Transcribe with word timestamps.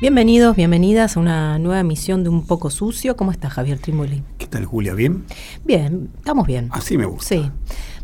Bienvenidos, 0.00 0.54
bienvenidas 0.54 1.16
a 1.16 1.20
una 1.20 1.58
nueva 1.58 1.80
emisión 1.80 2.22
de 2.22 2.28
Un 2.28 2.46
Poco 2.46 2.70
Sucio. 2.70 3.16
¿Cómo 3.16 3.32
está 3.32 3.50
Javier 3.50 3.80
Trimboli? 3.80 4.22
¿Qué 4.38 4.46
tal, 4.46 4.64
Julia? 4.64 4.94
¿Bien? 4.94 5.24
Bien, 5.64 6.08
estamos 6.16 6.46
bien. 6.46 6.68
Así 6.70 6.96
me 6.96 7.04
gusta. 7.04 7.34
Sí. 7.34 7.50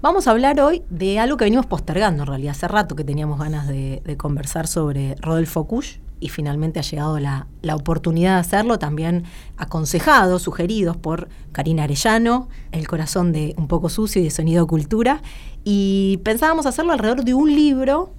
Vamos 0.03 0.27
a 0.27 0.33
hablar 0.33 0.61
hoy 0.61 0.83
de 0.91 1.20
algo 1.20 1.37
que 1.37 1.45
venimos 1.45 1.67
postergando 1.67 2.25
en 2.25 2.27
realidad. 2.27 2.51
Hace 2.51 2.67
rato 2.67 2.97
que 2.97 3.05
teníamos 3.05 3.39
ganas 3.39 3.69
de, 3.69 4.03
de 4.05 4.17
conversar 4.17 4.67
sobre 4.67 5.15
Rodolfo 5.20 5.69
Kusch 5.69 6.01
y 6.19 6.30
finalmente 6.30 6.80
ha 6.80 6.83
llegado 6.83 7.20
la, 7.20 7.47
la, 7.62 7.77
oportunidad 7.77 8.34
de 8.34 8.41
hacerlo, 8.41 8.81
también 8.81 9.23
aconsejados, 9.56 10.42
sugeridos 10.42 10.97
por 10.97 11.29
Karina 11.53 11.84
Arellano, 11.84 12.48
El 12.73 12.89
corazón 12.89 13.31
de 13.31 13.55
Un 13.56 13.69
Poco 13.69 13.89
Sucio 13.89 14.20
y 14.20 14.25
de 14.25 14.31
Sonido 14.31 14.67
Cultura. 14.67 15.23
Y 15.62 16.19
pensábamos 16.25 16.67
hacerlo 16.67 16.92
alrededor 16.92 17.25
de 17.25 17.34
un 17.34 17.55
libro 17.55 18.12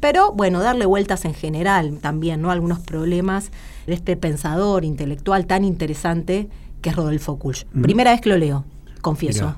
pero 0.00 0.32
bueno, 0.32 0.60
darle 0.60 0.86
vueltas 0.86 1.24
en 1.24 1.34
general 1.34 1.98
también, 2.00 2.40
¿no? 2.42 2.50
Algunos 2.50 2.78
problemas 2.80 3.50
de 3.86 3.94
este 3.94 4.16
pensador 4.16 4.84
intelectual 4.84 5.46
tan 5.46 5.64
interesante 5.64 6.48
que 6.82 6.90
es 6.90 6.96
Rodolfo 6.96 7.38
Kusch. 7.38 7.64
Mm. 7.72 7.82
Primera 7.82 8.12
vez 8.12 8.20
que 8.20 8.28
lo 8.28 8.38
leo, 8.38 8.64
confieso. 9.00 9.56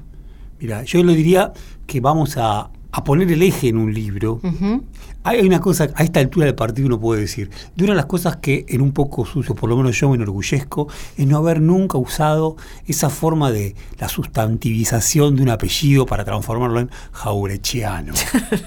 Mira, 0.58 0.78
mira 0.78 0.82
yo 0.84 1.02
lo 1.02 1.12
diría 1.12 1.52
que 1.86 2.00
vamos 2.00 2.36
a, 2.36 2.70
a, 2.92 3.04
poner 3.04 3.30
el 3.30 3.42
eje 3.42 3.68
en 3.68 3.78
un 3.78 3.92
libro. 3.92 4.40
Uh 4.42 4.48
-huh. 4.48 4.82
Hay 5.22 5.40
una 5.46 5.60
cosa, 5.60 5.90
a 5.96 6.02
esta 6.02 6.18
altura 6.18 6.46
del 6.46 6.54
partido 6.54 6.86
uno 6.86 6.98
puede 6.98 7.20
decir, 7.20 7.50
de 7.76 7.84
una 7.84 7.92
de 7.92 7.96
las 7.98 8.06
cosas 8.06 8.36
que 8.36 8.64
en 8.68 8.80
un 8.80 8.92
poco 8.92 9.26
sucio, 9.26 9.54
por 9.54 9.68
lo 9.68 9.76
menos 9.76 10.00
yo 10.00 10.08
me 10.08 10.14
enorgullezco, 10.14 10.88
es 11.14 11.26
no 11.26 11.36
haber 11.36 11.60
nunca 11.60 11.98
usado 11.98 12.56
esa 12.86 13.10
forma 13.10 13.50
de 13.50 13.74
la 13.98 14.08
sustantivización 14.08 15.36
de 15.36 15.42
un 15.42 15.50
apellido 15.50 16.06
para 16.06 16.24
transformarlo 16.24 16.80
en 16.80 16.90
jaurechiano, 17.12 18.14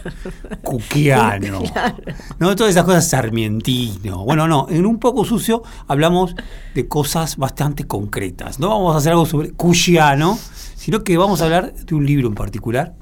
cuquiano, 0.61 1.63
claro. 1.63 1.95
¿no? 2.37 2.55
todas 2.55 2.69
esas 2.69 2.83
cosas 2.83 3.09
sarmientino. 3.09 4.23
Bueno, 4.23 4.47
no, 4.47 4.67
en 4.69 4.85
un 4.85 4.99
poco 4.99 5.25
sucio 5.25 5.63
hablamos 5.87 6.35
de 6.75 6.87
cosas 6.87 7.37
bastante 7.37 7.85
concretas. 7.85 8.59
No 8.59 8.69
vamos 8.69 8.93
a 8.93 8.99
hacer 8.99 9.13
algo 9.13 9.25
sobre 9.25 9.53
cuchiano, 9.53 10.37
sino 10.75 11.03
que 11.03 11.17
vamos 11.17 11.41
a 11.41 11.45
hablar 11.45 11.73
de 11.73 11.95
un 11.95 12.05
libro 12.05 12.27
en 12.27 12.35
particular. 12.35 12.93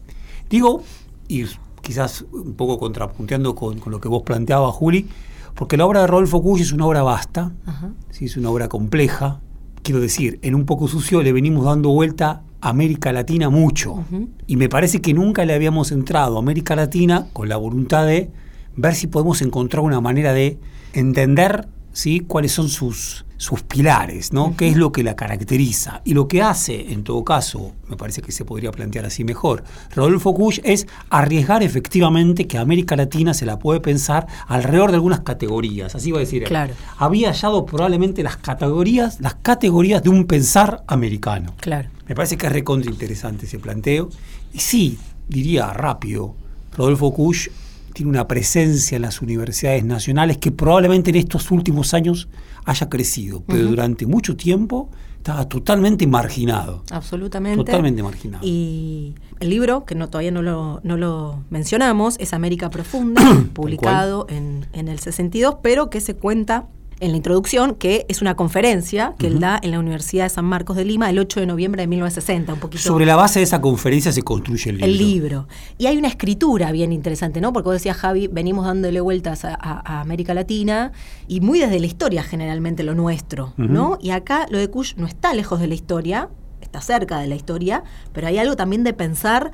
Digo, 0.50 0.84
y 1.32 1.46
quizás 1.82 2.26
un 2.32 2.54
poco 2.56 2.78
contrapunteando 2.78 3.56
con, 3.56 3.80
con, 3.80 3.92
lo 3.92 4.02
que 4.02 4.10
vos 4.10 4.24
planteabas, 4.24 4.76
Juli, 4.76 5.08
porque 5.56 5.78
la 5.78 5.86
obra 5.86 6.02
de 6.02 6.08
Rodolfo 6.08 6.42
Cuy 6.42 6.62
es 6.62 6.74
una 6.74 6.86
obra 6.86 7.04
vasta, 7.04 7.54
Ajá. 7.66 7.92
¿sí? 8.10 8.26
es 8.26 8.36
una 8.36 8.50
obra 8.50 8.68
compleja. 8.68 9.40
Quiero 9.82 10.02
decir, 10.02 10.40
en 10.42 10.56
un 10.56 10.66
poco 10.66 10.88
sucio 10.88 11.24
le 11.24 11.32
venimos 11.32 11.66
dando 11.66 11.90
vuelta 11.90 12.44
a 12.60 12.70
América 12.70 13.12
Latina 13.12 13.50
mucho. 13.50 13.94
Uh 13.94 14.04
-huh. 14.12 14.28
Y 14.46 14.58
me 14.58 14.70
parece 14.70 15.02
que 15.02 15.14
nunca 15.14 15.46
le 15.46 15.54
habíamos 15.54 15.92
entrado 15.92 16.36
a 16.36 16.40
América 16.40 16.76
Latina 16.76 17.28
con 17.34 17.50
la 17.50 17.58
voluntad 17.58 18.06
de 18.06 18.30
ver 18.76 18.94
si 18.94 19.08
podemos 19.08 19.42
encontrar 19.42 19.84
una 19.84 20.02
manera 20.02 20.34
de 20.34 20.60
entender 20.94 21.68
¿sí? 21.94 22.22
cuáles 22.22 22.52
son 22.52 22.70
sus, 22.70 23.26
sus 23.38 23.64
pilares, 23.64 24.34
¿no? 24.34 24.46
Uh 24.46 24.50
-huh. 24.50 24.56
qué 24.56 24.68
es 24.70 24.78
lo 24.78 24.92
que 24.92 25.04
la 25.04 25.16
caracteriza. 25.16 26.02
Y 26.06 26.14
lo 26.14 26.28
que 26.28 26.42
hace, 26.42 26.94
en 26.94 27.04
todo 27.04 27.24
caso, 27.24 27.74
me 27.90 27.98
parece 27.98 28.22
que 28.22 28.32
se 28.32 28.46
podría 28.46 28.72
plantear 28.72 29.06
así 29.06 29.24
mejor, 29.24 29.64
Rodolfo 29.96 30.34
Kusch 30.34 30.60
es 30.64 30.88
arriesgar 31.10 31.64
efectivamente 31.64 32.48
que 32.48 32.58
América 32.58 32.96
Latina 32.96 33.34
se 33.34 33.46
la 33.46 33.58
puede 33.60 33.80
pensar 33.80 34.28
alrededor 34.48 34.92
de 34.92 34.96
algunas 34.96 35.22
categorías, 35.22 35.96
así 35.96 36.12
va 36.12 36.18
a 36.18 36.22
decir 36.22 36.44
él. 36.44 36.50
Claro. 36.50 36.74
Había 36.98 37.30
hallado 37.30 37.66
probablemente 37.66 38.24
las 38.24 38.38
categorías, 38.38 39.20
las 39.20 39.36
categorías 39.36 40.04
de 40.04 40.10
un 40.10 40.26
pensar 40.26 40.84
americano. 40.88 41.54
Claro. 41.60 41.90
Me 42.08 42.16
parece 42.16 42.38
que 42.38 42.48
es 42.48 42.52
recontra 42.54 42.92
interesante 42.92 43.46
ese 43.46 43.58
planteo. 43.58 44.10
Y 44.54 44.60
sí, 44.60 45.00
diría 45.28 45.74
rápido, 45.74 46.36
Rodolfo 46.78 47.14
Kusch 47.14 47.50
tiene 47.94 48.10
una 48.10 48.28
presencia 48.28 48.96
en 48.96 49.02
las 49.04 49.22
universidades 49.22 49.84
nacionales 49.84 50.38
que 50.38 50.52
probablemente 50.52 51.10
en 51.10 51.18
estos 51.18 51.52
últimos 51.52 51.94
años 51.94 52.28
haya 52.66 52.90
crecido, 52.90 53.44
pero 53.48 53.62
uh 53.62 53.66
-huh. 53.66 53.70
durante 53.70 54.06
mucho 54.06 54.36
tiempo 54.36 54.90
estaba 55.18 55.48
totalmente 55.48 56.08
marginado. 56.08 56.84
Absolutamente. 56.90 57.58
Totalmente 57.58 58.02
marginado. 58.02 58.44
Y 58.46 59.16
el 59.40 59.50
libro, 59.50 59.86
que 59.86 59.94
no, 59.94 60.10
todavía 60.10 60.32
no 60.32 60.42
lo, 60.42 60.82
no 60.84 60.98
lo 60.98 61.44
mencionamos, 61.50 62.16
es 62.20 62.34
América 62.34 62.70
Profunda, 62.70 63.22
publicado 63.54 64.26
en, 64.30 64.66
en 64.74 64.88
el 64.88 65.00
62, 65.00 65.58
pero 65.62 65.90
que 65.90 66.02
se 66.02 66.16
cuenta 66.16 66.68
en 67.02 67.12
la 67.12 67.18
introducción, 67.18 67.76
que 67.76 68.06
es 68.08 68.22
una 68.22 68.36
conferencia 68.36 69.16
que 69.18 69.28
uh 69.28 69.30
-huh. 69.30 69.34
él 69.34 69.40
da 69.40 69.60
en 69.62 69.72
la 69.72 69.80
Universidad 69.80 70.26
de 70.26 70.30
San 70.30 70.46
Marcos 70.46 70.78
de 70.78 70.86
Lima 70.86 71.10
el 71.10 71.20
8 71.20 71.42
de 71.42 71.46
noviembre 71.48 71.82
de 71.82 71.88
1960, 71.88 72.54
un 72.54 72.60
poquito. 72.60 72.82
Sobre 72.84 73.06
la 73.06 73.16
base 73.16 73.40
de 73.40 73.44
esa 73.44 73.60
conferencia 73.60 74.12
se 74.12 74.22
construye 74.22 74.70
el 74.70 74.78
libro. 74.78 74.86
El 74.86 74.98
libro. 74.98 75.48
Y 75.78 75.88
hay 75.88 75.98
una 75.98 76.08
escritura 76.08 76.72
bien 76.72 76.94
interesante, 76.94 77.42
¿no? 77.42 77.52
Porque 77.52 77.66
vos 77.66 77.74
decías, 77.74 77.98
Javi, 77.98 78.28
venimos 78.28 78.66
dándole 78.66 79.02
vueltas 79.02 79.44
a, 79.46 79.54
a, 79.60 79.82
a 79.98 80.02
América 80.02 80.34
Latina 80.34 80.92
y 81.28 81.42
muy 81.42 81.60
desde 81.60 81.80
la 81.80 81.88
historia 81.88 82.24
generalmente 82.24 82.84
lo 82.84 82.94
nuestro, 82.96 83.54
uh 83.58 83.62
-huh. 83.62 83.70
¿no? 83.70 83.98
Y 84.02 84.12
acá 84.12 84.46
lo 84.50 84.58
de 84.60 84.70
Kush 84.70 84.94
no 84.96 85.08
está 85.08 85.34
lejos 85.34 85.60
de 85.60 85.68
la 85.68 85.74
historia, 85.74 86.30
está 86.62 86.82
cerca 86.82 87.20
de 87.20 87.28
la 87.28 87.36
historia, 87.36 87.84
pero 88.14 88.28
hay 88.28 88.38
algo 88.38 88.56
también 88.56 88.84
de 88.84 88.94
pensar 88.94 89.52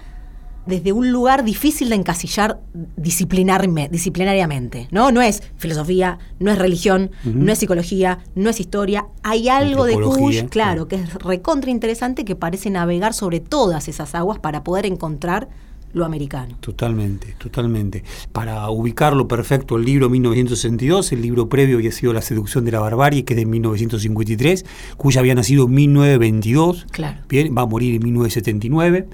desde 0.67 0.91
un 0.91 1.11
lugar 1.11 1.43
difícil 1.43 1.89
de 1.89 1.95
encasillar 1.95 2.59
disciplinariamente, 2.97 4.87
¿no? 4.91 5.11
No 5.11 5.21
es 5.21 5.41
filosofía, 5.57 6.19
no 6.39 6.51
es 6.51 6.57
religión, 6.57 7.11
uh 7.25 7.29
-huh. 7.29 7.33
no 7.33 7.51
es 7.51 7.59
psicología, 7.59 8.19
no 8.35 8.49
es 8.49 8.59
historia. 8.59 9.07
Hay 9.23 9.49
algo 9.49 9.85
de 9.85 9.95
Kush, 9.95 10.43
claro, 10.49 10.87
que 10.87 10.95
es 10.97 11.13
recontra 11.15 11.71
interesante 11.71 12.25
que 12.25 12.35
parece 12.35 12.69
navegar 12.69 13.13
sobre 13.13 13.39
todas 13.39 13.87
esas 13.87 14.13
aguas 14.15 14.39
para 14.39 14.63
poder 14.63 14.85
encontrar 14.85 15.47
lo 15.93 16.05
americano. 16.05 16.57
Totalmente, 16.59 17.35
totalmente. 17.37 18.03
Para 18.31 18.69
ubicarlo 18.69 19.27
perfecto, 19.27 19.77
el 19.77 19.85
libro 19.85 20.09
1962, 20.09 21.11
el 21.13 21.21
libro 21.21 21.49
previo 21.49 21.77
había 21.77 21.91
sido 21.91 22.13
La 22.13 22.21
seducción 22.21 22.65
de 22.65 22.71
la 22.71 22.79
barbarie, 22.79 23.23
que 23.23 23.33
es 23.33 23.37
de 23.37 23.45
1953, 23.45 24.65
cuya 24.97 25.21
había 25.21 25.35
nacido 25.35 25.65
en 25.65 25.71
1922, 25.71 26.87
claro. 26.91 27.19
bien, 27.29 27.55
va 27.57 27.63
a 27.63 27.65
morir 27.65 27.95
en 27.95 28.03
1979 28.03 29.07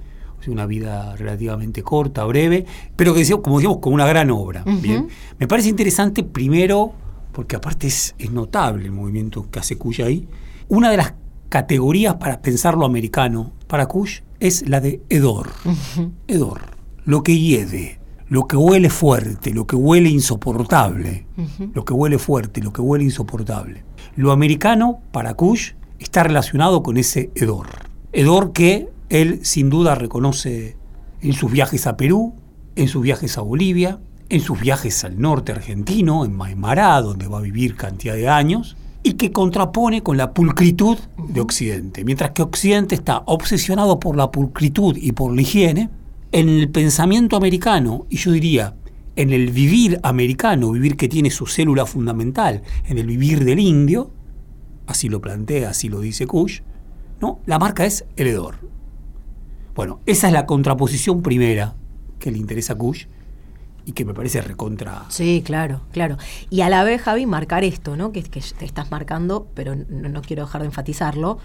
una 0.52 0.66
vida 0.66 1.16
relativamente 1.16 1.84
corta, 1.84 2.24
breve, 2.26 2.66
pero 2.96 3.14
que 3.14 3.28
como 3.42 3.58
decíamos, 3.58 3.80
con 3.80 3.94
una 3.94 4.06
gran 4.06 4.32
obra. 4.32 4.64
Uh 4.66 4.72
-huh. 4.72 4.82
¿bien? 4.82 5.08
Me 5.40 5.48
parece 5.48 5.70
interesante 5.70 6.24
primero, 6.24 6.94
porque 7.32 7.56
aparte 7.56 7.88
es, 7.88 8.16
es, 8.18 8.32
notable 8.32 8.86
el 8.86 8.92
movimiento 8.92 9.50
que 9.50 9.60
hace 9.60 9.78
Kush 9.78 10.02
ahí, 10.02 10.28
una 10.70 10.92
de 10.92 10.98
las 10.98 11.14
categorías 11.50 12.16
para 12.16 12.42
pensar 12.42 12.76
lo 12.76 12.86
americano 12.86 13.54
para 13.68 13.88
Kush 13.88 14.22
es 14.40 14.68
la 14.68 14.80
de 14.80 15.02
hedor. 15.10 15.50
Uh 15.66 15.72
-huh. 15.72 16.12
Hedor, 16.28 16.62
lo 17.06 17.24
que 17.24 17.38
hiede, 17.38 18.00
lo 18.28 18.48
que 18.48 18.58
huele 18.58 18.90
fuerte, 18.90 19.54
lo 19.54 19.68
que 19.68 19.76
huele 19.76 20.10
insoportable, 20.10 21.26
uh 21.38 21.42
-huh. 21.42 21.72
lo 21.74 21.86
que 21.86 21.94
huele 21.94 22.18
fuerte, 22.18 22.62
lo 22.62 22.74
que 22.74 22.82
huele 22.82 23.04
insoportable. 23.04 23.84
Lo 24.16 24.32
americano 24.32 25.00
para 25.12 25.34
Kush 25.34 25.74
está 26.00 26.24
relacionado 26.24 26.84
con 26.84 26.98
ese 26.98 27.32
hedor. 27.36 27.68
Hedor 28.12 28.52
que 28.54 28.93
él 29.10 29.40
sin 29.44 29.70
duda 29.70 29.96
reconoce 29.96 30.78
en 31.22 31.34
sus 31.34 31.52
viajes 31.52 31.88
a 31.88 31.98
Perú, 31.98 32.34
en 32.76 32.88
sus 32.88 33.02
viajes 33.02 33.38
a 33.38 33.42
Bolivia, 33.42 34.00
en 34.30 34.42
sus 34.42 34.60
viajes 34.60 35.04
al 35.04 35.20
norte 35.20 35.52
argentino, 35.52 36.26
en 36.26 36.36
Maimará, 36.36 37.02
donde 37.02 37.28
va 37.28 37.38
a 37.38 37.42
vivir 37.42 37.76
cantidad 37.76 38.16
de 38.16 38.30
años, 38.30 38.76
y 39.04 39.14
que 39.14 39.32
contrapone 39.32 40.02
con 40.02 40.18
la 40.18 40.34
pulcritud 40.34 40.98
de 41.28 41.42
Occidente. 41.42 42.04
Mientras 42.06 42.32
que 42.32 42.42
Occidente 42.42 42.96
está 42.96 43.24
obsesionado 43.26 44.00
por 44.00 44.16
la 44.16 44.32
pulcritud 44.32 44.98
y 44.98 45.12
por 45.12 45.36
la 45.36 45.42
higiene, 45.42 45.90
en 46.32 46.50
el 46.50 46.70
pensamiento 46.70 47.38
americano, 47.38 48.08
y 48.10 48.18
yo 48.18 48.32
diría 48.32 48.76
en 49.16 49.32
el 49.32 49.52
vivir 49.52 50.00
americano, 50.02 50.72
vivir 50.72 50.98
que 50.98 51.08
tiene 51.08 51.30
su 51.30 51.46
célula 51.46 51.86
fundamental, 51.86 52.64
en 52.86 52.98
el 52.98 53.06
vivir 53.06 53.44
del 53.44 53.60
indio, 53.60 54.12
así 54.88 55.10
lo 55.10 55.22
plantea, 55.22 55.70
así 55.70 55.90
lo 55.90 56.00
dice 56.00 56.26
Kush, 56.26 56.62
¿no? 57.22 57.40
la 57.46 57.60
marca 57.60 57.86
es 57.86 58.06
el 58.16 58.28
hedor. 58.28 58.56
Bueno, 59.76 60.00
esa 60.06 60.28
es 60.28 60.34
la 60.34 60.46
contraposición 60.46 61.22
primera 61.22 61.76
que 62.20 62.32
le 62.32 62.38
interesa 62.38 62.74
a 62.74 62.78
Kush 62.78 63.06
y 63.86 63.92
que 63.94 64.06
me 64.06 64.14
parece 64.14 64.42
recontra. 64.42 65.06
Sí, 65.10 65.42
claro, 65.46 65.82
claro. 65.92 66.18
Y 66.50 66.62
a 66.62 66.70
la 66.70 66.84
vez, 66.84 67.02
Javi, 67.02 67.26
marcar 67.26 67.64
esto, 67.64 67.98
¿no? 67.98 68.12
Que, 68.12 68.24
que 68.24 68.42
te 68.58 68.66
estás 68.66 68.92
marcando, 68.92 69.48
pero 69.56 69.76
no, 69.76 70.10
no 70.10 70.22
quiero 70.22 70.46
dejar 70.46 70.62
de 70.62 70.68
enfatizarlo. 70.68 71.38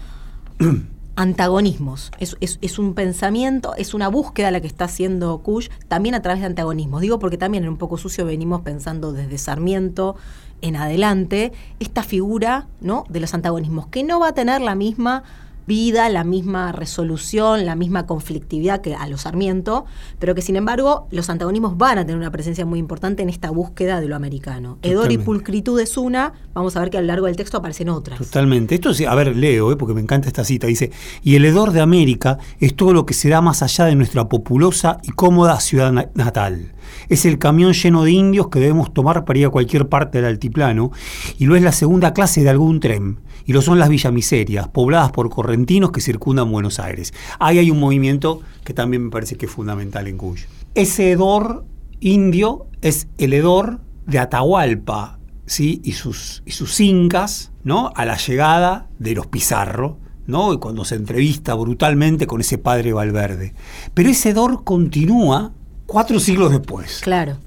antagonismos. 1.15 2.11
Es, 2.19 2.37
es- 2.39 2.59
es 2.61 2.79
un 2.79 2.93
pensamiento, 2.93 3.75
es 3.75 3.93
una 3.93 4.07
búsqueda 4.07 4.51
la 4.51 4.61
que 4.61 4.67
está 4.67 4.85
haciendo 4.85 5.39
Kush, 5.39 5.67
también 5.89 6.15
a 6.15 6.21
través 6.21 6.39
de 6.39 6.45
antagonismos. 6.47 7.01
Digo 7.01 7.19
porque 7.19 7.37
también 7.37 7.63
en 7.65 7.69
un 7.69 7.77
poco 7.77 7.97
sucio 7.97 8.25
venimos 8.25 8.61
pensando 8.61 9.11
desde 9.11 9.37
Sarmiento 9.37 10.15
en 10.61 10.75
adelante, 10.77 11.51
esta 11.79 12.03
figura 12.03 12.67
¿no? 12.79 13.03
de 13.09 13.19
los 13.19 13.33
antagonismos, 13.33 13.87
que 13.87 14.03
no 14.03 14.19
va 14.21 14.29
a 14.29 14.33
tener 14.33 14.61
la 14.61 14.75
misma 14.75 15.23
vida, 15.69 16.09
la 16.09 16.23
misma 16.23 16.71
resolución, 16.71 17.63
la 17.67 17.75
misma 17.75 18.07
conflictividad 18.07 18.81
que 18.81 18.95
a 18.95 19.07
los 19.07 19.21
Sarmiento, 19.21 19.85
pero 20.17 20.33
que 20.33 20.41
sin 20.41 20.55
embargo 20.55 21.07
los 21.11 21.29
antagonismos 21.29 21.77
van 21.77 21.99
a 21.99 22.05
tener 22.05 22.17
una 22.17 22.31
presencia 22.31 22.65
muy 22.65 22.79
importante 22.79 23.21
en 23.21 23.29
esta 23.29 23.51
búsqueda 23.51 24.01
de 24.01 24.07
lo 24.07 24.15
americano. 24.15 24.79
Hedor 24.81 24.89
y 24.89 24.95
Totalmente. 24.95 25.25
pulcritud 25.25 25.79
es 25.79 25.95
una, 25.95 26.33
vamos 26.55 26.75
a 26.75 26.79
ver 26.79 26.89
que 26.89 26.97
a 26.97 27.01
lo 27.01 27.07
largo 27.07 27.27
del 27.27 27.35
texto 27.35 27.57
aparecen 27.57 27.89
otras. 27.89 28.17
Totalmente. 28.17 28.73
Esto 28.73 28.95
sí, 28.95 29.05
a 29.05 29.13
ver, 29.13 29.35
leo, 29.35 29.71
eh, 29.71 29.75
porque 29.75 29.93
me 29.93 30.01
encanta 30.01 30.27
esta 30.27 30.43
cita. 30.43 30.65
Dice, 30.65 30.91
y 31.21 31.35
el 31.35 31.45
hedor 31.45 31.71
de 31.71 31.81
América 31.81 32.39
es 32.59 32.75
todo 32.75 32.91
lo 32.91 33.05
que 33.05 33.13
se 33.13 33.29
da 33.29 33.39
más 33.41 33.61
allá 33.61 33.85
de 33.85 33.95
nuestra 33.95 34.27
populosa 34.27 34.97
y 35.03 35.11
cómoda 35.11 35.59
ciudad 35.59 35.91
na- 35.91 36.09
natal. 36.15 36.73
Es 37.09 37.25
el 37.25 37.37
camión 37.37 37.73
lleno 37.73 38.03
de 38.03 38.11
indios 38.11 38.47
que 38.49 38.59
debemos 38.59 38.91
tomar 38.91 39.23
para 39.23 39.37
ir 39.37 39.45
a 39.45 39.49
cualquier 39.51 39.87
parte 39.87 40.17
del 40.17 40.25
altiplano, 40.25 40.91
y 41.37 41.45
lo 41.45 41.55
es 41.55 41.61
la 41.61 41.71
segunda 41.71 42.13
clase 42.13 42.41
de 42.43 42.49
algún 42.49 42.79
tren, 42.79 43.19
y 43.49 43.51
lo 43.51 43.63
son 43.63 43.79
las 43.79 43.89
villamiserias, 43.89 44.67
pobladas 44.67 45.11
por 45.11 45.27
correntinos 45.31 45.91
que 45.91 46.01
circundan 46.01 46.51
Buenos 46.51 46.79
Aires. 46.79 47.15
Ahí 47.39 47.57
hay 47.57 47.71
un 47.71 47.79
movimiento 47.79 48.41
que 48.63 48.75
también 48.75 49.05
me 49.05 49.09
parece 49.09 49.37
que 49.37 49.47
es 49.47 49.51
fundamental 49.51 50.07
en 50.07 50.17
Cuyo. 50.17 50.45
Ese 50.75 51.09
hedor 51.09 51.65
indio 51.99 52.67
es 52.83 53.07
el 53.17 53.33
hedor 53.33 53.79
de 54.05 54.19
Atahualpa, 54.19 55.17
¿sí? 55.47 55.81
y, 55.83 55.93
sus, 55.93 56.43
y 56.45 56.51
sus 56.51 56.79
incas 56.79 57.51
¿no? 57.63 57.91
a 57.95 58.05
la 58.05 58.17
llegada 58.17 58.87
de 58.99 59.15
los 59.15 59.25
Pizarro, 59.25 59.97
¿no? 60.27 60.53
y 60.53 60.59
cuando 60.59 60.85
se 60.85 60.93
entrevista 60.93 61.55
brutalmente 61.55 62.27
con 62.27 62.41
ese 62.41 62.59
padre 62.59 62.93
Valverde. 62.93 63.55
Pero 63.95 64.09
ese 64.09 64.29
hedor 64.29 64.63
continúa 64.63 65.53
cuatro 65.87 66.19
siglos 66.19 66.51
después. 66.51 66.99
Claro. 67.01 67.39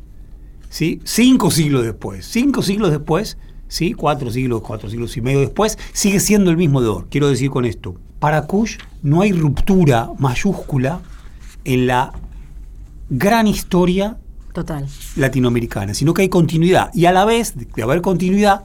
¿sí? 0.69 1.01
Cinco 1.05 1.53
siglos 1.53 1.85
después. 1.85 2.27
Cinco 2.27 2.61
siglos 2.61 2.91
después, 2.91 3.39
¿sí? 3.73 3.95
Cuatro 3.95 4.31
siglos, 4.31 4.61
cuatro 4.61 4.91
siglos 4.91 5.17
y 5.17 5.23
medio 5.23 5.41
después, 5.41 5.79
sigue 5.95 6.21
siendo 6.21 6.51
el 6.51 6.59
mismo 6.59 6.83
hedor. 6.83 7.07
Quiero 7.09 7.29
decir 7.29 7.51
con 7.51 7.65
esto, 7.65 7.97
para 8.19 8.47
Kush 8.47 8.77
no 9.03 9.23
hay 9.23 9.33
ruptura 9.33 10.11
mayúscula 10.19 11.01
en 11.65 11.87
la 11.87 12.13
gran 13.09 13.47
historia 13.47 14.19
Total. 14.53 14.87
latinoamericana, 15.17 15.95
sino 15.95 16.13
que 16.13 16.21
hay 16.21 16.29
continuidad. 16.29 16.91
Y 16.93 17.07
a 17.07 17.13
la 17.13 17.25
vez 17.25 17.55
de 17.57 17.83
haber 17.83 18.03
continuidad, 18.03 18.65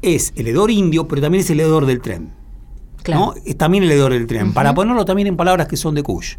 es 0.00 0.32
el 0.36 0.48
hedor 0.48 0.70
indio, 0.70 1.06
pero 1.06 1.20
también 1.20 1.44
es 1.44 1.50
el 1.50 1.60
hedor 1.60 1.84
del 1.84 2.00
tren. 2.00 2.30
Claro. 3.02 3.20
¿no? 3.20 3.34
Es 3.44 3.58
también 3.58 3.84
el 3.84 3.92
hedor 3.92 4.12
del 4.12 4.26
tren. 4.26 4.54
Para 4.54 4.72
ponerlo 4.72 5.04
también 5.04 5.28
en 5.28 5.36
palabras 5.36 5.68
que 5.68 5.76
son 5.76 5.94
de 5.94 6.02
Kush. 6.02 6.36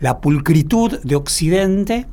La 0.00 0.22
pulcritud 0.22 0.98
de 1.02 1.14
Occidente 1.14 2.06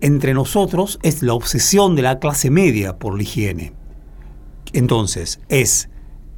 entre 0.00 0.34
nosotros 0.34 0.98
es 1.02 1.22
la 1.22 1.34
obsesión 1.34 1.96
de 1.96 2.02
la 2.02 2.18
clase 2.18 2.50
media 2.50 2.96
por 2.96 3.16
la 3.16 3.22
higiene. 3.22 3.72
Entonces, 4.72 5.40
es 5.48 5.88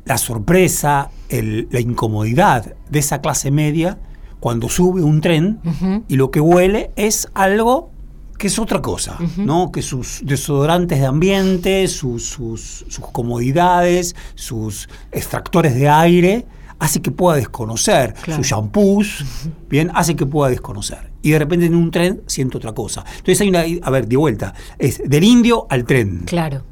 la 0.05 0.19
sorpresa, 0.19 1.11
el- 1.29 1.69
la 1.71 1.81
incomodidad 1.81 2.75
de 2.91 2.99
esa 2.99 3.21
clase 3.21 3.51
media 3.51 3.99
cuando 4.41 4.69
sube 4.69 5.03
un 5.03 5.21
tren 5.21 5.61
y 6.09 6.17
lo 6.17 6.31
que 6.31 6.41
huele 6.41 6.91
es 6.97 7.29
algo 7.35 7.91
que 8.39 8.47
es 8.47 8.59
otra 8.61 8.81
cosa, 8.81 9.19
¿no? 9.37 9.73
Que 9.73 9.83
sus 9.83 10.21
desodorantes 10.25 11.01
de 11.01 11.07
ambiente, 11.07 11.89
sus, 11.89 12.25
sus, 12.29 12.85
sus 12.89 13.05
comodidades, 13.11 14.15
sus 14.37 14.89
extractores 15.11 15.75
de 15.75 15.89
aire, 15.89 16.47
hace 16.79 17.03
que 17.03 17.11
pueda 17.11 17.37
desconocer, 17.37 18.15
Claro. 18.15 18.37
sus 18.41 18.47
shampoos, 18.47 19.25
bien, 19.69 19.91
hace 19.95 20.15
que 20.15 20.25
pueda 20.25 20.51
desconocer. 20.51 21.08
Y 21.23 21.31
de 21.31 21.39
repente 21.39 21.67
en 21.67 21.75
un 21.75 21.91
tren 21.91 22.23
siento 22.27 22.59
otra 22.59 22.73
cosa. 22.73 23.05
Entonces 23.11 23.41
hay 23.41 23.49
una, 23.49 23.65
a 23.83 23.91
ver, 23.91 24.07
de 24.07 24.17
vuelta, 24.17 24.55
es 24.79 25.03
del 25.05 25.25
indio 25.25 25.67
al 25.69 25.85
tren. 25.85 26.23
Claro, 26.27 26.63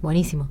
buenísimo. 0.00 0.48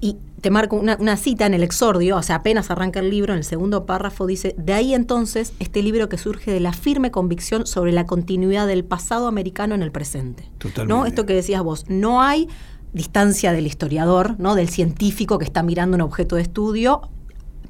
Y 0.00 0.16
te 0.40 0.50
marco 0.50 0.76
una, 0.76 0.96
una 1.00 1.16
cita 1.16 1.46
en 1.46 1.54
el 1.54 1.62
exordio, 1.62 2.16
o 2.16 2.22
sea, 2.22 2.36
apenas 2.36 2.70
arranca 2.70 3.00
el 3.00 3.10
libro, 3.10 3.32
en 3.32 3.38
el 3.38 3.44
segundo 3.44 3.84
párrafo 3.86 4.26
dice, 4.26 4.54
de 4.56 4.72
ahí 4.72 4.94
entonces 4.94 5.52
este 5.58 5.82
libro 5.82 6.08
que 6.08 6.18
surge 6.18 6.52
de 6.52 6.60
la 6.60 6.72
firme 6.72 7.10
convicción 7.10 7.66
sobre 7.66 7.92
la 7.92 8.06
continuidad 8.06 8.66
del 8.66 8.84
pasado 8.84 9.26
americano 9.26 9.74
en 9.74 9.82
el 9.82 9.90
presente. 9.90 10.50
Totalmente. 10.58 10.94
¿No? 10.94 11.06
Esto 11.06 11.26
que 11.26 11.34
decías 11.34 11.62
vos, 11.62 11.84
no 11.88 12.22
hay 12.22 12.48
distancia 12.92 13.52
del 13.52 13.66
historiador, 13.66 14.36
¿no? 14.38 14.54
del 14.54 14.68
científico 14.68 15.38
que 15.38 15.44
está 15.44 15.62
mirando 15.62 15.96
un 15.96 16.02
objeto 16.02 16.36
de 16.36 16.42
estudio. 16.42 17.02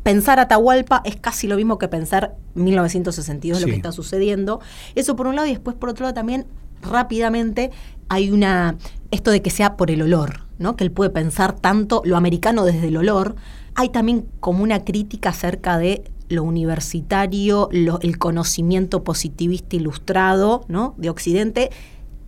Pensar 0.08 0.40
Atahualpa 0.40 1.02
es 1.05 1.16
casi 1.16 1.46
lo 1.49 1.56
mismo 1.56 1.76
que 1.76 1.87
pensar 1.87 2.34
1962, 2.55 3.60
lo 3.60 3.66
que 3.66 3.76
está 3.76 3.93
sucediendo. 3.93 4.58
Eso 4.94 5.16
por 5.16 5.26
un 5.26 5.37
lado, 5.37 5.46
y 5.46 5.50
después 5.50 5.76
por 5.76 5.90
otro 5.90 6.05
lado 6.05 6.14
también 6.14 6.46
rápidamente 6.81 7.70
hay 8.08 8.31
una 8.31 8.76
esto 9.10 9.31
de 9.31 9.43
que 9.43 9.50
sea 9.50 9.76
por 9.76 9.90
el 9.90 10.00
olor, 10.00 10.46
¿no? 10.58 10.76
Que 10.76 10.84
él 10.84 10.93
puede 10.93 11.10
pensar 11.10 11.52
tanto 11.55 12.00
lo 12.06 12.16
americano 12.16 12.64
desde 12.64 12.88
el 12.88 12.96
olor. 12.96 13.37
Hay 13.75 13.90
también 13.90 14.25
como 14.40 14.62
una 14.62 14.82
crítica 14.82 15.28
acerca 15.28 15.76
de 15.76 16.05
lo 16.31 16.43
universitario, 16.43 17.69
lo- 17.70 18.00
el 18.00 18.16
conocimiento 18.16 19.04
positivista 19.04 19.76
ilustrado, 19.76 20.64
¿no? 20.69 20.94
De 20.96 21.11
Occidente, 21.11 21.69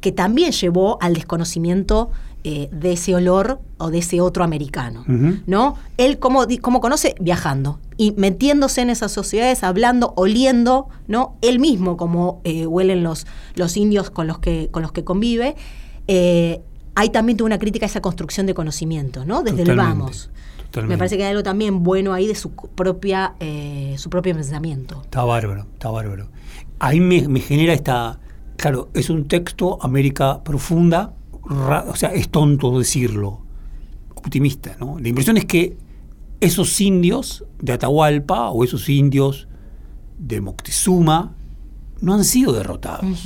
que 0.00 0.12
también 0.12 0.52
llevó 0.52 0.98
al 1.00 1.14
desconocimiento 1.14 2.10
eh, 2.42 2.70
de 2.72 2.92
ese 2.92 3.14
olor 3.14 3.60
o 3.76 3.90
de 3.90 3.98
ese 3.98 4.22
otro 4.22 4.44
americano. 4.44 5.04
¿no? 5.46 5.76
Él 5.98 6.18
como, 6.18 6.46
como 6.62 6.80
conoce 6.80 7.14
viajando 7.20 7.78
y 7.98 8.12
metiéndose 8.12 8.80
en 8.80 8.88
esas 8.88 9.12
sociedades, 9.12 9.62
hablando, 9.62 10.14
oliendo, 10.16 10.88
¿no? 11.06 11.36
Él 11.42 11.58
mismo 11.58 11.98
como 11.98 12.40
eh, 12.44 12.66
huelen 12.66 13.02
los, 13.02 13.26
los 13.56 13.76
indios 13.76 14.08
con 14.08 14.26
los 14.26 14.38
que, 14.38 14.68
con 14.70 14.80
los 14.80 14.90
que 14.90 15.04
convive. 15.04 15.54
eh, 16.08 16.62
hay 16.94 17.10
también 17.10 17.36
toda 17.36 17.46
una 17.46 17.58
crítica 17.58 17.84
a 17.84 17.88
esa 17.88 18.00
construcción 18.00 18.46
de 18.46 18.54
conocimiento, 18.54 19.24
¿no? 19.26 19.42
Desde 19.42 19.62
el 19.62 19.68
Totalmente, 19.68 20.00
vamos. 20.00 20.30
totalmente. 20.66 20.94
Me 20.94 20.98
parece 20.98 21.16
que 21.18 21.24
hay 21.24 21.30
algo 21.30 21.42
también 21.42 21.82
bueno 21.82 22.12
ahí 22.14 22.26
de 22.26 22.34
su 22.34 22.50
propia, 22.52 23.34
su 23.96 24.10
propio 24.10 24.34
pensamiento. 24.34 25.02
Está 25.04 25.24
bárbaro, 25.24 25.66
está 25.74 25.90
bárbaro. 25.90 26.28
Ahí 26.78 27.00
me, 27.00 27.28
me 27.28 27.40
genera 27.40 27.74
esta. 27.74 28.18
Claro, 28.60 28.90
es 28.92 29.08
un 29.08 29.26
texto 29.26 29.78
América 29.82 30.42
profunda, 30.44 31.14
ra- 31.48 31.86
o 31.88 31.96
sea, 31.96 32.10
es 32.12 32.28
tonto 32.28 32.78
decirlo, 32.78 33.40
optimista, 34.14 34.76
¿no? 34.78 34.98
La 34.98 35.08
impresión 35.08 35.38
es 35.38 35.46
que 35.46 35.78
esos 36.40 36.78
indios 36.80 37.44
de 37.60 37.72
Atahualpa 37.72 38.50
o 38.50 38.62
esos 38.62 38.88
indios 38.88 39.48
de 40.18 40.40
Moctezuma 40.42 41.32
no 42.02 42.12
han 42.14 42.24
sido 42.24 42.52
derrotados. 42.52 43.24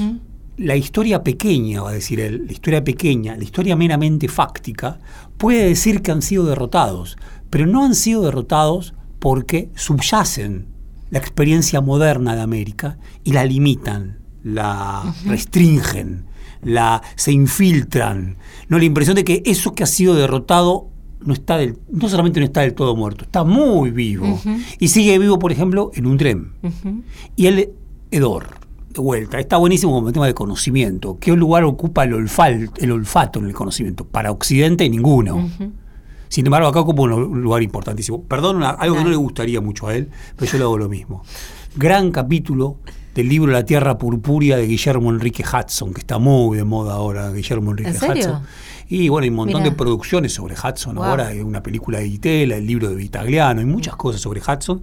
La 0.56 0.76
historia 0.76 1.24
pequeña, 1.24 1.82
va 1.82 1.90
a 1.90 1.94
decir 1.94 2.20
él, 2.20 2.44
la 2.46 2.52
historia 2.52 2.84
pequeña, 2.84 3.36
la 3.36 3.42
historia 3.42 3.74
meramente 3.74 4.28
fáctica, 4.28 5.00
puede 5.36 5.66
decir 5.66 6.00
que 6.00 6.12
han 6.12 6.22
sido 6.22 6.44
derrotados, 6.44 7.16
pero 7.50 7.66
no 7.66 7.84
han 7.84 7.96
sido 7.96 8.22
derrotados 8.22 8.94
porque 9.18 9.70
subyacen 9.74 10.66
la 11.10 11.18
experiencia 11.18 11.80
moderna 11.80 12.36
de 12.36 12.42
América 12.42 12.98
y 13.24 13.32
la 13.32 13.44
limitan, 13.44 14.18
la 14.44 15.12
restringen, 15.26 16.26
la, 16.62 17.02
se 17.16 17.32
infiltran. 17.32 18.36
No, 18.68 18.78
la 18.78 18.84
impresión 18.84 19.16
de 19.16 19.24
que 19.24 19.42
eso 19.44 19.74
que 19.74 19.82
ha 19.82 19.86
sido 19.86 20.14
derrotado 20.14 20.88
no 21.20 21.32
está 21.32 21.56
del, 21.56 21.78
no 21.90 22.08
solamente 22.08 22.38
no 22.38 22.46
está 22.46 22.60
del 22.60 22.74
todo 22.74 22.94
muerto, 22.94 23.24
está 23.24 23.42
muy 23.44 23.90
vivo. 23.90 24.38
Y 24.78 24.88
sigue 24.88 25.18
vivo, 25.18 25.38
por 25.38 25.50
ejemplo, 25.50 25.90
en 25.94 26.06
un 26.06 26.18
tren. 26.18 26.52
Y 27.34 27.46
el 27.46 27.70
hedor, 28.10 28.48
de 28.92 29.00
vuelta, 29.00 29.40
está 29.40 29.56
buenísimo 29.56 29.92
como 29.92 30.12
tema 30.12 30.26
de 30.26 30.34
conocimiento. 30.34 31.16
¿Qué 31.18 31.34
lugar 31.34 31.64
ocupa 31.64 32.04
el, 32.04 32.12
olfal- 32.12 32.70
el 32.76 32.92
olfato 32.92 33.38
en 33.38 33.46
el 33.46 33.54
conocimiento? 33.54 34.04
Para 34.04 34.30
Occidente, 34.30 34.88
ninguno. 34.88 35.48
Sin 36.28 36.44
embargo, 36.46 36.68
acá 36.68 36.80
ocupa 36.80 37.02
un 37.02 37.42
lugar 37.42 37.62
importantísimo. 37.62 38.22
Perdón, 38.24 38.62
algo 38.62 38.96
que 38.96 39.04
no 39.04 39.10
le 39.10 39.16
gustaría 39.16 39.60
mucho 39.60 39.86
a 39.86 39.96
él, 39.96 40.10
pero 40.36 40.50
yo 40.52 40.58
le 40.58 40.64
hago 40.64 40.76
lo 40.78 40.88
mismo. 40.88 41.22
Gran 41.76 42.10
capítulo 42.10 42.76
del 43.14 43.28
libro 43.28 43.52
La 43.52 43.64
Tierra 43.64 43.96
Purpúrea 43.96 44.56
de 44.56 44.66
Guillermo 44.66 45.10
Enrique 45.10 45.44
Hudson, 45.44 45.94
que 45.94 46.00
está 46.00 46.18
muy 46.18 46.56
de 46.56 46.64
moda 46.64 46.94
ahora, 46.94 47.30
Guillermo 47.32 47.70
Enrique 47.70 47.90
¿En 47.90 47.96
serio? 47.96 48.24
Hudson. 48.24 48.42
Y 48.88 49.08
bueno, 49.08 49.22
hay 49.22 49.30
un 49.30 49.36
montón 49.36 49.62
Mirá. 49.62 49.70
de 49.70 49.76
producciones 49.76 50.32
sobre 50.32 50.54
Hudson 50.54 50.96
Wow. 50.96 51.04
ahora, 51.04 51.28
hay 51.28 51.40
una 51.40 51.62
película 51.62 52.00
de 52.00 52.08
Itela, 52.08 52.56
el 52.56 52.66
libro 52.66 52.90
de 52.90 52.96
Vitagliano, 52.96 53.60
hay 53.60 53.66
muchas 53.66 53.96
cosas 53.96 54.20
sobre 54.20 54.40
Hudson. 54.40 54.82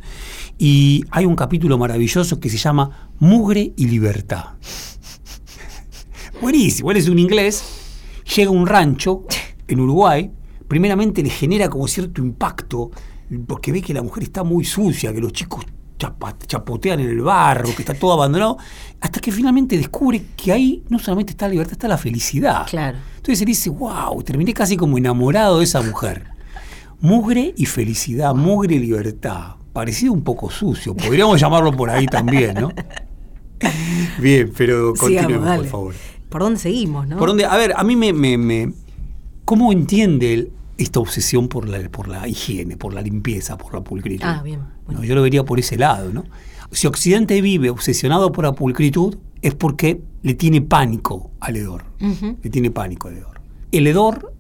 Y 0.57 1.03
hay 1.11 1.25
un 1.25 1.35
capítulo 1.35 1.77
maravilloso 1.77 2.39
que 2.39 2.49
se 2.49 2.57
llama 2.57 3.11
Mugre 3.19 3.73
y 3.75 3.87
Libertad. 3.87 4.45
Buenísimo, 6.41 6.91
él 6.91 6.97
es 6.97 7.09
un 7.09 7.19
inglés, 7.19 7.63
llega 8.35 8.49
a 8.49 8.53
un 8.53 8.65
rancho 8.65 9.25
en 9.67 9.79
Uruguay, 9.79 10.31
primeramente 10.67 11.21
le 11.21 11.29
genera 11.29 11.69
como 11.69 11.87
cierto 11.87 12.21
impacto, 12.21 12.91
porque 13.45 13.71
ve 13.71 13.81
que 13.81 13.93
la 13.93 14.01
mujer 14.01 14.23
está 14.23 14.43
muy 14.43 14.65
sucia, 14.65 15.13
que 15.13 15.21
los 15.21 15.33
chicos 15.33 15.65
chapotean 16.47 16.99
en 16.99 17.09
el 17.09 17.21
barro, 17.21 17.69
que 17.75 17.81
está 17.81 17.93
todo 17.93 18.13
abandonado, 18.13 18.57
hasta 18.99 19.19
que 19.19 19.31
finalmente 19.31 19.77
descubre 19.77 20.23
que 20.35 20.51
ahí 20.51 20.83
no 20.89 20.99
solamente 20.99 21.31
está 21.31 21.47
la 21.47 21.51
libertad, 21.51 21.73
está 21.73 21.87
la 21.87 21.97
felicidad. 21.97 22.67
Claro. 22.67 22.97
Entonces 23.17 23.41
él 23.41 23.45
dice, 23.45 23.69
wow, 23.69 24.21
terminé 24.23 24.53
casi 24.53 24.77
como 24.77 24.97
enamorado 24.97 25.59
de 25.59 25.65
esa 25.65 25.81
mujer. 25.81 26.27
Mugre 26.99 27.53
y 27.57 27.65
felicidad, 27.65 28.33
mugre 28.35 28.75
y 28.75 28.79
libertad. 28.79 29.55
Parecido 29.73 30.13
un 30.13 30.23
poco 30.23 30.49
sucio, 30.49 30.95
podríamos 30.95 31.39
llamarlo 31.39 31.71
por 31.71 31.89
ahí 31.89 32.05
también, 32.05 32.55
¿no? 32.55 32.71
Bien, 34.19 34.51
pero 34.57 34.93
continuemos, 34.93 35.57
por 35.57 35.65
favor. 35.65 35.95
¿Por 36.29 36.41
dónde 36.41 36.59
seguimos, 36.59 37.07
no? 37.07 37.17
¿Por 37.17 37.29
dónde? 37.29 37.45
A 37.45 37.55
ver, 37.57 37.73
a 37.75 37.83
mí 37.83 37.95
me... 37.95 38.11
me, 38.13 38.37
me 38.37 38.73
¿Cómo 39.45 39.71
entiende 39.73 40.33
él 40.33 40.51
esta 40.81 40.99
obsesión 40.99 41.47
por 41.47 41.67
la, 41.67 41.89
por 41.89 42.07
la 42.07 42.27
higiene, 42.27 42.77
por 42.77 42.93
la 42.93 43.01
limpieza, 43.01 43.57
por 43.57 43.73
la 43.73 43.81
pulcritud? 43.81 44.25
Ah, 44.25 44.41
bien. 44.43 44.61
No, 44.87 45.03
yo 45.03 45.15
lo 45.15 45.21
vería 45.21 45.43
por 45.43 45.59
ese 45.59 45.77
lado, 45.77 46.11
¿no? 46.11 46.23
Si 46.71 46.87
Occidente 46.87 47.41
vive 47.41 47.69
obsesionado 47.69 48.31
por 48.31 48.45
la 48.45 48.53
pulcritud, 48.53 49.17
es 49.41 49.53
porque 49.55 50.01
le 50.21 50.33
tiene 50.33 50.61
pánico 50.61 51.31
al 51.39 51.57
hedor. 51.57 51.85
Le 51.99 52.49
tiene 52.49 52.71
pánico 52.71 53.09
al 53.09 53.17
hedor. 53.17 53.41
El 53.71 53.87
hedor, 53.87 54.33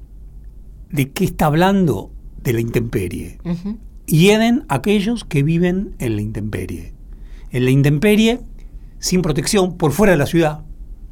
¿de 0.89 1.11
qué 1.11 1.25
está 1.25 1.47
hablando? 1.47 2.11
De 2.41 2.53
la 2.53 2.61
intemperie. 2.61 3.37
Ujú. 3.43 3.77
Hieden 4.07 4.65
aquellos 4.67 5.25
que 5.25 5.43
viven 5.43 5.95
en 5.99 6.15
la 6.15 6.21
intemperie. 6.21 6.93
En 7.51 7.65
la 7.65 7.71
intemperie, 7.71 8.39
sin 8.99 9.21
protección, 9.21 9.77
por 9.77 9.91
fuera 9.91 10.11
de 10.11 10.17
la 10.17 10.25
ciudad. 10.25 10.63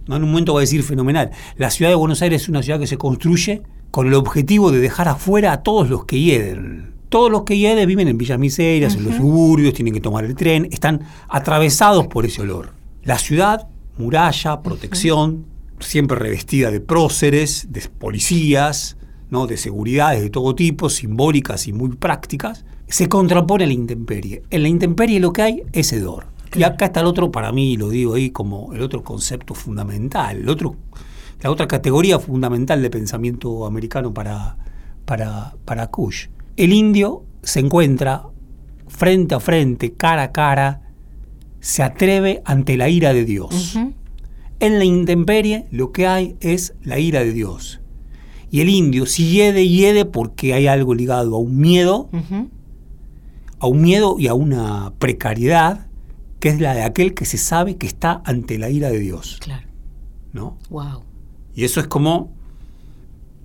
¿no? 0.08 0.16
En 0.16 0.24
un 0.24 0.30
momento 0.30 0.54
va 0.54 0.62
a 0.62 0.62
decir 0.62 0.84
fenomenal. 0.84 1.32
La 1.58 1.70
ciudad 1.70 1.92
de 1.92 1.96
Buenos 1.96 2.22
Aires 2.22 2.44
es 2.44 2.50
una 2.50 2.64
ciudad 2.64 2.80
que 2.80 2.88
se 2.88 2.98
construye 2.98 3.62
con 3.92 4.08
el 4.08 4.14
objetivo 4.14 4.72
de 4.72 4.80
dejar 4.80 5.08
afuera 5.08 5.54
a 5.54 5.64
todos 5.64 5.90
los 5.90 6.06
que 6.06 6.20
hieden. 6.20 6.94
Todos 7.10 7.32
los 7.32 7.44
que 7.44 7.58
hieden 7.58 7.88
viven 7.88 8.08
en 8.08 8.18
villas 8.18 8.38
miserias, 8.38 8.96
en 8.96 9.04
los 9.04 9.16
suburbios, 9.16 9.74
tienen 9.74 9.94
que 9.94 10.02
tomar 10.02 10.26
el 10.26 10.36
tren, 10.36 10.68
están 10.72 11.02
atravesados 11.28 12.08
por 12.08 12.26
ese 12.26 12.44
olor. 12.44 12.74
La 13.04 13.18
ciudad, 13.18 13.68
muralla, 13.98 14.62
protección, 14.62 15.46
siempre 15.80 16.18
revestida 16.18 16.70
de 16.70 16.82
próceres, 16.82 17.68
de 17.72 17.82
policías, 17.82 18.98
¿no? 19.30 19.48
de 19.48 19.58
seguridades 19.58 20.22
de 20.22 20.30
todo 20.30 20.54
tipo, 20.54 20.90
simbólicas 20.90 21.68
y 21.68 21.74
muy 21.74 21.90
prácticas, 21.96 22.66
se 22.88 23.08
contrapone 23.08 23.64
a 23.64 23.68
la 23.68 23.74
intemperie. 23.74 24.44
En 24.50 24.64
la 24.64 24.70
intemperie 24.70 25.20
lo 25.20 25.34
que 25.34 25.42
hay 25.42 25.64
es 25.74 25.92
hedor. 25.94 26.28
Y 26.56 26.64
acá 26.64 26.86
está 26.86 27.02
el 27.02 27.06
otro, 27.06 27.32
para 27.32 27.52
mí, 27.52 27.78
lo 27.78 27.90
digo 27.90 28.16
ahí 28.16 28.32
como 28.32 28.74
el 28.74 28.82
otro 28.82 29.04
concepto 29.04 29.54
fundamental, 29.54 30.38
el 30.38 30.50
otro, 30.50 30.76
la 31.42 31.52
otra 31.52 31.68
categoría 31.68 32.20
fundamental 32.20 32.82
de 32.82 32.90
pensamiento 32.90 33.66
americano 33.66 34.14
para, 34.14 34.58
para, 35.06 35.56
para 35.66 35.88
Kush. 35.88 36.28
El 36.58 36.74
indio 36.74 37.24
se 37.42 37.60
encuentra 37.60 38.28
frente 38.88 39.36
a 39.36 39.40
frente, 39.40 39.94
cara 39.94 40.24
a 40.24 40.32
cara, 40.32 40.82
se 41.60 41.84
atreve 41.84 42.42
ante 42.46 42.78
la 42.78 42.90
ira 42.90 43.14
de 43.14 43.26
Dios. 43.26 43.78
En 44.60 44.78
la 44.78 44.86
intemperie 44.86 45.66
lo 45.72 45.92
que 45.92 46.08
hay 46.08 46.36
es 46.42 46.74
la 46.82 47.00
ira 47.00 47.22
de 47.22 47.32
Dios. 47.32 47.80
Y 48.52 48.62
el 48.62 48.70
indio, 48.70 49.06
si 49.06 49.30
hiede, 49.30 49.68
hiede 49.68 50.06
porque 50.06 50.54
hay 50.54 50.68
algo 50.68 50.96
ligado 50.96 51.36
a 51.36 51.40
un 51.40 51.58
miedo, 51.58 52.10
a 53.60 53.68
un 53.68 53.82
miedo 53.82 54.16
y 54.18 54.28
a 54.28 54.34
una 54.34 54.94
precariedad, 54.98 55.88
que 56.40 56.50
es 56.50 56.60
la 56.60 56.74
de 56.74 56.84
aquel 56.84 57.14
que 57.14 57.26
se 57.26 57.38
sabe 57.38 57.78
que 57.78 57.86
está 57.86 58.22
ante 58.26 58.58
la 58.58 58.70
ira 58.70 58.90
de 58.90 59.00
Dios. 59.00 59.38
Claro. 59.40 59.70
¿no? 60.34 60.58
Wow. 60.70 61.04
Y 61.60 61.66
eso 61.66 61.82
es 61.82 61.88
como, 61.88 62.32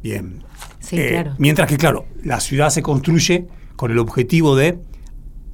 bien. 0.02 0.44
Sí, 0.78 0.96
Eh, 0.96 1.08
claro. 1.10 1.34
Mientras 1.38 1.68
que, 1.68 1.76
claro, 1.76 2.06
la 2.22 2.38
ciudad 2.38 2.70
se 2.70 2.80
construye 2.80 3.48
con 3.74 3.90
el 3.90 3.98
objetivo 3.98 4.54
de 4.54 4.78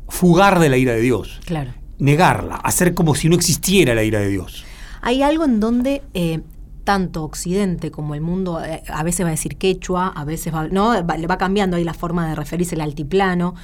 fugar 0.09 0.59
de 0.59 0.69
la 0.69 0.77
ira 0.77 0.93
de 0.93 1.01
Dios, 1.01 1.41
Claro. 1.47 1.73
negarla, 1.99 2.57
hacer 2.57 2.93
como 2.93 3.15
si 3.15 3.31
no 3.31 3.35
existiera 3.37 3.95
la 3.95 4.03
ira 4.03 4.19
de 4.21 4.29
Dios. 4.29 4.65
Hay 5.01 5.23
algo 5.23 5.47
en 5.47 5.59
donde 5.59 6.03
eh, 6.13 6.41
tanto 6.85 7.23
Occidente 7.25 7.91
como 7.91 8.15
el 8.15 8.21
mundo, 8.21 8.63
eh, 8.63 8.83
a 8.89 9.03
veces 9.05 9.25
va 9.25 9.29
a 9.29 9.33
decir 9.33 9.57
quechua, 9.57 10.09
a 10.09 10.25
veces 10.27 10.53
va, 10.53 10.69
no, 10.69 11.07
va, 11.07 11.17
le 11.17 11.27
va 11.27 11.39
cambiando 11.39 11.79
ahí 11.79 11.85
la 11.85 11.95
forma 11.95 12.29
de 12.29 12.35
referirse 12.35 12.75
al 12.75 12.83
altiplano, 12.83 13.55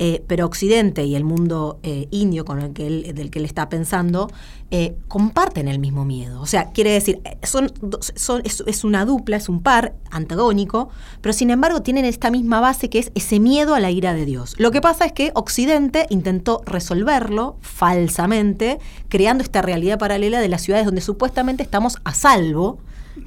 eh, 0.00 0.24
pero 0.26 0.46
Occidente 0.46 1.04
y 1.04 1.14
el 1.14 1.22
mundo 1.22 1.78
eh, 1.84 2.08
indio 2.10 2.44
con 2.44 2.60
el 2.60 2.72
que 2.72 2.86
él, 2.86 3.14
del 3.14 3.30
que 3.30 3.38
él 3.38 3.44
está 3.44 3.68
pensando 3.68 4.28
eh, 4.72 4.96
comparten 5.06 5.68
el 5.68 5.78
mismo 5.78 6.04
miedo. 6.04 6.40
O 6.40 6.46
sea, 6.46 6.72
quiere 6.72 6.90
decir, 6.90 7.20
son, 7.44 7.70
es 8.44 8.84
una 8.84 9.04
dupla, 9.04 9.36
es 9.36 9.48
un 9.48 9.62
par 9.62 9.94
antagónico, 10.10 10.88
pero 11.20 11.32
sin 11.32 11.50
embargo 11.50 11.82
tienen 11.82 12.04
esta 12.04 12.32
misma 12.32 12.58
base 12.58 12.90
que 12.90 12.98
es 12.98 13.12
ese 13.14 13.38
miedo 13.38 13.76
a 13.76 13.80
la 13.80 13.92
ira 13.92 14.14
de 14.14 14.24
Dios. 14.24 14.54
Lo 14.58 14.72
que 14.72 14.80
pasa 14.80 15.04
es 15.04 15.12
que 15.12 15.30
Occidente 15.34 16.06
intentó 16.10 16.60
resolverlo 16.66 17.56
falsamente, 17.60 18.80
creando 19.08 19.44
esta 19.44 19.62
realidad 19.62 20.00
paralela 20.00 20.40
de 20.40 20.48
las 20.48 20.62
ciudades 20.62 20.86
donde 20.86 21.02
supuestamente 21.02 21.62
estamos 21.62 21.98
a 22.02 22.14
salvo 22.14 22.78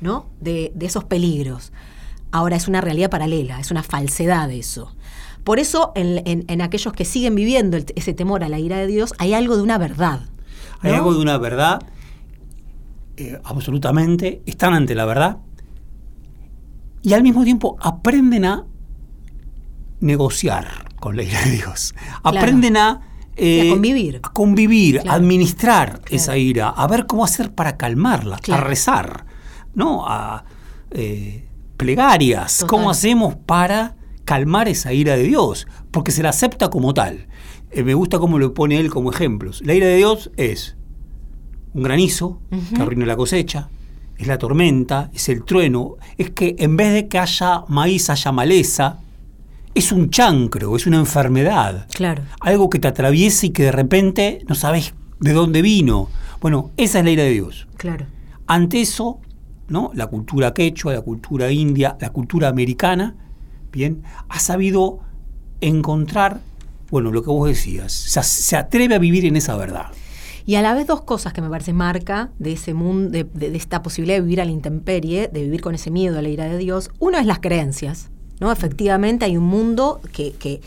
¿no? 0.01 0.25
de, 0.41 0.73
de 0.75 0.85
esos 0.85 1.05
peligros. 1.05 1.71
Ahora 2.31 2.57
es 2.57 2.67
una 2.67 2.81
realidad 2.81 3.09
paralela, 3.09 3.61
es 3.61 3.71
una 3.71 3.83
falsedad 3.83 4.51
eso. 4.51 4.96
Por 5.47 5.59
eso 5.59 5.93
en, 5.95 6.21
en- 6.27 6.43
en 6.49 6.61
aquellos 6.61 6.91
que 6.91 7.05
siguen 7.05 7.33
viviendo 7.33 7.77
el- 7.77 7.85
ese 7.95 8.13
temor 8.13 8.43
a 8.43 8.49
la 8.49 8.59
ira 8.59 8.75
de 8.79 8.85
Dios 8.87 9.13
hay 9.17 9.33
algo 9.33 9.55
de 9.55 9.63
una 9.63 9.77
verdad. 9.77 10.19
Hay 10.81 10.91
algo 10.91 11.13
de 11.13 11.21
una 11.21 11.37
verdad, 11.37 11.79
eh, 13.15 13.39
absolutamente, 13.45 14.41
están 14.45 14.73
ante 14.73 14.93
la 14.93 15.05
verdad 15.05 15.37
y 17.01 17.13
al 17.13 17.23
mismo 17.23 17.45
tiempo 17.45 17.77
aprenden 17.79 18.43
a 18.43 18.65
negociar 20.01 20.67
con 20.99 21.15
la 21.15 21.23
ira 21.23 21.41
de 21.45 21.51
Dios. 21.51 21.93
Claro. 21.93 22.39
Aprenden 22.39 22.75
a, 22.75 23.01
eh, 23.37 23.67
a 23.69 23.71
convivir. 23.71 24.19
a 24.23 24.29
convivir, 24.33 24.99
a 24.99 25.01
Claro. 25.03 25.17
administrar 25.17 25.89
Claro. 26.01 26.03
esa 26.09 26.35
ira, 26.37 26.69
a 26.71 26.87
ver 26.87 27.07
cómo 27.07 27.23
hacer 27.23 27.55
para 27.55 27.77
calmarla, 27.77 28.37
a 28.51 28.57
rezar, 28.57 29.25
¿no? 29.73 30.05
A 30.07 30.43
eh, 30.91 31.47
plegarias, 31.77 32.57
Total. 32.59 32.69
cómo 32.69 32.89
hacemos 32.89 33.35
para 33.45 33.96
calmar 34.27 34.67
esa 34.67 34.91
ira 34.91 35.15
de 35.15 35.23
Dios, 35.23 35.67
porque 35.89 36.11
se 36.11 36.21
la 36.21 36.29
acepta 36.29 36.69
como 36.69 36.93
tal. 36.93 37.27
Eh, 37.71 37.81
me 37.83 37.93
gusta 37.93 38.19
cómo 38.19 38.37
lo 38.39 38.53
pone 38.53 38.77
él 38.77 38.89
como 38.89 39.09
ejemplos. 39.09 39.61
La 39.65 39.73
ira 39.73 39.87
de 39.87 39.95
Dios 39.95 40.31
es 40.35 40.75
un 41.73 41.83
granizo 41.83 42.41
que 42.75 42.81
arruina 42.81 43.05
la 43.05 43.15
cosecha, 43.15 43.69
es 44.17 44.27
la 44.27 44.37
tormenta, 44.37 45.09
es 45.13 45.29
el 45.29 45.45
trueno, 45.45 45.95
es 46.17 46.31
que 46.31 46.57
en 46.59 46.75
vez 46.75 46.93
de 46.93 47.07
que 47.07 47.19
haya 47.19 47.63
maíz 47.69 48.09
haya 48.09 48.33
maleza, 48.33 48.99
es 49.73 49.93
un 49.93 50.09
chancro, 50.09 50.75
es 50.75 50.87
una 50.87 50.97
enfermedad, 50.97 51.87
Claro. 51.93 52.23
algo 52.41 52.69
que 52.69 52.79
te 52.79 52.87
atraviesa 52.89 53.45
y 53.45 53.51
que 53.51 53.63
de 53.63 53.71
repente 53.71 54.39
no 54.49 54.55
sabes 54.55 54.93
de 55.21 55.31
dónde 55.31 55.61
vino. 55.61 56.09
Bueno, 56.41 56.71
esa 56.75 56.99
es 56.99 57.05
la 57.05 57.11
ira 57.11 57.23
de 57.23 57.29
Dios. 57.31 57.67
Claro. 57.77 58.07
Ante 58.45 58.81
eso, 58.81 59.19
¿no? 59.69 59.91
la 59.93 60.07
cultura 60.07 60.53
quechua, 60.53 60.93
la 60.93 61.01
cultura 61.01 61.49
india, 61.49 61.95
la 62.01 62.09
cultura 62.09 62.49
americana, 62.49 63.15
bien, 63.77 64.03
ha 64.27 64.39
sabido 64.39 64.99
encontrar, 65.61 66.39
bueno, 66.89 67.11
lo 67.11 67.21
que 67.23 67.29
vos 67.29 67.47
decías, 67.47 67.91
se, 67.93 68.21
se 68.23 68.55
atreve 68.57 68.95
a 68.95 68.99
vivir 68.99 69.25
en 69.25 69.35
esa 69.35 69.55
verdad. 69.55 69.87
Y 70.45 70.55
a 70.55 70.61
la 70.61 70.73
vez 70.73 70.87
dos 70.87 71.01
cosas 71.01 71.33
que 71.33 71.41
me 71.41 71.49
parece 71.49 71.73
marca 71.73 72.29
de 72.39 72.53
ese 72.53 72.73
mundo, 72.73 73.09
de, 73.09 73.25
de- 73.25 73.49
de 73.51 73.57
esta 73.57 73.81
posibilidad 73.83 74.17
de 74.17 74.21
vivir 74.21 74.41
a 74.41 74.45
la 74.45 74.51
intemperie, 74.51 75.27
de 75.27 75.41
vivir 75.43 75.61
con 75.61 75.75
ese 75.75 75.91
miedo 75.91 76.17
a 76.17 76.21
la 76.21 76.29
ira 76.29 76.45
de 76.45 76.57
Dios. 76.57 76.89
Uno 76.99 77.17
es 77.17 77.25
las 77.25 77.39
creencias, 77.39 78.09
¿no? 78.39 78.51
Efectivamente 78.51 79.25
hay 79.25 79.35
un 79.35 79.43
mundo 79.43 79.99
que, 80.13 80.31
que 80.33 80.61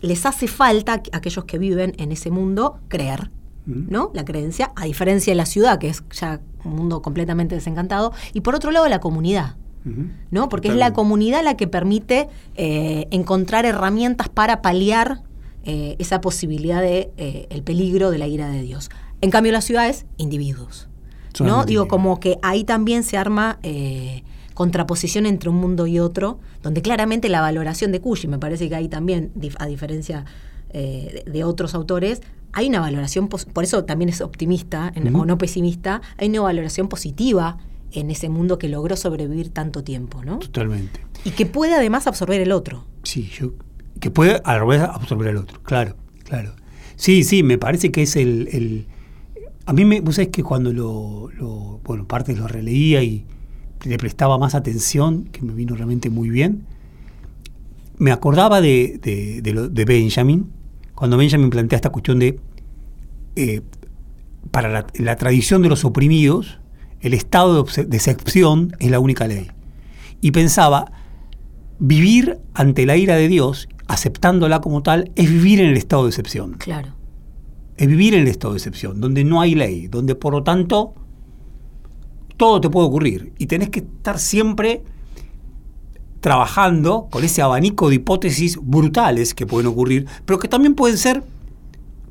les 0.00 0.24
hace 0.24 0.46
falta 0.46 0.92
a 0.94 1.16
aquellos 1.16 1.44
que 1.46 1.58
viven 1.58 1.94
en 1.98 2.12
ese 2.12 2.30
mundo 2.30 2.78
creer, 2.88 3.30
¿no? 3.66 4.10
La 4.14 4.24
creencia, 4.24 4.70
a 4.76 4.84
diferencia 4.84 5.32
de 5.32 5.36
la 5.36 5.46
ciudad, 5.46 5.78
que 5.80 5.88
es 5.88 6.04
ya 6.12 6.40
un 6.64 6.76
mundo 6.76 7.02
completamente 7.02 7.56
desencantado. 7.56 8.12
Y 8.32 8.40
por 8.42 8.54
otro 8.54 8.70
lado, 8.70 8.86
la 8.88 9.00
comunidad. 9.00 9.56
¿No? 10.30 10.48
Porque 10.48 10.68
es 10.68 10.74
la 10.76 10.92
comunidad 10.92 11.42
la 11.44 11.56
que 11.56 11.66
permite 11.66 12.28
eh, 12.56 13.06
encontrar 13.10 13.64
herramientas 13.66 14.28
para 14.28 14.62
paliar 14.62 15.22
eh, 15.64 15.96
esa 15.98 16.20
posibilidad 16.20 16.80
de 16.80 17.10
eh, 17.16 17.46
el 17.50 17.62
peligro 17.62 18.10
de 18.10 18.18
la 18.18 18.26
ira 18.26 18.48
de 18.48 18.62
Dios. 18.62 18.90
En 19.20 19.30
cambio, 19.30 19.52
las 19.52 19.64
ciudades, 19.64 20.06
individuos. 20.16 20.88
¿no? 20.88 21.38
Solamente 21.38 21.70
Digo, 21.70 21.82
individuos. 21.84 21.88
como 21.88 22.20
que 22.20 22.38
ahí 22.42 22.64
también 22.64 23.02
se 23.02 23.16
arma 23.16 23.58
contraposición 24.54 25.26
entre 25.26 25.48
un 25.50 25.56
mundo 25.56 25.86
y 25.86 25.98
otro, 26.00 26.38
donde 26.62 26.82
claramente 26.82 27.28
la 27.28 27.40
valoración 27.40 27.92
de 27.92 28.00
Cushi, 28.00 28.26
me 28.28 28.38
parece 28.38 28.68
que 28.68 28.74
ahí 28.74 28.88
también, 28.88 29.30
a 29.58 29.66
diferencia 29.66 30.24
de, 30.72 31.22
de 31.26 31.44
otros 31.44 31.74
autores, 31.74 32.22
hay 32.52 32.68
una 32.68 32.80
valoración, 32.80 33.28
por 33.28 33.62
eso 33.62 33.84
también 33.84 34.08
es 34.08 34.20
optimista 34.20 34.90
en- 34.94 35.14
o 35.14 35.24
no 35.24 35.38
pesimista, 35.38 36.00
hay 36.16 36.28
una 36.30 36.40
valoración 36.40 36.88
positiva 36.88 37.58
en 37.92 38.10
ese 38.10 38.28
mundo 38.28 38.58
que 38.58 38.68
logró 38.68 38.96
sobrevivir 38.96 39.50
tanto 39.50 39.82
tiempo, 39.84 40.22
¿no? 40.24 40.38
Totalmente. 40.38 41.00
Y 41.24 41.30
que 41.30 41.46
puede 41.46 41.74
además 41.74 42.06
absorber 42.06 42.40
el 42.40 42.52
otro. 42.52 42.84
Sí, 43.02 43.30
yo, 43.38 43.52
que 44.00 44.10
puede 44.10 44.40
a 44.44 44.56
la 44.56 44.64
vez 44.64 44.80
absorber 44.82 45.28
al 45.28 45.38
otro, 45.38 45.62
claro, 45.62 45.96
claro. 46.24 46.52
Sí, 46.96 47.24
sí, 47.24 47.42
me 47.42 47.58
parece 47.58 47.90
que 47.92 48.02
es 48.02 48.16
el... 48.16 48.48
el- 48.52 48.86
a 49.66 49.72
mí, 49.72 49.84
me, 49.84 50.00
vos 50.00 50.14
sabés 50.16 50.28
que 50.30 50.42
cuando 50.42 50.72
lo, 50.72 51.28
lo- 51.36 51.80
bueno, 51.84 52.06
partes 52.06 52.38
lo 52.38 52.48
releía 52.48 53.02
y 53.02 53.24
le 53.84 53.98
prestaba 53.98 54.38
más 54.38 54.54
atención, 54.54 55.24
que 55.24 55.42
me 55.42 55.52
vino 55.52 55.74
realmente 55.76 56.08
muy 56.10 56.30
bien, 56.30 56.64
me 57.98 58.12
acordaba 58.12 58.60
de, 58.60 58.98
de- 59.02 59.42
de 59.42 59.52
lo- 59.52 59.68
de 59.68 59.84
Benjamin, 59.84 60.50
cuando 60.94 61.16
Benjamin 61.16 61.50
plantea 61.50 61.76
esta 61.76 61.90
cuestión 61.90 62.18
de, 62.18 62.38
eh, 63.36 63.60
para 64.50 64.68
la, 64.68 64.86
la 64.94 65.16
tradición 65.16 65.62
de 65.62 65.68
los 65.68 65.84
oprimidos, 65.84 66.58
el 67.00 67.14
estado 67.14 67.62
de, 67.62 67.96
excepción 67.96 68.72
es 68.78 68.90
la 68.90 69.00
única 69.00 69.26
ley. 69.26 69.50
Y 70.20 70.32
pensaba, 70.32 70.92
vivir 71.78 72.38
ante 72.54 72.86
la 72.86 72.96
ira 72.96 73.16
de 73.16 73.28
Dios, 73.28 73.68
aceptándola 73.86 74.60
como 74.60 74.82
tal, 74.82 75.12
es 75.14 75.30
vivir 75.30 75.60
en 75.60 75.68
el 75.68 75.76
estado 75.76 76.04
de 76.04 76.10
excepción. 76.10 76.54
Claro. 76.54 76.94
Es 77.76 77.86
vivir 77.86 78.14
en 78.14 78.22
el 78.22 78.28
estado 78.28 78.54
de 78.54 78.58
excepción, 78.58 79.00
donde 79.00 79.24
no 79.24 79.40
hay 79.40 79.54
ley, 79.54 79.86
donde 79.86 80.14
por 80.14 80.32
lo 80.32 80.42
tanto 80.42 80.94
todo 82.36 82.60
te 82.60 82.68
puede 82.68 82.88
ocurrir. 82.88 83.32
Y 83.38 83.46
tenés 83.46 83.70
que 83.70 83.80
estar 83.80 84.18
siempre 84.18 84.82
trabajando 86.20 87.08
con 87.10 87.22
ese 87.22 87.42
abanico 87.42 87.88
de 87.88 87.96
hipótesis 87.96 88.58
brutales 88.60 89.34
que 89.34 89.46
pueden 89.46 89.68
ocurrir, 89.68 90.06
pero 90.24 90.38
que 90.38 90.48
también 90.48 90.74
pueden 90.74 90.98
ser 90.98 91.22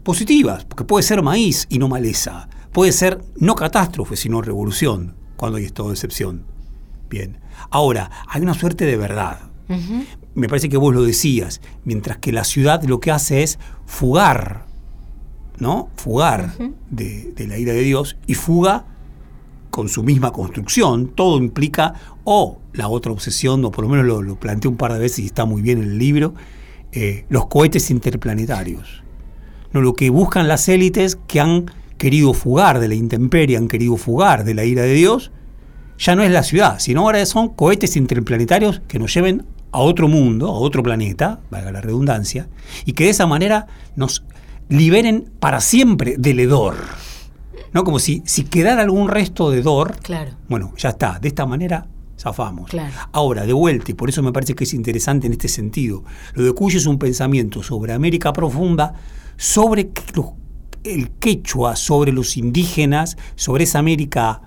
positivas, 0.03 0.63
porque 0.63 0.85
puede 0.85 1.03
ser 1.03 1.21
maíz 1.21 1.67
y 1.69 1.79
no 1.79 1.89
maleza, 1.89 2.47
puede 2.77 2.91
ser 2.91 3.23
no 3.39 3.55
catástrofe, 3.55 4.15
sino 4.15 4.39
revolución, 4.39 5.15
cuando 5.35 5.57
hay 5.57 5.65
estado 5.65 5.89
de 5.89 5.95
excepción. 5.95 6.43
Bien, 7.09 7.39
ahora, 7.71 8.11
hay 8.29 8.43
una 8.43 8.53
suerte 8.53 8.85
de 8.85 8.95
verdad. 8.95 9.49
Me 10.35 10.47
parece 10.47 10.69
que 10.69 10.77
vos 10.77 10.93
lo 10.93 11.01
decías, 11.01 11.59
mientras 11.85 12.19
que 12.19 12.31
la 12.31 12.43
ciudad 12.43 12.83
lo 12.83 12.99
que 12.99 13.09
hace 13.09 13.41
es 13.41 13.57
fugar, 13.87 14.67
¿no? 15.57 15.89
Fugar 15.95 16.53
de, 16.91 17.33
de 17.35 17.47
la 17.47 17.57
ira 17.57 17.73
de 17.73 17.81
Dios 17.81 18.15
y 18.27 18.35
fuga 18.35 18.85
con 19.71 19.89
su 19.89 20.03
misma 20.03 20.31
construcción, 20.31 21.07
todo 21.07 21.39
implica, 21.39 21.95
o 22.25 22.59
la 22.73 22.89
otra 22.89 23.11
obsesión, 23.11 23.65
o 23.65 23.71
por 23.71 23.85
lo 23.85 23.89
menos 23.89 24.05
lo, 24.05 24.21
lo 24.21 24.35
planteé 24.35 24.69
un 24.69 24.77
par 24.77 24.93
de 24.93 24.99
veces 24.99 25.17
y 25.17 25.25
está 25.25 25.45
muy 25.45 25.63
bien 25.63 25.79
en 25.81 25.93
el 25.93 25.97
libro, 25.97 26.35
eh, 26.91 27.25
los 27.29 27.47
cohetes 27.47 27.89
interplanetarios. 27.89 29.01
No, 29.73 29.81
lo 29.81 29.95
que 29.95 30.11
buscan 30.11 30.47
las 30.47 30.69
élites 30.69 31.17
que 31.27 31.39
han 31.39 31.71
querido 31.97 32.33
fugar 32.33 32.79
de 32.79 32.87
la 32.87 32.95
intemperie, 32.95 33.57
han 33.57 33.67
querido 33.67 33.97
fugar 33.97 34.43
de 34.43 34.53
la 34.53 34.63
ira 34.65 34.83
de 34.83 34.93
Dios, 34.93 35.31
ya 35.97 36.15
no 36.15 36.23
es 36.23 36.31
la 36.31 36.43
ciudad, 36.43 36.79
sino 36.79 37.01
ahora 37.01 37.25
son 37.25 37.49
cohetes 37.49 37.95
interplanetarios 37.97 38.81
que 38.87 38.99
nos 38.99 39.13
lleven 39.13 39.45
a 39.71 39.79
otro 39.79 40.07
mundo, 40.07 40.47
a 40.47 40.53
otro 40.59 40.83
planeta, 40.83 41.39
valga 41.49 41.71
la 41.71 41.81
redundancia, 41.81 42.47
y 42.85 42.93
que 42.93 43.05
de 43.05 43.09
esa 43.09 43.27
manera 43.27 43.67
nos 43.95 44.23
liberen 44.69 45.29
para 45.39 45.59
siempre 45.61 46.15
del 46.17 46.39
hedor. 46.39 46.75
¿No? 47.73 47.83
Como 47.83 47.99
si, 47.99 48.21
si 48.25 48.43
quedara 48.43 48.81
algún 48.81 49.09
resto 49.09 49.51
de 49.51 49.59
hedor, 49.59 49.97
Claro. 50.01 50.31
bueno, 50.47 50.73
ya 50.77 50.89
está, 50.89 51.19
de 51.19 51.27
esta 51.27 51.45
manera 51.45 51.85
zafamos. 52.17 52.69
Claro. 52.69 52.93
Ahora, 53.11 53.45
de 53.45 53.53
vuelta, 53.53 53.91
y 53.91 53.93
por 53.93 54.09
eso 54.09 54.23
me 54.23 54.31
parece 54.31 54.55
que 54.55 54.63
es 54.63 54.73
interesante 54.73 55.27
en 55.27 55.33
este 55.33 55.47
sentido, 55.47 56.03
lo 56.33 56.43
de 56.43 56.53
Cuyo 56.53 56.77
es 56.79 56.85
un 56.85 56.97
pensamiento 56.97 57.61
sobre 57.61 57.93
América 57.93 58.31
profunda, 58.33 58.93
sobre 59.35 59.89
los- 60.15 60.31
el 60.93 61.09
quechua, 61.11 61.75
sobre 61.75 62.11
los 62.11 62.37
indígenas, 62.37 63.17
sobre 63.35 63.63
esa 63.65 63.79
América 63.79 64.41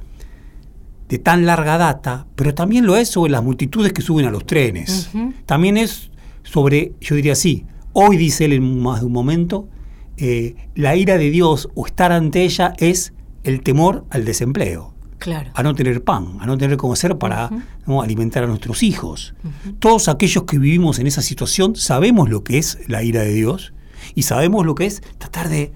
de 1.09 1.19
tan 1.19 1.45
larga 1.45 1.77
data, 1.77 2.27
pero 2.37 2.55
también 2.55 2.87
lo 2.87 2.97
es 2.97 3.09
sobre 3.09 3.33
las 3.33 3.43
multitudes 3.43 3.93
que 3.93 4.01
suben 4.01 4.27
a 4.27 4.31
los 4.31 4.47
trenes. 4.47 5.11
También 5.45 5.77
es 5.77 6.11
sobre, 6.45 6.93
yo 7.01 7.17
diría 7.17 7.33
así, 7.33 7.65
hoy 7.93 8.17
dice 8.17 8.45
él 8.45 8.53
en 8.53 8.81
más 8.81 9.01
de 9.01 9.07
un 9.07 9.13
momento, 9.13 9.69
eh, 10.17 10.55
la 10.75 10.95
ira 10.97 11.19
de 11.19 11.31
Dios 11.31 11.69
o 11.75 11.87
estar 11.87 12.13
ante 12.13 12.45
ella 12.45 12.75
es 12.79 13.13
el 13.43 13.63
temor 13.63 14.05
al 14.11 14.25
desempleo 14.25 14.95
Claro. 15.19 15.51
a 15.55 15.63
no 15.63 15.75
tener 15.75 16.03
pan, 16.03 16.39
a 16.41 16.47
no 16.47 16.57
tener 16.57 16.79
cómo 16.79 16.95
hacer 16.95 17.19
para 17.19 17.51
¿no? 17.87 18.01
alimentar 18.01 18.45
a 18.45 18.47
nuestros 18.47 18.83
hijos. 18.83 19.35
Todos 19.79 20.09
aquellos 20.09 20.45
que 20.45 20.59
vivimos 20.59 20.99
en 20.99 21.07
esa 21.07 21.21
situación 21.21 21.77
sabemos 21.77 22.31
lo 22.31 22.43
que 22.43 22.57
es 22.57 22.79
la 22.87 23.03
ira 23.03 23.21
de 23.21 23.35
Dios 23.35 23.75
y 24.15 24.23
sabemos 24.23 24.65
lo 24.65 24.75
que 24.75 24.87
es 24.87 25.03
tratar 25.19 25.51
de 25.51 25.73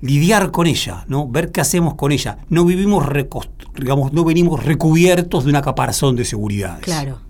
lidiar 0.00 0.50
con 0.50 0.66
ella, 0.66 1.04
¿no? 1.08 1.28
ver 1.28 1.50
qué 1.50 1.60
hacemos 1.60 1.94
con 1.94 2.12
ella. 2.12 2.38
No 2.48 2.64
vivimos, 2.64 3.06
digamos, 3.76 4.12
no 4.12 4.24
venimos 4.24 4.64
recubiertos 4.64 5.44
de 5.44 5.50
una 5.50 5.62
caparazón 5.62 6.16
de 6.16 6.24
seguridad. 6.24 6.78
Claro. 6.80 7.20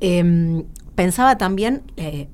Em, 0.00 0.64
pensaba 0.94 1.38
también, 1.38 1.82
eh, 1.96 2.28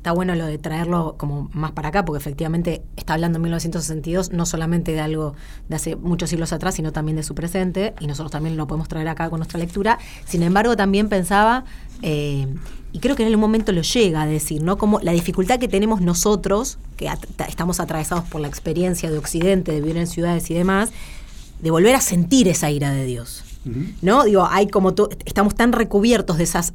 está 0.00 0.12
bueno 0.12 0.34
lo 0.34 0.46
de 0.46 0.56
traerlo 0.56 1.14
como 1.18 1.50
más 1.52 1.72
para 1.72 1.90
acá, 1.90 2.06
porque 2.06 2.16
efectivamente 2.20 2.80
está 2.96 3.12
hablando 3.12 3.36
en 3.36 3.42
1962 3.42 4.32
no 4.32 4.46
solamente 4.46 4.92
de 4.92 5.00
algo 5.00 5.34
de 5.68 5.76
hace 5.76 5.94
muchos 5.94 6.30
siglos 6.30 6.54
atrás, 6.54 6.74
sino 6.76 6.90
también 6.90 7.16
de 7.16 7.22
su 7.22 7.34
presente, 7.34 7.92
y 8.00 8.06
nosotros 8.06 8.30
también 8.30 8.56
lo 8.56 8.66
podemos 8.66 8.88
traer 8.88 9.08
acá 9.08 9.28
con 9.28 9.40
nuestra 9.40 9.58
lectura. 9.58 9.98
Sin 10.26 10.42
embargo, 10.42 10.74
también 10.74 11.10
pensaba, 11.10 11.66
eh, 12.00 12.46
y 12.92 12.98
creo 13.00 13.14
que 13.14 13.24
en 13.24 13.26
algún 13.28 13.42
momento 13.42 13.72
lo 13.72 13.82
llega 13.82 14.22
a 14.22 14.26
decir, 14.26 14.62
¿no? 14.62 14.78
Como 14.78 15.00
la 15.00 15.12
dificultad 15.12 15.58
que 15.58 15.68
tenemos 15.68 16.00
nosotros, 16.00 16.78
que 16.96 17.10
at- 17.10 17.26
estamos 17.46 17.78
atravesados 17.78 18.24
por 18.24 18.40
la 18.40 18.48
experiencia 18.48 19.10
de 19.10 19.18
Occidente, 19.18 19.70
de 19.72 19.82
vivir 19.82 19.98
en 19.98 20.06
ciudades 20.06 20.50
y 20.50 20.54
demás, 20.54 20.92
de 21.60 21.70
volver 21.70 21.94
a 21.94 22.00
sentir 22.00 22.48
esa 22.48 22.70
ira 22.70 22.90
de 22.90 23.04
Dios. 23.04 23.44
¿No? 24.00 24.24
Digo, 24.24 24.46
hay 24.50 24.68
como 24.68 24.94
estamos 25.26 25.54
tan 25.54 25.72
recubiertos 25.72 26.38
de 26.38 26.44
esas 26.44 26.72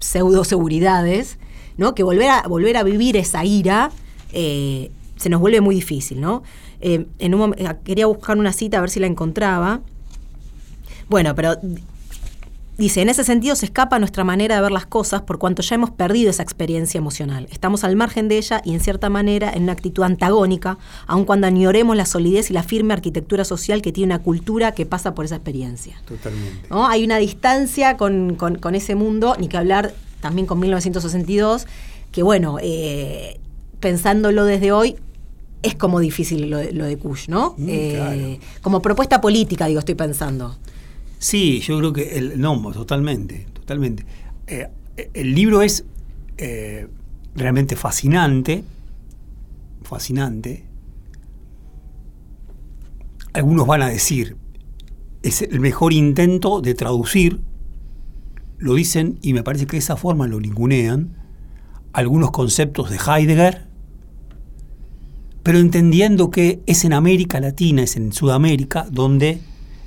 pseudo 0.00 0.42
seguridades, 0.42 1.38
¿no? 1.76 1.94
Que 1.94 2.02
volver 2.02 2.28
a, 2.30 2.42
volver 2.48 2.76
a 2.76 2.82
vivir 2.82 3.16
esa 3.16 3.44
ira 3.44 3.90
eh, 4.32 4.90
se 5.16 5.28
nos 5.28 5.40
vuelve 5.40 5.60
muy 5.60 5.74
difícil, 5.74 6.20
¿no? 6.20 6.42
Eh, 6.80 7.06
en 7.18 7.34
un 7.34 7.54
eh, 7.56 7.74
quería 7.84 8.06
buscar 8.06 8.36
una 8.36 8.52
cita 8.52 8.78
a 8.78 8.80
ver 8.80 8.90
si 8.90 9.00
la 9.00 9.06
encontraba. 9.06 9.80
Bueno, 11.08 11.34
pero 11.34 11.56
Dice, 12.78 13.00
en 13.00 13.08
ese 13.08 13.24
sentido 13.24 13.56
se 13.56 13.64
escapa 13.64 13.98
nuestra 13.98 14.22
manera 14.22 14.56
de 14.56 14.60
ver 14.60 14.70
las 14.70 14.84
cosas 14.84 15.22
por 15.22 15.38
cuanto 15.38 15.62
ya 15.62 15.76
hemos 15.76 15.90
perdido 15.92 16.28
esa 16.28 16.42
experiencia 16.42 16.98
emocional. 16.98 17.48
Estamos 17.50 17.84
al 17.84 17.96
margen 17.96 18.28
de 18.28 18.36
ella 18.36 18.60
y 18.66 18.74
en 18.74 18.80
cierta 18.80 19.08
manera 19.08 19.50
en 19.50 19.62
una 19.62 19.72
actitud 19.72 20.02
antagónica, 20.02 20.76
aun 21.06 21.24
cuando 21.24 21.46
añoremos 21.46 21.96
la 21.96 22.04
solidez 22.04 22.50
y 22.50 22.52
la 22.52 22.62
firme 22.62 22.92
arquitectura 22.92 23.46
social 23.46 23.80
que 23.80 23.92
tiene 23.92 24.12
una 24.12 24.22
cultura 24.22 24.72
que 24.72 24.84
pasa 24.84 25.14
por 25.14 25.24
esa 25.24 25.36
experiencia. 25.36 26.02
Totalmente. 26.06 26.68
¿no? 26.68 26.86
Hay 26.86 27.02
una 27.02 27.16
distancia 27.16 27.96
con, 27.96 28.34
con- 28.34 28.56
con 28.56 28.74
ese 28.74 28.94
mundo, 28.94 29.36
ni 29.40 29.48
que 29.48 29.56
hablar 29.56 29.94
también 30.26 30.46
con 30.46 30.58
1962, 30.58 31.66
que 32.10 32.22
bueno, 32.22 32.58
eh, 32.60 33.38
pensándolo 33.78 34.44
desde 34.44 34.72
hoy, 34.72 34.96
es 35.62 35.74
como 35.76 36.00
difícil 36.00 36.50
lo 36.50 36.58
de, 36.58 36.72
lo 36.72 36.84
de 36.84 36.96
Kush, 36.96 37.28
¿no? 37.28 37.54
Mm, 37.56 37.68
Eh, 37.68 38.40
Como 38.60 38.82
propuesta 38.82 39.20
política, 39.20 39.66
digo, 39.66 39.78
estoy 39.78 39.94
pensando. 39.94 40.56
Sí, 41.18 41.60
yo 41.60 41.78
creo 41.78 41.92
que 41.92 42.18
el 42.18 42.40
no, 42.40 42.60
totalmente, 42.72 43.46
totalmente. 43.52 44.04
Eh, 44.48 44.68
el 45.14 45.34
libro 45.34 45.62
es 45.62 45.84
eh, 46.38 46.88
realmente 47.34 47.76
fascinante, 47.76 48.64
fascinante. 49.82 50.64
Algunos 53.32 53.66
van 53.66 53.82
a 53.82 53.88
decir, 53.88 54.36
es 55.22 55.42
el 55.42 55.60
mejor 55.60 55.92
intento 55.92 56.60
de 56.60 56.74
traducir, 56.74 57.40
lo 58.58 58.74
dicen 58.74 59.18
y 59.22 59.32
me 59.32 59.42
parece 59.42 59.66
que 59.66 59.72
de 59.72 59.78
esa 59.78 59.96
forma 59.96 60.26
lo 60.26 60.40
ningunean, 60.40 61.16
algunos 61.92 62.30
conceptos 62.30 62.90
de 62.90 62.96
Heidegger, 62.96 63.68
pero 65.42 65.58
entendiendo 65.58 66.30
que 66.30 66.62
es 66.66 66.84
en 66.84 66.92
América 66.92 67.40
Latina, 67.40 67.82
es 67.82 67.96
en 67.96 68.12
Sudamérica, 68.12 68.86
donde 68.90 69.40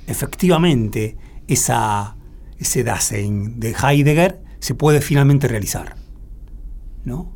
efectivamente 0.06 1.16
esa, 1.48 2.16
ese 2.58 2.82
Dasein 2.82 3.60
de 3.60 3.74
Heidegger 3.74 4.42
se 4.58 4.74
puede 4.74 5.00
finalmente 5.00 5.48
realizar. 5.48 5.96
¿no? 7.04 7.32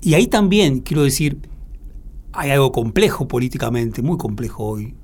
Y 0.00 0.14
ahí 0.14 0.26
también, 0.26 0.80
quiero 0.80 1.02
decir, 1.02 1.48
hay 2.32 2.50
algo 2.50 2.72
complejo 2.72 3.28
políticamente, 3.28 4.02
muy 4.02 4.18
complejo 4.18 4.64
hoy. 4.64 4.94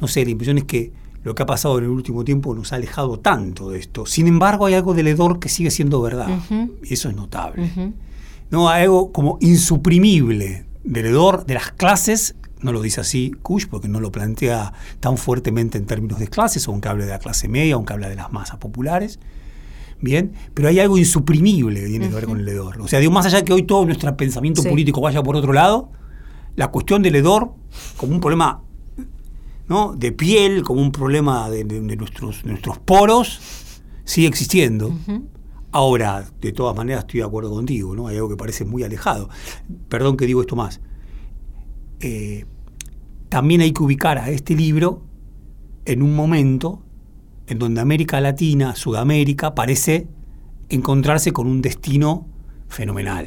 No 0.00 0.08
sé, 0.08 0.24
la 0.24 0.30
impresión 0.30 0.58
es 0.58 0.64
que 0.64 0.92
lo 1.24 1.34
que 1.34 1.42
ha 1.42 1.46
pasado 1.46 1.78
en 1.78 1.84
el 1.84 1.90
último 1.90 2.24
tiempo 2.24 2.54
nos 2.54 2.72
ha 2.72 2.76
alejado 2.76 3.18
tanto 3.18 3.70
de 3.70 3.78
esto. 3.78 4.06
Sin 4.06 4.26
embargo, 4.28 4.66
hay 4.66 4.74
algo 4.74 4.94
del 4.94 5.08
hedor 5.08 5.38
que 5.40 5.48
sigue 5.48 5.70
siendo 5.70 6.00
verdad. 6.00 6.28
Y 6.84 6.94
eso 6.94 7.08
es 7.08 7.16
notable. 7.16 7.70
No, 8.50 8.68
hay 8.68 8.84
algo 8.84 9.12
como 9.12 9.36
insuprimible 9.40 10.66
del 10.84 11.06
hedor 11.06 11.44
de 11.44 11.54
las 11.54 11.72
clases, 11.72 12.34
no 12.60 12.72
lo 12.72 12.80
dice 12.80 13.00
así 13.00 13.32
Kush 13.42 13.66
porque 13.66 13.88
no 13.88 14.00
lo 14.00 14.10
plantea 14.10 14.72
tan 15.00 15.16
fuertemente 15.18 15.76
en 15.78 15.86
términos 15.86 16.18
de 16.18 16.28
clases, 16.28 16.66
aunque 16.68 16.88
hable 16.88 17.04
de 17.04 17.10
la 17.10 17.18
clase 17.18 17.48
media, 17.48 17.74
aunque 17.74 17.92
habla 17.92 18.08
de 18.08 18.16
las 18.16 18.32
masas 18.32 18.56
populares. 18.58 19.18
Bien, 20.00 20.32
pero 20.54 20.68
hay 20.68 20.78
algo 20.80 20.96
insuprimible 20.96 21.80
que 21.80 21.86
tiene 21.88 22.08
que 22.08 22.14
ver 22.14 22.26
con 22.26 22.38
el 22.40 22.48
hedor. 22.48 22.80
O 22.80 22.86
sea, 22.88 23.00
digo, 23.00 23.12
más 23.12 23.26
allá 23.26 23.38
de 23.38 23.44
que 23.44 23.52
hoy 23.52 23.64
todo 23.64 23.84
nuestro 23.84 24.16
pensamiento 24.16 24.62
Sí. 24.62 24.68
político 24.68 25.00
vaya 25.00 25.22
por 25.22 25.34
otro 25.36 25.52
lado, 25.52 25.90
la 26.56 26.68
cuestión 26.68 27.02
del 27.02 27.16
hedor 27.16 27.52
como 27.96 28.14
un 28.14 28.20
problema 28.20 28.62
¿no? 29.68 29.94
de 29.94 30.12
piel, 30.12 30.62
como 30.62 30.80
un 30.82 30.92
problema 30.92 31.48
de, 31.50 31.64
de- 31.64 31.80
de 31.80 31.96
nuestros, 31.96 32.44
nuestros 32.44 32.78
poros, 32.78 33.40
sigue 34.04 34.26
existiendo. 34.28 34.94
Ahora, 35.70 36.26
de 36.40 36.52
todas 36.52 36.74
maneras, 36.74 37.00
estoy 37.04 37.20
de 37.20 37.26
acuerdo 37.26 37.50
contigo, 37.50 37.94
¿no? 37.94 38.08
Hay 38.08 38.16
algo 38.16 38.28
que 38.30 38.36
parece 38.36 38.64
muy 38.64 38.82
alejado. 38.82 39.28
Perdón 39.88 40.16
que 40.16 40.24
digo 40.26 40.40
esto 40.40 40.56
más. 40.56 40.80
Eh, 42.00 42.46
también 43.28 43.60
hay 43.60 43.72
que 43.72 43.82
ubicar 43.82 44.18
a 44.18 44.30
este 44.30 44.54
libro 44.54 45.02
en 45.84 46.02
un 46.02 46.14
momento 46.16 46.82
en 47.46 47.58
donde 47.58 47.80
América 47.80 48.20
Latina, 48.20 48.74
Sudamérica, 48.76 49.54
parece 49.54 50.06
encontrarse 50.70 51.32
con 51.32 51.46
un 51.46 51.60
destino 51.62 52.26
fenomenal. 52.68 53.26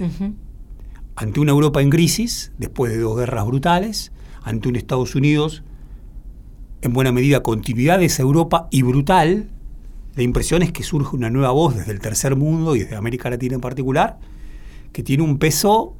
Ante 1.15 1.39
una 1.39 1.51
Europa 1.51 1.81
en 1.81 1.89
crisis, 1.89 2.51
después 2.57 2.91
de 2.91 2.99
dos 2.99 3.17
guerras 3.17 3.45
brutales, 3.45 4.11
ante 4.43 4.69
un 4.69 4.75
Estados 4.75 5.13
Unidos 5.15 5.63
en 6.81 6.93
buena 6.93 7.11
medida 7.11 7.41
continuidad 7.43 7.99
de 7.99 8.05
esa 8.05 8.21
Europa 8.23 8.67
y 8.71 8.81
brutal, 8.81 9.47
la 10.15 10.23
impresión 10.23 10.61
es 10.61 10.71
que 10.71 10.83
surge 10.83 11.15
una 11.15 11.29
nueva 11.29 11.51
voz 11.51 11.75
desde 11.75 11.91
el 11.91 11.99
tercer 11.99 12.35
mundo 12.35 12.75
y 12.75 12.79
desde 12.79 12.95
América 12.95 13.29
Latina 13.29 13.55
en 13.55 13.61
particular, 13.61 14.17
que 14.91 15.03
tiene 15.03 15.23
un 15.23 15.37
peso 15.37 15.95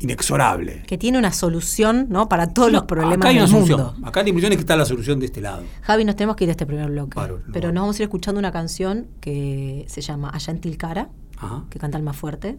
inexorable. 0.00 0.82
Que 0.86 0.96
tiene 0.96 1.18
una 1.18 1.32
solución 1.32 2.06
¿no? 2.10 2.28
para 2.28 2.48
todos 2.54 2.70
los 2.70 2.84
problemas 2.84 3.18
Acá 3.18 3.28
hay 3.30 3.34
del 3.38 3.44
una 3.48 3.52
mundo. 3.58 3.76
solución. 3.78 4.04
Acá 4.06 4.22
la 4.22 4.28
impresión 4.28 4.52
es 4.52 4.56
que 4.58 4.60
está 4.62 4.76
la 4.76 4.84
solución 4.84 5.18
de 5.18 5.26
este 5.26 5.40
lado. 5.40 5.62
Javi, 5.82 6.04
nos 6.04 6.14
tenemos 6.14 6.36
que 6.36 6.44
ir 6.44 6.50
a 6.50 6.52
este 6.52 6.66
primer 6.66 6.88
bloque. 6.90 7.10
Claro, 7.10 7.40
no. 7.44 7.52
pero 7.52 7.72
nos 7.72 7.82
vamos 7.82 7.96
a 7.96 8.02
ir 8.02 8.04
escuchando 8.04 8.38
una 8.38 8.52
canción 8.52 9.06
que 9.20 9.84
se 9.88 10.00
llama 10.00 10.30
Allá 10.32 10.52
en 10.52 10.60
Tilcara, 10.60 11.08
Ajá. 11.38 11.64
que 11.70 11.78
canta 11.80 11.98
el 11.98 12.04
más 12.04 12.16
fuerte. 12.16 12.56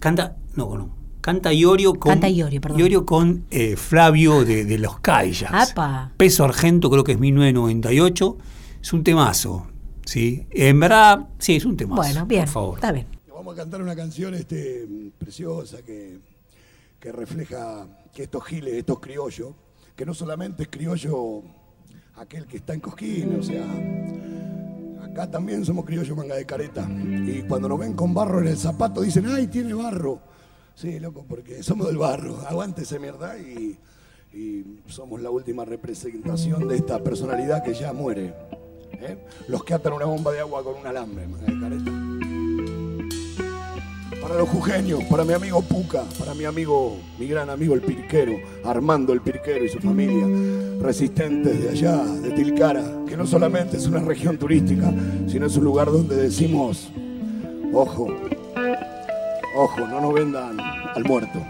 Canta, 0.00 0.36
no, 0.54 0.76
no. 0.76 0.90
Canta 1.24 1.54
Iorio 1.54 1.94
con. 1.94 2.10
Canta 2.10 2.28
Iorio, 2.28 2.60
perdón. 2.60 2.78
Iorio 2.78 3.06
con 3.06 3.46
eh, 3.50 3.76
Flavio 3.76 4.44
de, 4.44 4.66
de 4.66 4.76
los. 4.76 4.96
¡Apa! 5.48 6.12
Peso 6.18 6.44
Argento, 6.44 6.90
creo 6.90 7.02
que 7.02 7.12
es 7.12 7.18
1998. 7.18 8.36
Es 8.82 8.92
un 8.92 9.02
temazo. 9.02 9.66
¿sí? 10.04 10.46
En 10.50 10.78
verdad, 10.78 11.30
sí, 11.38 11.56
es 11.56 11.64
un 11.64 11.78
temazo. 11.78 12.02
Bueno, 12.02 12.26
bien. 12.26 12.44
Por 12.44 12.52
favor. 12.52 12.74
Está 12.74 12.92
bien. 12.92 13.06
Vamos 13.34 13.54
a 13.54 13.56
cantar 13.56 13.80
una 13.80 13.96
canción 13.96 14.34
este, 14.34 14.86
preciosa 15.16 15.78
que, 15.80 16.18
que 17.00 17.10
refleja 17.10 17.86
que 18.12 18.24
estos 18.24 18.44
giles, 18.44 18.74
estos 18.74 19.00
criollos, 19.00 19.54
que 19.96 20.04
no 20.04 20.12
solamente 20.12 20.64
es 20.64 20.68
criollo 20.68 21.40
aquel 22.16 22.44
que 22.44 22.58
está 22.58 22.74
en 22.74 22.80
Cosquín, 22.80 23.34
o 23.40 23.42
sea, 23.42 23.64
acá 25.02 25.30
también 25.30 25.64
somos 25.64 25.86
criollos 25.86 26.14
manga 26.18 26.34
de 26.34 26.44
careta. 26.44 26.86
Y 26.86 27.44
cuando 27.48 27.66
nos 27.66 27.78
ven 27.78 27.94
con 27.94 28.12
barro 28.12 28.42
en 28.42 28.48
el 28.48 28.58
zapato 28.58 29.00
dicen, 29.00 29.24
ay, 29.26 29.46
tiene 29.46 29.72
barro. 29.72 30.33
Sí, 30.74 30.98
loco, 30.98 31.24
porque 31.28 31.62
somos 31.62 31.86
del 31.86 31.98
barro, 31.98 32.40
aguante 32.48 32.82
esa 32.82 32.98
mierda 32.98 33.38
y, 33.38 33.78
somos 34.88 35.20
la 35.22 35.30
última 35.30 35.64
representación 35.64 36.66
de 36.66 36.74
esta 36.74 36.98
personalidad 36.98 37.62
que 37.62 37.72
ya 37.72 37.92
muere. 37.92 38.34
¿eh? 39.00 39.16
Los 39.46 39.62
que 39.62 39.74
atan 39.74 39.92
una 39.92 40.06
bomba 40.06 40.32
de 40.32 40.40
agua 40.40 40.64
con 40.64 40.74
un 40.74 40.84
alambre. 40.84 41.28
Para 44.20 44.34
los 44.36 44.48
jujeños, 44.48 45.04
para 45.04 45.24
mi 45.24 45.34
amigo 45.34 45.62
Puca, 45.62 46.02
para 46.18 46.34
mi 46.34 46.46
amigo, 46.46 46.96
mi 47.16 47.28
gran 47.28 47.48
amigo 47.48 47.74
el 47.74 47.82
Pirquero, 47.82 48.32
Armando 48.64 49.12
el 49.12 49.20
Pirquero 49.20 49.64
y 49.64 49.68
su 49.68 49.78
familia, 49.78 50.26
resistentes 50.80 51.62
de 51.62 51.68
allá, 51.68 52.04
de 52.04 52.32
Tilcara, 52.32 53.04
que 53.06 53.16
no 53.16 53.28
solamente 53.28 53.76
es 53.76 53.86
una 53.86 54.00
región 54.00 54.36
turística, 54.36 54.92
sino 55.28 55.46
es 55.46 55.56
un 55.56 55.62
lugar 55.62 55.92
donde 55.92 56.16
decimos, 56.16 56.90
ojo, 57.72 58.08
ojo, 59.54 59.86
no 59.86 60.00
nos 60.00 60.14
vendan 60.14 60.58
al 60.60 61.04
muerto. 61.04 61.40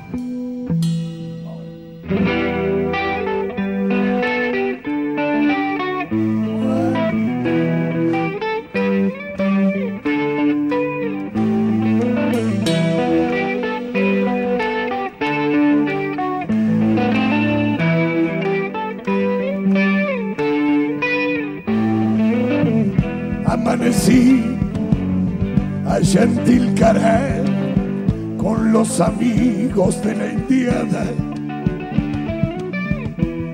Amanecí 23.46 24.42
allá 25.86 26.22
en 26.22 26.44
Tilcara 26.44 27.33
con 28.44 28.72
los 28.72 29.00
amigos 29.00 30.02
de 30.02 30.14
la 30.14 30.26
indiada. 30.26 31.06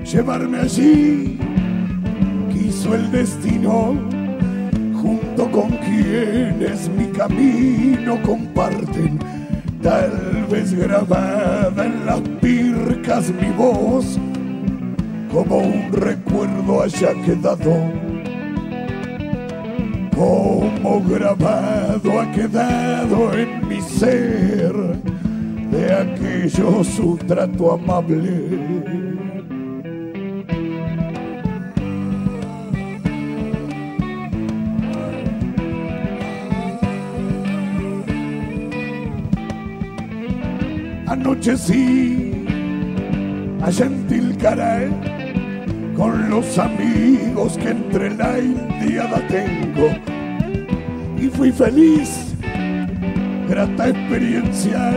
Llevarme 0.03 0.59
allí 0.59 1.39
quiso 2.51 2.93
el 2.93 3.09
destino, 3.09 3.95
junto 5.01 5.49
con 5.49 5.69
quienes 5.77 6.89
mi 6.89 7.05
camino 7.05 8.21
comparten. 8.21 9.17
Tal 9.81 10.45
vez 10.51 10.73
grabada 10.73 11.85
en 11.85 12.05
las 12.05 12.19
pircas 12.41 13.29
mi 13.29 13.49
voz, 13.51 14.19
como 15.31 15.59
un 15.59 15.89
recuerdo 15.93 16.83
haya 16.83 17.13
quedado 17.23 18.10
como 20.21 21.01
grabado 21.01 22.21
ha 22.21 22.31
quedado 22.31 23.33
en 23.33 23.67
mi 23.67 23.81
ser 23.81 24.73
de 25.71 25.93
aquello 25.93 26.83
su 26.83 27.17
trato 27.17 27.73
amable. 27.73 28.29
Anochecí 41.07 42.45
allá 43.63 43.85
en 43.85 44.07
Tilcara 44.07 44.81
con 45.97 46.29
los 46.29 46.57
amigos 46.59 47.57
que 47.57 47.69
entre 47.69 48.15
la 48.15 48.39
indiada 48.39 49.27
tengo 49.27 50.10
y 51.21 51.27
fui 51.27 51.51
feliz, 51.51 52.33
grata 53.47 53.89
experiencia 53.89 54.89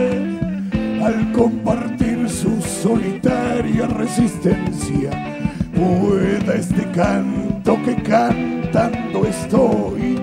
al 1.03 1.31
compartir 1.33 2.27
su 2.27 2.59
solitaria 2.61 3.85
resistencia. 3.87 5.11
Pueda 5.75 6.55
este 6.55 6.83
canto 6.91 7.77
que 7.83 7.95
cantando 8.01 9.25
estoy 9.25 10.19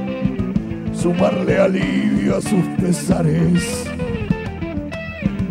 sumarle 0.93 1.59
alivio 1.59 2.38
a 2.38 2.41
sus 2.41 2.65
pesares 2.81 3.85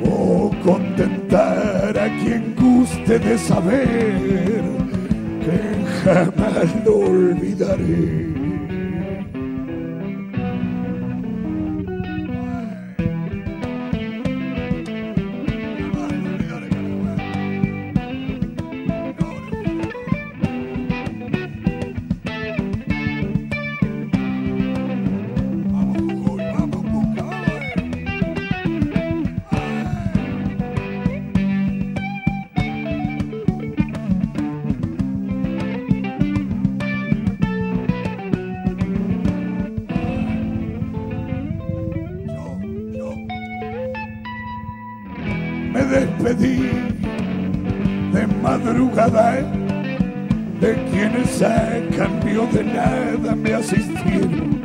o 0.04 0.52
contentar 0.64 1.98
a 1.98 2.08
quien 2.22 2.56
guste 2.56 3.20
de 3.20 3.38
saber 3.38 4.62
que 5.46 5.86
jamás 6.04 6.86
lo 6.86 6.98
olvidaré. 6.98 8.41
Me 46.22 46.30
despedí 46.30 46.70
de 48.14 48.28
madrugada 48.44 49.38
de 50.60 50.76
quienes 50.92 51.42
a 51.42 51.82
cambio 51.98 52.46
de 52.54 52.64
nada 52.64 53.36
me 53.36 53.54
asistieron. 53.56 54.62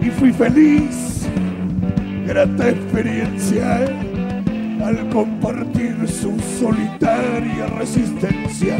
Y 0.00 0.08
fui 0.10 0.32
feliz, 0.32 1.28
grata 2.26 2.70
experiencia 2.70 3.84
al 4.84 5.08
compartir 5.10 5.96
su 6.08 6.38
solitaria 6.58 7.66
resistencia. 7.78 8.78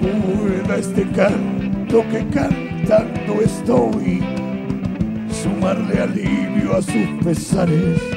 Pueda 0.00 0.76
este 0.76 1.02
canto 1.10 2.04
que 2.10 2.24
cantando 2.28 3.40
estoy 3.42 4.22
sumarle 5.42 6.02
alivio 6.02 6.76
a 6.76 6.82
sus 6.82 7.24
pesares 7.24 8.13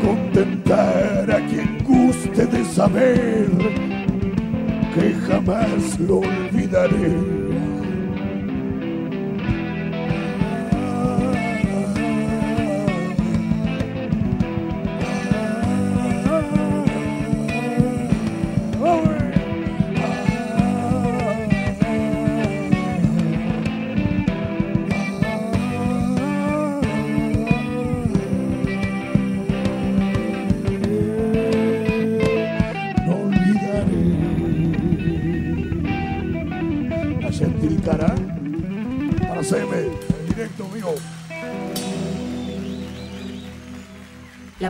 contentar 0.00 1.30
a 1.30 1.46
quien 1.46 1.78
guste 1.84 2.46
de 2.46 2.64
saber 2.64 3.48
que 4.94 5.14
jamás 5.26 5.98
lo 6.00 6.18
olvidaré. 6.18 7.41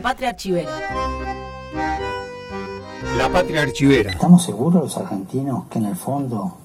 Patria 0.03 0.29
archivera. 0.31 0.69
La 3.17 3.29
patria 3.29 3.61
archivera. 3.61 4.11
¿Estamos 4.11 4.43
seguros 4.43 4.83
los 4.83 4.97
argentinos 4.97 5.63
que 5.69 5.79
en 5.79 5.85
el 5.85 5.95
fondo 5.95 6.57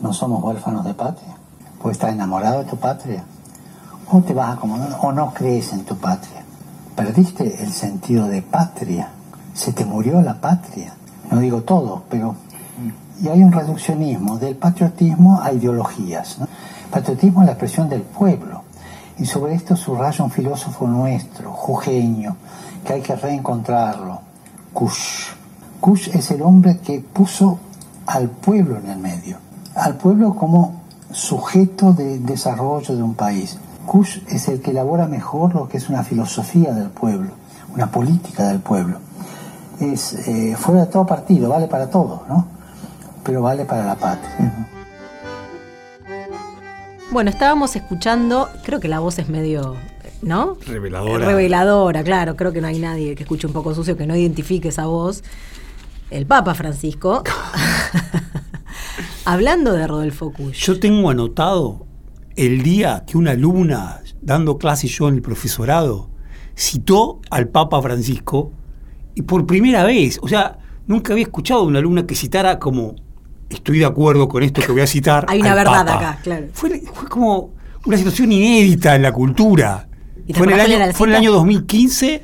no 0.00 0.12
somos 0.14 0.42
huérfanos 0.42 0.86
de 0.86 0.94
patria? 0.94 1.36
¿Puedes 1.82 1.98
estar 1.98 2.10
enamorado 2.10 2.60
de 2.60 2.64
tu 2.64 2.78
patria? 2.78 3.24
¿O 4.10 4.22
te 4.22 4.32
vas 4.32 4.48
a 4.48 4.52
acomodar 4.54 4.98
o 5.02 5.12
no 5.12 5.34
crees 5.34 5.74
en 5.74 5.84
tu 5.84 5.98
patria? 5.98 6.42
Perdiste 6.96 7.62
el 7.62 7.72
sentido 7.72 8.26
de 8.26 8.40
patria. 8.40 9.10
Se 9.52 9.74
te 9.74 9.84
murió 9.84 10.22
la 10.22 10.40
patria. 10.40 10.94
No 11.30 11.40
digo 11.40 11.60
todo, 11.62 12.04
pero... 12.08 12.36
Y 13.20 13.28
hay 13.28 13.42
un 13.42 13.52
reduccionismo 13.52 14.38
del 14.38 14.56
patriotismo 14.56 15.42
a 15.42 15.52
ideologías. 15.52 16.38
¿no? 16.38 16.48
Patriotismo 16.90 17.42
es 17.42 17.46
la 17.46 17.52
expresión 17.52 17.90
del 17.90 18.02
pueblo. 18.02 18.62
Y 19.18 19.26
sobre 19.26 19.54
esto 19.54 19.76
subraya 19.76 20.24
un 20.24 20.30
filósofo 20.30 20.86
nuestro, 20.86 21.52
jujeño, 21.52 22.36
que 22.88 22.94
hay 22.94 23.02
que 23.02 23.16
reencontrarlo, 23.16 24.18
Kush. 24.72 25.26
Kush 25.78 26.08
es 26.14 26.30
el 26.30 26.40
hombre 26.40 26.78
que 26.78 27.00
puso 27.00 27.58
al 28.06 28.30
pueblo 28.30 28.78
en 28.78 28.88
el 28.88 28.98
medio, 28.98 29.36
al 29.74 29.96
pueblo 29.96 30.34
como 30.34 30.80
sujeto 31.12 31.92
de 31.92 32.18
desarrollo 32.18 32.96
de 32.96 33.02
un 33.02 33.14
país. 33.14 33.58
Kush 33.84 34.20
es 34.28 34.48
el 34.48 34.62
que 34.62 34.70
elabora 34.70 35.06
mejor 35.06 35.54
lo 35.54 35.68
que 35.68 35.76
es 35.76 35.90
una 35.90 36.02
filosofía 36.02 36.72
del 36.72 36.88
pueblo, 36.88 37.32
una 37.74 37.90
política 37.90 38.48
del 38.48 38.60
pueblo. 38.60 39.00
Es 39.80 40.14
eh, 40.26 40.56
fuera 40.58 40.86
de 40.86 40.90
todo 40.90 41.04
partido, 41.04 41.50
vale 41.50 41.66
para 41.66 41.90
todo, 41.90 42.22
¿no? 42.26 42.46
Pero 43.22 43.42
vale 43.42 43.66
para 43.66 43.84
la 43.84 43.96
patria. 43.96 44.66
Bueno, 47.12 47.28
estábamos 47.28 47.76
escuchando, 47.76 48.48
creo 48.64 48.80
que 48.80 48.88
la 48.88 49.00
voz 49.00 49.18
es 49.18 49.28
medio, 49.28 49.76
¿no? 50.22 50.56
Reveladora. 50.66 51.26
Reveladora, 51.26 52.02
claro. 52.02 52.36
Creo 52.36 52.52
que 52.52 52.60
no 52.60 52.66
hay 52.66 52.78
nadie 52.78 53.14
que 53.14 53.22
escuche 53.22 53.46
un 53.46 53.52
poco 53.52 53.74
sucio 53.74 53.96
que 53.96 54.06
no 54.06 54.16
identifique 54.16 54.68
esa 54.68 54.86
voz. 54.86 55.22
El 56.10 56.26
Papa 56.26 56.54
Francisco. 56.54 57.22
Hablando 59.24 59.72
de 59.74 59.86
Rodolfo 59.86 60.32
Cuyo. 60.32 60.52
Yo 60.52 60.80
tengo 60.80 61.10
anotado 61.10 61.86
el 62.36 62.62
día 62.62 63.04
que 63.06 63.18
una 63.18 63.32
alumna, 63.32 64.00
dando 64.22 64.58
clase 64.58 64.88
yo 64.88 65.08
en 65.08 65.16
el 65.16 65.22
profesorado, 65.22 66.08
citó 66.56 67.20
al 67.30 67.48
Papa 67.48 67.82
Francisco 67.82 68.52
y 69.14 69.22
por 69.22 69.46
primera 69.46 69.84
vez, 69.84 70.18
o 70.22 70.28
sea, 70.28 70.58
nunca 70.86 71.12
había 71.12 71.24
escuchado 71.24 71.60
a 71.60 71.64
una 71.64 71.80
alumna 71.80 72.06
que 72.06 72.14
citara 72.14 72.58
como 72.58 72.94
estoy 73.50 73.80
de 73.80 73.84
acuerdo 73.84 74.28
con 74.28 74.42
esto 74.42 74.62
que 74.62 74.72
voy 74.72 74.80
a 74.80 74.86
citar. 74.86 75.26
Hay 75.28 75.40
una 75.40 75.50
al 75.50 75.56
verdad 75.56 75.86
Papa". 75.86 75.94
acá, 75.94 76.20
claro. 76.22 76.46
Fue, 76.52 76.80
fue 76.92 77.08
como 77.08 77.50
una 77.84 77.96
situación 77.96 78.30
inédita 78.32 78.94
en 78.94 79.02
la 79.02 79.12
cultura. 79.12 79.87
¿Y 80.28 80.34
te 80.34 80.38
Fue 80.40 80.46
en, 80.46 80.52
el 80.52 80.60
año, 80.60 80.92
fue 80.92 81.06
en 81.06 81.14
el 81.14 81.16
año 81.16 81.32
2015, 81.32 82.22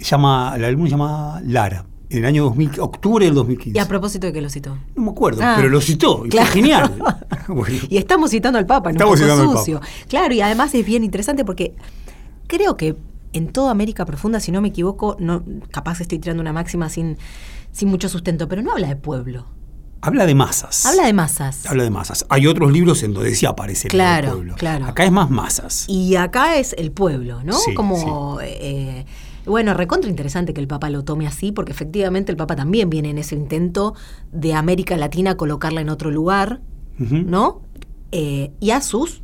llama, 0.00 0.58
la 0.58 0.66
alumna 0.66 0.86
se 0.86 0.90
llama 0.90 1.40
Lara, 1.46 1.86
en 2.10 2.18
el 2.18 2.24
año 2.26 2.44
2000, 2.44 2.78
octubre 2.80 3.24
del 3.24 3.34
2015. 3.34 3.78
Y 3.78 3.80
a 3.80 3.88
propósito 3.88 4.26
de 4.26 4.34
que 4.34 4.42
lo 4.42 4.50
citó. 4.50 4.76
no 4.94 5.02
me 5.02 5.10
acuerdo, 5.12 5.40
Ah, 5.42 5.54
pero 5.56 5.70
lo 5.70 5.80
citó, 5.80 6.26
y 6.26 6.28
claro. 6.28 6.46
fue 6.46 6.54
genial. 6.60 6.92
Bueno. 7.48 7.78
Y 7.88 7.96
estamos 7.96 8.32
citando 8.32 8.58
al 8.58 8.66
Papa, 8.66 8.90
no 8.90 8.96
Estamos 8.96 9.18
citando 9.18 9.50
al 9.50 9.56
sucio. 9.56 9.80
Claro, 10.06 10.34
y 10.34 10.42
además 10.42 10.74
es 10.74 10.84
bien 10.84 11.02
interesante 11.02 11.46
porque 11.46 11.74
creo 12.46 12.76
que 12.76 12.96
en 13.32 13.48
toda 13.48 13.70
América 13.70 14.04
Profunda, 14.04 14.40
si 14.40 14.52
no 14.52 14.60
me 14.60 14.68
equivoco, 14.68 15.16
no, 15.18 15.42
capaz 15.70 16.02
estoy 16.02 16.18
tirando 16.18 16.42
una 16.42 16.52
máxima 16.52 16.90
sin, 16.90 17.16
sin 17.72 17.88
mucho 17.88 18.10
sustento, 18.10 18.46
pero 18.46 18.60
no 18.60 18.72
habla 18.72 18.88
de 18.88 18.96
pueblo, 18.96 19.46
Habla 20.00 20.26
de 20.26 20.34
masas. 20.34 20.86
habla 20.86 21.04
de 21.06 21.12
masas. 21.12 21.66
Habla 21.66 21.82
de 21.82 21.90
masas. 21.90 22.24
Hay 22.28 22.46
otros 22.46 22.72
libros 22.72 23.02
en 23.02 23.14
donde 23.14 23.34
sí 23.34 23.46
aparece 23.46 23.88
el 23.88 23.90
Claro, 23.92 24.32
pueblo. 24.32 24.54
claro. 24.56 24.86
Acá 24.86 25.04
es 25.04 25.10
más 25.12 25.28
masas. 25.30 25.84
Y 25.88 26.14
acá 26.16 26.56
es 26.56 26.74
el 26.78 26.92
pueblo, 26.92 27.42
¿no? 27.42 27.54
Sí, 27.54 27.74
Como, 27.74 28.38
eh, 28.40 29.04
bueno, 29.44 29.74
recontra 29.74 30.08
interesante 30.08 30.54
que 30.54 30.60
el 30.60 30.68
Papa 30.68 30.88
lo 30.90 31.02
tome 31.04 31.26
así, 31.26 31.50
porque 31.52 31.72
efectivamente 31.72 32.30
el 32.30 32.36
Papa 32.36 32.54
también 32.54 32.90
viene 32.90 33.10
en 33.10 33.18
ese 33.18 33.34
intento 33.34 33.94
de 34.30 34.54
América 34.54 34.96
Latina 34.96 35.36
colocarla 35.36 35.80
en 35.80 35.88
otro 35.88 36.10
lugar. 36.10 36.60
¿no? 36.98 37.62
Eh, 38.12 38.50
y 38.60 38.70
a 38.70 38.80
sus 38.80 39.22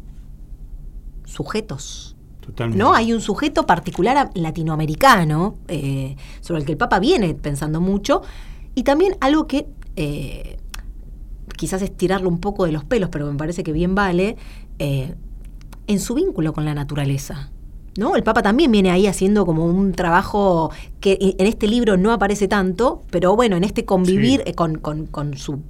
sujetos. 1.25 2.17
Totalmente. 2.41 2.83
¿no? 2.83 2.95
Hay 2.95 3.13
un 3.13 3.21
sujeto 3.21 3.67
particular 3.67 4.31
latinoamericano 4.35 5.57
eh, 5.69 6.17
sobre 6.41 6.61
el 6.61 6.67
que 6.67 6.73
el 6.73 6.79
Papa 6.79 6.99
viene 6.99 7.35
pensando 7.35 7.81
mucho 7.81 8.23
y 8.75 8.83
también 8.83 9.17
algo 9.21 9.47
que 9.47 9.67
eh, 9.97 10.59
quizás 11.57 11.83
es 11.83 11.97
tirarlo 11.97 12.29
un 12.29 12.39
poco 12.41 12.65
de 12.67 12.73
los 12.73 12.85
pelos, 12.85 13.09
pero 13.11 13.31
me 13.31 13.37
parece 13.39 13.63
que 13.63 13.73
bien 13.73 13.95
vale, 13.95 14.37
eh, 14.79 15.15
en 15.87 16.01
su 16.01 16.15
vínculo 16.15 16.53
con 16.53 16.65
la 16.65 16.75
naturaleza. 16.75 17.51
¿No? 17.97 18.17
El 18.17 18.25
Papa 18.25 18.43
también 18.43 18.73
viene 18.73 18.91
ahí 18.91 19.07
haciendo 19.07 19.47
como 19.47 19.65
un 19.67 19.93
trabajo 19.93 20.73
que 20.99 21.17
en 21.39 21.47
este 21.47 21.69
libro 21.69 21.97
no 21.97 22.11
aparece 22.13 22.49
tanto, 22.49 23.03
pero 23.11 23.37
bueno, 23.37 23.57
en 23.57 23.63
este 23.63 23.85
convivir 23.85 24.41
Sí. 24.45 24.51
eh, 24.51 24.55
con, 24.55 24.79
con- 24.79 25.07
con 25.07 25.37
su, 25.37 25.61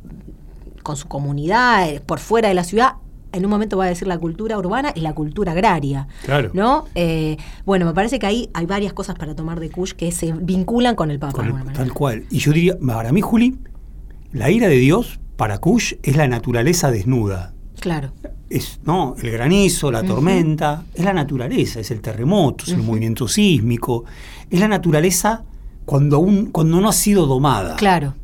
con 0.82 0.96
su 0.96 1.06
comunidad, 1.06 1.86
eh, 1.90 2.00
por 2.00 2.18
fuera 2.20 2.48
de 2.48 2.54
la 2.54 2.64
ciudad, 2.64 2.92
en 3.32 3.44
un 3.44 3.50
momento 3.50 3.76
va 3.76 3.84
a 3.84 3.88
decir 3.88 4.08
la 4.08 4.16
cultura 4.16 4.56
urbana 4.58 4.92
y 4.94 5.00
la 5.00 5.12
cultura 5.14 5.52
agraria. 5.52 6.08
Claro. 6.24 6.50
¿No? 6.54 6.86
Eh, 6.94 7.36
bueno, 7.66 7.84
me 7.84 7.92
parece 7.92 8.18
que 8.18 8.24
ahí 8.26 8.48
hay 8.54 8.64
varias 8.64 8.94
cosas 8.94 9.16
para 9.18 9.34
tomar 9.34 9.60
de 9.60 9.68
Kush 9.70 9.92
que 9.92 10.10
se 10.10 10.32
vinculan 10.32 10.94
con 10.94 11.10
el 11.10 11.18
Papa. 11.18 11.34
Con 11.34 11.46
el- 11.48 11.72
tal 11.74 11.92
cual. 11.92 12.24
Y 12.30 12.38
yo 12.38 12.52
diría, 12.52 12.78
para 12.78 13.12
mí, 13.12 13.20
Juli, 13.20 13.58
la 14.32 14.50
ira 14.50 14.68
de 14.68 14.76
Dios 14.76 15.20
para 15.36 15.58
Kush 15.58 15.94
es 16.02 16.16
la 16.16 16.28
naturaleza 16.28 16.90
desnuda. 16.90 17.52
Claro. 17.80 18.12
Es, 18.48 18.80
¿no? 18.84 19.14
El 19.20 19.30
granizo, 19.32 19.90
la 19.90 20.02
tormenta, 20.02 20.84
es 20.94 21.04
la 21.04 21.12
naturaleza, 21.12 21.80
es 21.80 21.90
el 21.90 22.00
terremoto, 22.00 22.64
es 22.66 22.72
el 22.72 22.82
movimiento 22.82 23.26
sísmico, 23.26 24.04
es 24.50 24.60
la 24.60 24.68
naturaleza 24.68 25.42
cuando 25.84 26.16
aún, 26.16 26.46
cuando 26.46 26.80
no 26.80 26.88
ha 26.88 26.92
sido 26.92 27.26
domada. 27.26 27.76
Claro. 27.76 28.14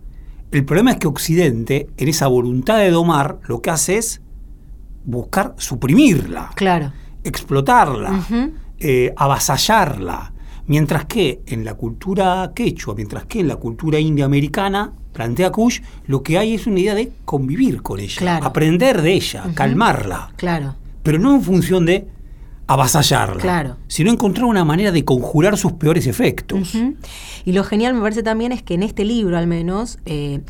El 0.53 0.65
problema 0.65 0.93
es 0.93 0.97
que 0.99 1.07
Occidente, 1.09 1.89
en 1.97 2.09
esa 2.09 2.27
voluntad 2.29 2.79
de 2.79 2.91
domar, 2.91 3.39
lo 3.47 3.61
que 3.61 3.71
hace 3.71 3.99
es 3.99 4.21
buscar 5.05 5.55
suprimirla, 5.59 6.51
Claro. 6.55 6.93
explotarla, 7.25 8.25
eh, 8.79 9.13
avasallarla. 9.17 10.33
Mientras 10.71 11.05
que 11.07 11.41
en 11.47 11.65
la 11.65 11.75
cultura 11.75 12.53
quechua, 12.55 12.95
mientras 12.95 13.25
que 13.25 13.41
en 13.41 13.49
la 13.49 13.57
cultura 13.57 13.99
india 13.99 14.25
americana, 14.25 14.93
plantea 15.13 15.51
Kush, 15.51 15.81
lo 16.07 16.23
que 16.23 16.39
hay 16.39 16.55
es 16.55 16.69
una 16.69 16.79
idea 16.79 16.95
de 16.95 17.11
convivir 17.25 17.83
con 17.83 17.99
ella, 17.99 18.15
Claro. 18.17 18.47
aprender 18.47 19.03
de 19.03 19.15
ella, 19.15 19.51
calmarla, 19.55 20.33
Claro. 20.37 20.77
pero 21.03 21.19
no 21.19 21.35
en 21.35 21.43
función 21.43 21.87
de 21.87 22.07
avasallarla, 22.69 23.43
Claro. 23.43 23.77
sino 23.89 24.13
encontrar 24.13 24.45
una 24.45 24.65
manera 24.65 24.93
de 24.93 25.05
conjurar 25.05 25.57
sus 25.59 25.73
peores 25.73 26.07
efectos. 26.07 26.73
Y 27.45 27.51
lo 27.51 27.65
genial 27.65 27.95
me 27.95 28.01
parece 28.01 28.23
también 28.23 28.53
es 28.53 28.63
que 28.63 28.75
en 28.75 28.85
este 28.85 29.05
libro, 29.05 29.37
al 29.37 29.49
menos, 29.49 29.99
eh, 30.07 30.41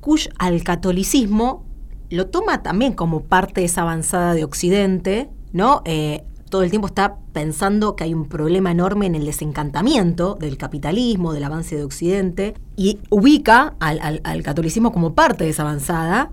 Kush 0.00 0.28
al 0.38 0.62
catolicismo 0.62 1.64
lo 2.10 2.28
toma 2.28 2.62
también 2.62 2.92
como 2.92 3.22
parte 3.24 3.62
de 3.62 3.64
esa 3.66 3.82
avanzada 3.82 4.34
de 4.34 4.44
Occidente, 4.44 5.28
¿no? 5.52 5.82
Eh, 5.84 6.22
todo 6.50 6.62
el 6.62 6.70
tiempo 6.70 6.86
está 6.88 7.16
pensando 7.32 7.96
que 7.96 8.04
hay 8.04 8.12
un 8.12 8.26
problema 8.28 8.70
enorme 8.72 9.06
en 9.06 9.14
el 9.14 9.24
desencantamiento 9.24 10.34
del 10.38 10.58
capitalismo, 10.58 11.32
del 11.32 11.44
avance 11.44 11.76
de 11.76 11.84
Occidente, 11.84 12.54
y 12.76 12.98
ubica 13.08 13.74
al, 13.80 13.98
al- 14.02 14.20
al 14.24 14.42
catolicismo 14.42 14.92
como 14.92 15.14
parte 15.14 15.44
de 15.44 15.50
esa 15.50 15.62
avanzada. 15.62 16.30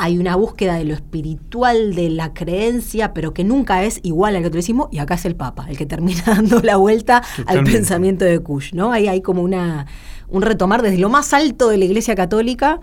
Hay 0.00 0.16
una 0.18 0.36
búsqueda 0.36 0.74
de 0.76 0.84
lo 0.84 0.94
espiritual, 0.94 1.94
de 1.94 2.08
la 2.10 2.32
creencia, 2.32 3.12
pero 3.12 3.34
que 3.34 3.42
nunca 3.44 3.82
es 3.84 3.98
igual 4.04 4.36
al 4.36 4.42
catolicismo, 4.44 4.88
y 4.92 4.98
acá 4.98 5.14
es 5.14 5.24
el 5.24 5.34
Papa, 5.36 5.66
el 5.68 5.76
que 5.76 5.86
termina 5.86 6.22
dando 6.26 6.60
la 6.60 6.76
vuelta 6.76 7.22
al 7.46 7.58
pensamiento 7.64 8.24
de 8.24 8.38
Kush, 8.38 8.72
¿no? 8.74 8.92
Ahí 8.92 9.08
hay 9.08 9.20
como 9.22 9.42
una, 9.42 9.86
un 10.28 10.42
retomar 10.42 10.82
desde 10.82 10.98
lo 10.98 11.08
más 11.08 11.32
alto 11.34 11.68
de 11.68 11.78
la 11.78 11.84
Iglesia 11.84 12.14
Católica 12.14 12.80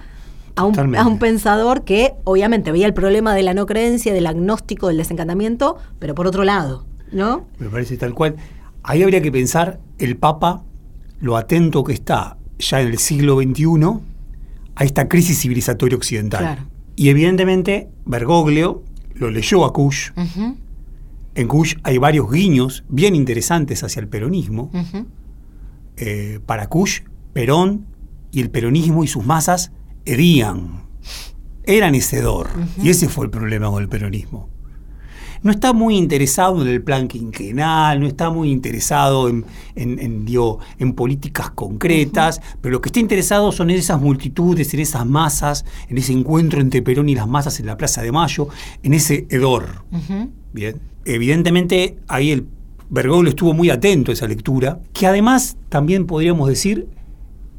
a 0.55 0.63
un, 0.65 0.95
a 0.95 1.07
un 1.07 1.19
pensador 1.19 1.83
que 1.83 2.13
obviamente 2.23 2.71
veía 2.71 2.85
el 2.85 2.93
problema 2.93 3.33
de 3.33 3.43
la 3.43 3.53
no 3.53 3.65
creencia, 3.65 4.13
del 4.13 4.27
agnóstico, 4.27 4.87
del 4.87 4.97
desencantamiento, 4.97 5.77
pero 5.99 6.15
por 6.15 6.27
otro 6.27 6.43
lado, 6.43 6.85
¿no? 7.11 7.47
Me 7.59 7.69
parece 7.69 7.97
tal 7.97 8.13
cual. 8.13 8.35
Ahí 8.83 9.03
habría 9.03 9.21
que 9.21 9.31
pensar 9.31 9.79
el 9.97 10.15
Papa, 10.15 10.63
lo 11.19 11.37
atento 11.37 11.83
que 11.83 11.93
está 11.93 12.37
ya 12.59 12.81
en 12.81 12.87
el 12.87 12.97
siglo 12.99 13.37
XXI 13.41 13.65
a 14.75 14.83
esta 14.83 15.07
crisis 15.07 15.39
civilizatoria 15.39 15.97
occidental. 15.97 16.41
Claro. 16.41 16.63
Y 16.95 17.09
evidentemente 17.09 17.89
Bergoglio 18.05 18.83
lo 19.13 19.31
leyó 19.31 19.65
a 19.65 19.73
Kush. 19.73 20.11
En 21.35 21.47
Kush 21.47 21.75
hay 21.83 21.97
varios 21.97 22.31
guiños 22.31 22.85
bien 22.87 23.15
interesantes 23.15 23.83
hacia 23.83 23.99
el 23.99 24.07
peronismo. 24.07 24.71
Eh, 25.97 26.39
para 26.45 26.67
Kush, 26.67 27.01
Perón 27.33 27.85
y 28.31 28.41
el 28.41 28.49
peronismo 28.49 29.03
y 29.03 29.07
sus 29.07 29.25
masas 29.25 29.71
herían, 30.05 30.83
eran 31.63 31.95
hedor. 31.95 32.49
Y 32.81 32.89
ese 32.89 33.09
fue 33.09 33.25
el 33.25 33.31
problema 33.31 33.69
con 33.69 33.81
el 33.81 33.89
peronismo. 33.89 34.49
No 35.43 35.51
está 35.51 35.73
muy 35.73 35.95
interesado 35.95 36.61
en 36.63 36.67
el 36.69 36.81
plan 36.81 37.07
quinquenal, 37.07 37.99
no 37.99 38.07
está 38.07 38.31
muy 38.31 38.49
interesado 38.49 39.29
en, 39.29 39.45
en- 39.75 39.99
en, 39.99 40.25
digo, 40.25 40.57
en 40.79 40.93
políticas 40.93 41.51
concretas, 41.51 42.41
pero 42.61 42.73
lo 42.73 42.81
que 42.81 42.89
está 42.89 42.99
interesado 42.99 43.51
son 43.51 43.69
en 43.69 43.77
esas 43.77 44.01
multitudes, 44.01 44.73
en 44.73 44.79
esas 44.79 45.05
masas, 45.05 45.63
en 45.87 45.99
ese 45.99 46.13
encuentro 46.13 46.61
entre 46.61 46.81
Perón 46.81 47.09
y 47.09 47.15
las 47.15 47.27
masas 47.27 47.59
en 47.59 47.67
la 47.67 47.77
Plaza 47.77 48.01
de 48.01 48.11
Mayo, 48.11 48.47
en 48.81 48.95
ese 48.95 49.27
hedor. 49.29 49.83
Bien. 50.51 50.79
Evidentemente, 51.05 51.97
ahí 52.07 52.31
el 52.31 52.47
Bergoglio 52.89 53.29
estuvo 53.29 53.53
muy 53.53 53.69
atento 53.69 54.09
a 54.11 54.13
esa 54.15 54.27
lectura, 54.27 54.79
que 54.93 55.05
además 55.05 55.57
también 55.69 56.07
podríamos 56.07 56.49
decir, 56.49 56.87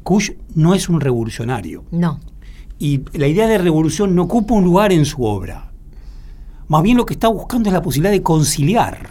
Kush 0.03 0.31
no 0.55 0.73
es 0.73 0.89
un 0.89 0.99
revolucionario. 0.99 1.85
No. 1.91 2.19
Y 2.79 3.01
la 3.13 3.27
idea 3.27 3.47
de 3.47 3.57
revolución 3.57 4.15
no 4.15 4.23
ocupa 4.23 4.53
un 4.53 4.63
lugar 4.63 4.91
en 4.91 5.05
su 5.05 5.23
obra. 5.23 5.71
Más 6.67 6.83
bien 6.83 6.97
lo 6.97 7.05
que 7.05 7.13
está 7.13 7.27
buscando 7.27 7.69
es 7.69 7.73
la 7.73 7.81
posibilidad 7.81 8.11
de 8.11 8.21
conciliar. 8.21 9.09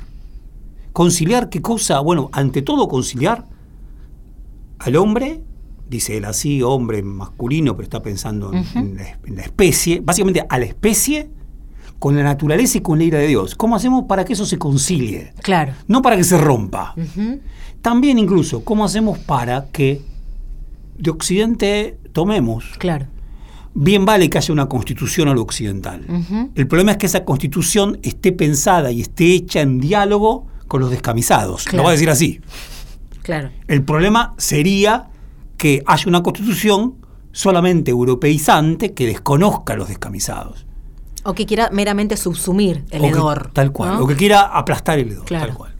¿Conciliar 0.92 1.48
qué 1.48 1.61
cosa? 1.61 2.00
Bueno, 2.00 2.29
ante 2.33 2.62
todo 2.62 2.88
conciliar 2.88 3.46
al 4.79 4.96
hombre, 4.96 5.42
dice 5.88 6.16
él 6.16 6.24
así, 6.26 6.62
hombre 6.62 7.02
masculino, 7.02 7.74
pero 7.74 7.85
está 7.85 8.02
pensando 8.02 8.52
en, 8.52 8.64
en 8.74 8.96
la, 8.96 9.18
en 9.24 9.37
la 9.37 9.42
especie, 9.42 10.00
básicamente 10.00 10.44
a 10.48 10.59
la 10.59 10.64
especie 10.64 11.31
con 11.98 12.14
la 12.14 12.22
naturaleza 12.22 12.79
y 12.79 12.81
con 12.83 12.98
la 12.98 13.05
ira 13.05 13.18
de 13.18 13.26
Dios. 13.26 13.55
¿Cómo 13.55 13.76
hacemos 13.76 14.05
para 14.05 14.24
que 14.24 14.35
eso 14.35 14.46
se 14.46 14.59
concilie? 14.59 15.33
Claro. 15.42 15.72
No 15.88 16.02
para 16.02 16.16
que 16.16 16.24
se 16.24 16.38
rompa. 16.38 16.94
También 17.81 18.18
incluso, 18.18 18.64
¿cómo 18.64 18.85
hacemos 18.85 19.18
para 19.18 19.66
que 19.72 20.02
de 20.98 21.11
Occidente 21.11 21.98
tomemos? 22.12 22.64
Claro. 22.79 23.07
Bien 23.78 24.06
vale 24.06 24.30
que 24.30 24.38
haya 24.38 24.52
una 24.54 24.66
constitución 24.70 25.28
a 25.28 25.34
lo 25.34 25.42
occidental. 25.42 26.06
El 26.54 26.66
problema 26.66 26.92
es 26.92 26.96
que 26.96 27.04
esa 27.06 27.24
constitución 27.26 27.98
esté 28.02 28.32
pensada 28.32 28.90
y 28.90 29.02
esté 29.02 29.34
hecha 29.34 29.60
en 29.60 29.80
diálogo 29.80 30.46
con 30.66 30.80
los 30.80 30.90
descamisados. 30.90 31.64
Claro. 31.64 31.76
Lo 31.78 31.82
voy 31.82 31.90
a 31.90 31.92
decir 31.92 32.08
así. 32.08 32.40
Claro. 33.22 33.50
El 33.68 33.82
problema 33.82 34.34
sería 34.38 35.10
que 35.58 35.82
haya 35.86 36.04
una 36.06 36.22
constitución 36.22 36.94
solamente 37.32 37.90
europeizante 37.90 38.94
que 38.94 39.06
desconozca 39.06 39.74
a 39.74 39.76
los 39.76 39.88
descamisados. 39.88 40.64
O 41.24 41.34
que 41.34 41.44
quiera 41.44 41.68
meramente 41.70 42.16
subsumir 42.16 42.84
el 42.90 43.00
O 43.00 43.04
que- 43.04 43.08
hedor. 43.10 43.50
tal 43.52 43.72
cual. 43.72 43.98
¿no? 43.98 44.04
O 44.04 44.06
que 44.06 44.16
quiera 44.16 44.40
aplastar 44.40 44.98
el 45.00 45.10
hedor. 45.10 45.26
Claro. 45.26 45.48
Tal 45.48 45.56
cual. 45.56 45.74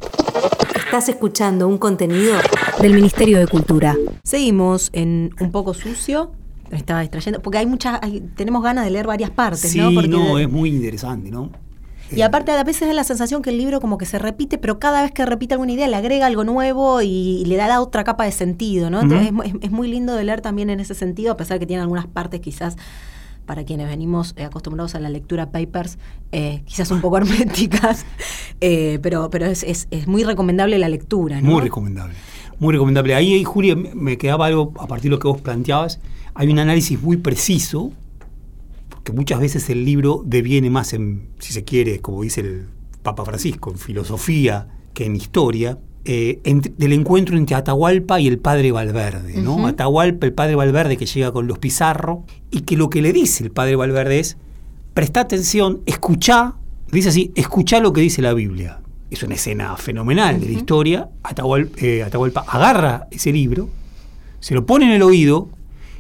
Estás 0.85 1.09
escuchando 1.09 1.67
un 1.67 1.79
contenido 1.79 2.35
del 2.81 2.93
Ministerio 2.95 3.39
de 3.39 3.47
Cultura. 3.47 3.97
Seguimos 4.23 4.91
en 4.93 5.31
un 5.41 5.51
poco 5.51 5.73
sucio. 5.73 6.33
Me 6.71 6.77
estaba 6.79 7.01
distrayendo. 7.01 7.41
Porque 7.43 7.59
hay 7.59 7.67
muchas. 7.67 7.99
hay- 8.03 8.21
tenemos 8.37 8.63
ganas 8.63 8.85
de 8.85 8.91
leer 8.91 9.07
varias 9.07 9.31
partes, 9.31 9.71
Sí, 9.71 9.79
¿no? 9.79 9.93
Porque 9.95 10.09
no, 10.09 10.39
es 10.39 10.51
muy 10.51 10.71
interesante, 10.71 11.31
¿no? 11.31 11.51
Y 12.15 12.23
aparte 12.23 12.53
a 12.53 12.63
veces 12.63 12.87
da 12.87 12.95
la 12.95 13.03
sensación 13.03 13.43
que 13.43 13.51
el 13.51 13.59
libro 13.59 13.81
como 13.81 13.99
que 13.99 14.07
se 14.07 14.19
repite, 14.21 14.59
pero 14.59 14.79
cada 14.79 15.03
vez 15.03 15.11
que 15.11 15.27
repite 15.27 15.55
alguna 15.55 15.73
idea 15.73 15.89
le 15.89 15.97
agrega 15.97 16.27
algo 16.27 16.45
nuevo 16.45 17.03
y, 17.03 17.43
le 17.47 17.57
da 17.57 17.67
la 17.67 17.81
otra 17.81 18.05
capa 18.05 18.25
de 18.25 18.31
sentido, 18.31 18.91
¿no? 18.91 19.01
Entonces, 19.01 19.27
es, 19.27 19.33
mu- 19.33 19.43
es 19.43 19.71
muy 19.73 19.89
lindo 19.89 20.15
de 20.15 20.23
leer 20.23 20.41
también 20.41 20.71
en 20.71 20.79
ese 20.79 20.95
sentido, 20.95 21.33
a 21.33 21.37
pesar 21.37 21.59
que 21.59 21.67
tiene 21.67 21.83
algunas 21.83 22.07
partes 22.07 22.39
quizás 22.41 22.77
para 23.45 23.65
quienes 23.65 23.89
venimos 23.89 24.35
eh, 24.37 24.45
acostumbrados 24.45 24.95
a 24.95 25.01
la 25.01 25.09
lectura 25.09 25.51
papers, 25.51 25.99
eh, 26.31 26.63
quizás 26.65 26.93
un 26.93 27.01
poco 27.01 27.17
herméticas, 27.19 28.05
eh, 28.61 29.01
pero, 29.03 29.29
pero 29.31 29.47
es, 29.47 29.65
es- 29.65 29.89
es 29.91 30.07
muy 30.07 30.23
recomendable 30.23 30.79
la 30.79 30.89
lectura, 30.89 31.41
¿no? 31.41 31.51
Muy 31.51 31.63
recomendable. 31.63 32.15
Muy 32.59 32.73
recomendable. 32.73 33.15
Ahí, 33.15 33.35
ahí, 33.35 33.45
Julia, 33.45 33.77
me- 33.77 34.17
quedaba 34.19 34.47
algo 34.47 34.73
a 34.79 34.87
partir 34.87 35.11
de 35.11 35.17
lo 35.17 35.19
que 35.19 35.29
vos 35.29 35.41
planteabas. 35.41 36.01
Hay 36.35 36.49
un 36.49 36.59
análisis 36.59 37.01
muy 37.01 37.17
preciso, 37.19 37.93
porque 38.89 39.13
muchas 39.13 39.41
veces 39.41 39.69
el 39.71 39.85
libro 39.85 40.23
deviene 40.25 40.71
más 40.71 40.93
en, 40.93 41.29
si 41.39 41.53
se 41.53 41.65
quiere, 41.65 42.01
como 42.01 42.23
dice 42.23 42.41
el 42.41 42.67
Papa 43.03 43.25
Francisco, 43.25 43.71
en 43.71 43.79
filosofía 43.79 44.69
que 44.95 45.05
en 45.05 45.17
historia, 45.17 45.79
eh, 46.05 46.41
entre- 46.45 46.73
del 46.79 46.93
encuentro 46.93 47.37
entre 47.37 47.57
Atahualpa 47.57 48.21
y 48.21 48.29
el 48.29 48.39
padre 48.39 48.73
Valverde. 48.73 49.41
¿no? 49.43 49.67
Atahualpa, 49.67 50.25
el 50.27 50.33
padre 50.33 50.55
Valverde 50.55 50.97
que 50.97 51.05
llega 51.07 51.33
con 51.33 51.47
los 51.47 51.59
Pizarro, 51.59 52.25
y 52.51 52.61
que 52.63 52.77
lo 52.77 52.89
que 52.91 53.03
le 53.03 53.13
dice 53.13 53.45
el 53.45 53.51
padre 53.51 53.77
Valverde 53.77 54.19
es, 54.21 54.37
presta 54.95 55.21
atención, 55.21 55.83
escuchá, 55.85 56.55
dice 56.91 57.11
así, 57.11 57.33
escuchá 57.35 57.81
lo 57.81 57.93
que 57.93 58.01
dice 58.01 58.23
la 58.23 58.33
Biblia. 58.35 58.81
Es 59.11 59.23
una 59.23 59.35
escena 59.35 59.77
fenomenal 59.77 60.41
de 60.41 60.47
la 60.47 60.53
historia. 60.53 61.09
Eh, 61.77 62.03
Atahualpa 62.03 62.45
agarra 62.49 63.07
ese 63.11 63.33
libro, 63.33 63.69
se 64.41 64.55
lo 64.55 64.67
pone 64.67 64.87
en 64.87 64.93
el 64.93 65.03
oído 65.03 65.49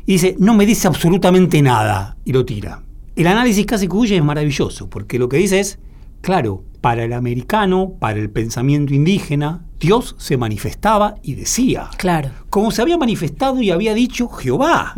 y 0.06 0.12
dice, 0.14 0.36
no 0.38 0.54
me 0.54 0.66
dice 0.66 0.86
absolutamente 0.88 1.62
nada, 1.62 2.16
y 2.24 2.32
lo 2.32 2.44
tira. 2.44 2.82
El 3.14 3.26
análisis 3.28 3.64
casi 3.66 3.88
que 3.88 3.96
huye 3.96 4.16
es 4.16 4.24
maravilloso, 4.24 4.88
porque 4.90 5.18
lo 5.18 5.28
que 5.28 5.36
dice 5.38 5.58
es, 5.60 5.78
claro, 6.20 6.64
para 6.80 7.04
el 7.04 7.12
americano, 7.12 7.94
para 7.98 8.18
el 8.20 8.28
pensamiento 8.30 8.92
indígena, 8.94 9.64
Dios 9.80 10.14
se 10.18 10.36
manifestaba 10.36 11.16
y 11.22 11.34
decía, 11.34 11.88
Claro. 11.96 12.30
como 12.50 12.70
se 12.70 12.82
había 12.82 12.98
manifestado 12.98 13.60
y 13.62 13.70
había 13.70 13.94
dicho 13.94 14.28
Jehová 14.28 14.94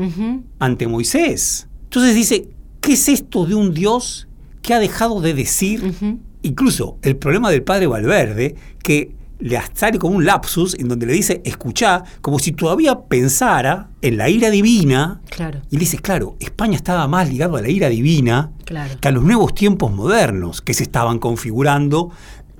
ante 0.59 0.87
Moisés. 0.87 1.68
Entonces 1.85 2.14
dice, 2.14 2.49
¿qué 2.81 2.92
es 2.94 3.09
esto 3.09 3.47
de 3.47 3.55
un 3.55 3.73
Dios 3.73 4.29
que 4.62 4.75
ha 4.75 4.79
dejado 4.79 5.21
de 5.21 5.33
decir? 5.35 5.94
Incluso 6.42 6.98
el 7.03 7.16
problema 7.16 7.51
del 7.51 7.62
padre 7.62 7.87
Valverde, 7.87 8.55
que 8.83 9.16
le 9.40 9.61
sale 9.72 9.98
como 9.98 10.16
un 10.16 10.24
lapsus 10.24 10.74
en 10.74 10.88
donde 10.88 11.07
le 11.07 11.12
dice, 11.12 11.40
escuchá, 11.44 12.03
como 12.20 12.38
si 12.38 12.53
todavía 12.53 13.01
pensara 13.03 13.90
en 14.03 14.16
la 14.16 14.29
ira 14.29 14.51
divina. 14.51 15.20
Claro. 15.31 15.61
Y 15.70 15.77
le 15.77 15.81
dice, 15.81 15.98
claro, 15.98 16.37
España 16.40 16.74
estaba 16.77 17.07
más 17.07 17.29
ligado 17.29 17.57
a 17.57 17.62
la 17.62 17.68
ira 17.68 17.88
divina 17.88 18.51
Claro. 18.64 18.94
que 19.01 19.09
a 19.09 19.11
los 19.12 19.22
nuevos 19.22 19.55
tiempos 19.55 19.92
modernos 19.92 20.61
que 20.61 20.74
se 20.74 20.83
estaban 20.83 21.18
configurando, 21.18 22.11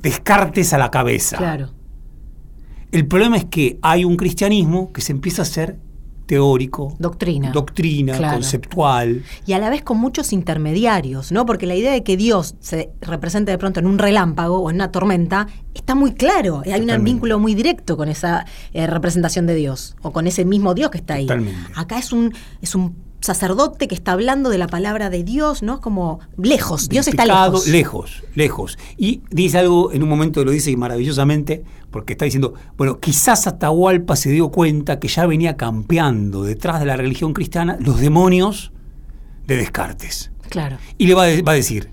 descartes 0.01 0.73
a 0.73 0.79
la 0.79 0.91
cabeza. 0.91 1.37
Claro. 1.37 1.71
El 2.93 3.07
problema 3.07 3.37
es 3.37 3.45
que 3.45 3.79
hay 3.83 4.05
un 4.05 4.17
cristianismo 4.17 4.93
que 4.93 5.01
se 5.01 5.13
empieza 5.13 5.43
a 5.43 5.45
hacer 5.45 5.79
teórico, 6.29 6.95
Doctrina. 7.01 7.51
doctrina, 7.51 8.17
Claro. 8.17 8.35
conceptual. 8.35 9.25
y 9.47 9.55
a 9.55 9.59
la 9.59 9.71
vez 9.71 9.83
con 9.83 9.97
muchos 9.99 10.33
intermediarios, 10.33 11.33
¿no? 11.33 11.45
Porque 11.47 11.67
la 11.67 11.75
idea 11.75 11.91
de 11.91 12.05
que 12.05 12.17
Dios 12.17 12.55
se 12.61 12.91
represente 13.01 13.51
de 13.51 13.59
pronto 13.59 13.81
en 13.81 13.87
un 13.87 13.99
relámpago 13.99 14.59
o 14.61 14.71
en 14.71 14.77
una 14.77 14.93
tormenta 14.93 15.49
está 15.75 15.95
muy 15.95 16.13
claro. 16.13 16.63
Hay 16.67 16.81
un 16.83 17.03
vínculo 17.05 17.39
muy 17.39 17.55
directo 17.55 17.97
con 17.97 18.09
esa 18.09 18.45
eh, 18.73 18.87
representación 18.87 19.47
de 19.47 19.55
Dios 19.55 19.97
o 20.03 20.13
con 20.13 20.27
ese 20.27 20.45
mismo 20.45 20.75
Dios 20.75 20.91
que 20.91 20.99
está 20.99 21.15
ahí. 21.15 21.27
Totalmente. 21.27 21.59
Acá 21.75 21.99
es 21.99 22.13
un 22.13 22.33
es 22.61 22.75
un 22.75 23.08
sacerdote 23.21 23.89
que 23.89 23.95
está 23.95 24.13
hablando 24.13 24.49
de 24.51 24.59
la 24.59 24.67
palabra 24.69 25.11
de 25.11 25.25
Dios, 25.25 25.63
¿no? 25.63 25.75
Es 25.75 25.81
como 25.81 26.21
lejos. 26.37 26.89
Dios 26.89 27.09
está 27.09 27.25
lejos. 27.27 27.67
lejos, 27.67 28.23
lejos. 28.35 28.79
Y 28.97 29.23
dice 29.31 29.59
algo, 29.59 29.93
en 29.93 30.03
un 30.03 30.09
momento 30.09 30.45
lo 30.45 30.51
dice 30.53 30.77
maravillosamente, 30.77 31.65
porque 31.91 32.13
está 32.13 32.25
diciendo, 32.27 32.55
bueno, 32.77 33.01
quizás 33.01 33.47
Atahualpa 33.47 34.15
se 34.17 34.31
dio 34.31 34.51
cuenta 34.51 34.99
que 35.01 35.09
ya 35.09 35.27
venía 35.27 35.57
campeando 35.57 36.43
detrás 36.45 36.81
de 36.81 36.87
la 36.87 36.97
religión 36.97 37.33
cristiana 37.33 37.77
los 37.81 37.99
demonios 38.01 38.73
de 39.47 39.57
Descartes. 39.57 40.31
Claro. 40.49 40.79
Y 40.97 41.07
le 41.07 41.15
va 41.15 41.25
de- 41.27 41.43
va 41.43 41.53
a 41.53 41.57
decir, 41.57 41.91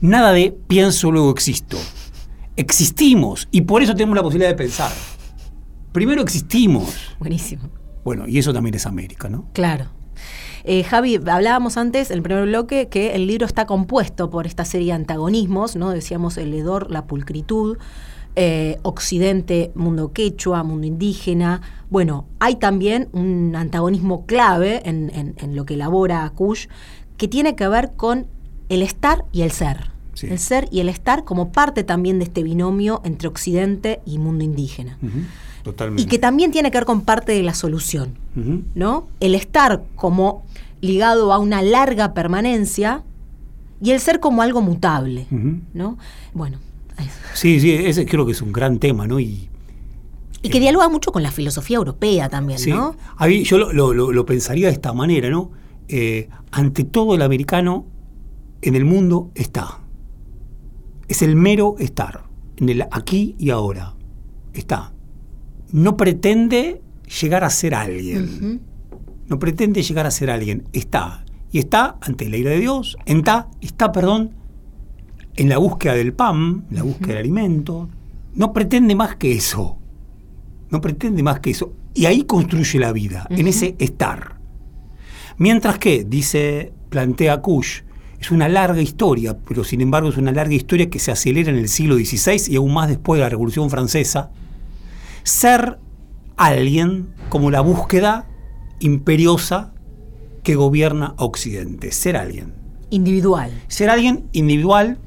nada 0.00 0.32
de 0.32 0.56
pienso, 0.68 1.10
luego 1.10 1.30
existo. 1.30 1.76
Existimos 2.56 3.48
y 3.50 3.62
por 3.62 3.82
eso 3.82 3.94
tenemos 3.94 4.16
la 4.16 4.22
posibilidad 4.22 4.50
de 4.50 4.56
pensar. 4.56 4.92
Primero 5.92 6.22
existimos. 6.22 6.94
Buenísimo. 7.18 7.68
Bueno, 8.04 8.26
y 8.28 8.38
eso 8.38 8.52
también 8.52 8.74
es 8.74 8.86
América, 8.86 9.28
¿no? 9.28 9.48
Claro. 9.52 9.86
Eh, 10.64 10.84
Javi, 10.84 11.16
hablábamos 11.26 11.76
antes, 11.76 12.10
en 12.10 12.18
el 12.18 12.22
primer 12.22 12.44
bloque, 12.46 12.88
que 12.88 13.14
el 13.14 13.26
libro 13.26 13.46
está 13.46 13.66
compuesto 13.66 14.30
por 14.30 14.46
esta 14.46 14.64
serie 14.64 14.88
de 14.88 14.92
antagonismos, 14.92 15.76
¿no? 15.76 15.90
Decíamos 15.90 16.36
el 16.38 16.54
hedor, 16.54 16.90
la 16.90 17.06
pulcritud, 17.06 17.78
eh, 18.36 18.78
Occidente, 18.82 19.72
mundo 19.74 20.12
quechua, 20.12 20.62
mundo 20.62 20.86
indígena. 20.86 21.60
Bueno, 21.90 22.26
hay 22.38 22.56
también 22.56 23.08
un 23.12 23.54
antagonismo 23.56 24.24
clave 24.26 24.80
en, 24.88 25.10
en- 25.14 25.34
en 25.38 25.54
lo 25.56 25.66
que 25.66 25.74
elabora 25.74 26.30
Kush, 26.34 26.66
que 27.16 27.28
tiene 27.28 27.54
que 27.56 27.68
ver 27.68 27.92
con 27.96 28.26
el 28.68 28.82
estar 28.82 29.24
y 29.32 29.42
el 29.42 29.50
ser. 29.50 29.90
Sí. 30.14 30.28
El 30.28 30.38
ser 30.38 30.68
y 30.70 30.80
el 30.80 30.88
estar 30.88 31.24
como 31.24 31.52
parte 31.52 31.84
también 31.84 32.18
de 32.18 32.24
este 32.24 32.42
binomio 32.42 33.00
entre 33.04 33.28
Occidente 33.28 34.00
y 34.06 34.18
mundo 34.18 34.44
indígena. 34.44 34.98
Totalmente. 35.62 36.02
Y 36.02 36.06
que 36.06 36.18
también 36.18 36.50
tiene 36.50 36.70
que 36.70 36.78
ver 36.78 36.84
con 36.84 37.02
parte 37.02 37.32
de 37.32 37.42
la 37.42 37.54
solución. 37.54 38.18
¿no? 38.74 39.08
El 39.20 39.34
estar 39.34 39.82
como 39.94 40.44
ligado 40.80 41.32
a 41.32 41.38
una 41.38 41.62
larga 41.62 42.14
permanencia 42.14 43.02
y 43.80 43.90
el 43.92 44.00
ser 44.00 44.20
como 44.20 44.42
algo 44.42 44.60
mutable. 44.62 45.26
¿no? 45.74 45.98
Bueno. 46.34 46.58
Sí, 47.34 47.58
sí, 47.60 47.72
ese 47.72 48.06
creo 48.06 48.26
que 48.26 48.32
es 48.32 48.42
un 48.42 48.52
gran 48.52 48.78
tema, 48.78 49.06
¿no? 49.06 49.18
Y, 49.18 49.48
y 50.42 50.48
que 50.50 50.60
dialoga 50.60 50.88
mucho 50.88 51.10
con 51.12 51.22
la 51.22 51.30
filosofía 51.32 51.76
europea 51.78 52.28
también, 52.28 52.58
Sí, 52.58 52.70
¿no? 52.70 52.94
a 53.16 53.26
mí- 53.26 53.42
yo 53.44 53.58
lo, 53.58 53.72
lo- 53.72 53.92
lo- 53.94 54.12
lo 54.12 54.26
pensaría 54.26 54.66
de 54.68 54.72
esta 54.74 54.92
manera, 54.92 55.30
¿no? 55.30 55.50
Eh, 55.88 56.28
ante 56.52 56.84
todo 56.84 57.14
el 57.14 57.22
americano 57.22 57.86
en 58.60 58.76
el 58.76 58.84
mundo 58.84 59.30
está. 59.34 59.80
Es 61.08 61.22
el 61.22 61.34
mero 61.36 61.76
estar, 61.78 62.24
en 62.56 62.68
el 62.68 62.82
aquí 62.90 63.34
y 63.38 63.50
ahora. 63.50 63.94
Está. 64.52 64.91
No 65.72 65.96
pretende 65.96 66.80
llegar 67.20 67.44
a 67.44 67.50
ser 67.50 67.74
alguien. 67.74 68.60
No 69.26 69.38
pretende 69.38 69.82
llegar 69.82 70.06
a 70.06 70.10
ser 70.10 70.30
alguien. 70.30 70.64
Está. 70.72 71.24
Y 71.50 71.58
está 71.58 71.96
ante 72.00 72.28
la 72.28 72.36
ira 72.36 72.50
de 72.50 72.60
Dios. 72.60 72.96
Está, 73.06 73.48
está, 73.60 73.90
perdón, 73.92 74.32
en 75.34 75.48
la 75.48 75.58
búsqueda 75.58 75.94
del 75.94 76.12
pan, 76.12 76.66
la 76.70 76.82
búsqueda 76.82 77.08
del 77.08 77.18
alimento. 77.18 77.88
No 78.34 78.52
pretende 78.52 78.94
más 78.94 79.16
que 79.16 79.32
eso. 79.32 79.78
No 80.70 80.80
pretende 80.80 81.22
más 81.22 81.40
que 81.40 81.50
eso. 81.50 81.74
Y 81.94 82.06
ahí 82.06 82.22
construye 82.22 82.78
la 82.78 82.92
vida, 82.92 83.26
en 83.28 83.46
ese 83.46 83.76
estar. 83.78 84.38
Mientras 85.36 85.78
que, 85.78 86.04
dice, 86.04 86.72
plantea 86.88 87.40
Kush, 87.40 87.80
Es 88.18 88.30
una 88.30 88.48
larga 88.48 88.80
historia, 88.80 89.36
pero 89.36 89.64
sin 89.64 89.80
embargo 89.80 90.08
es 90.08 90.16
una 90.16 90.30
larga 90.30 90.54
historia 90.54 90.88
que 90.88 91.00
se 91.00 91.10
acelera 91.10 91.50
en 91.50 91.58
el 91.58 91.68
siglo 91.68 91.96
XVI 91.96 92.52
y 92.52 92.56
aún 92.56 92.72
más 92.72 92.88
después 92.88 93.18
de 93.18 93.24
la 93.24 93.28
Revolución 93.28 93.68
Francesa. 93.68 94.30
Ser 95.22 95.78
alguien 96.36 97.14
como 97.28 97.50
la 97.50 97.60
búsqueda 97.60 98.26
imperiosa 98.80 99.72
que 100.42 100.54
gobierna 100.54 101.14
Occidente. 101.18 101.92
Ser 101.92 102.16
alguien. 102.16 102.54
Individual. 102.90 103.50
Ser 103.68 103.90
alguien 103.90 104.24
individual. 104.32 104.98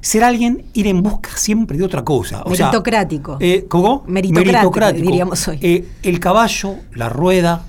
Ser 0.00 0.24
alguien 0.24 0.64
ir 0.72 0.86
en 0.86 1.02
busca 1.02 1.30
siempre 1.36 1.76
de 1.76 1.84
otra 1.84 2.04
cosa. 2.04 2.42
O 2.44 2.54
sea, 2.54 2.66
Meritocrático. 2.66 3.36
eh, 3.40 3.66
¿Cómo? 3.68 4.04
Meritocrático, 4.06 4.92
diríamos 4.92 5.46
hoy. 5.48 5.58
Eh, 5.60 5.86
el 6.02 6.20
caballo, 6.20 6.76
la 6.94 7.08
rueda, 7.08 7.64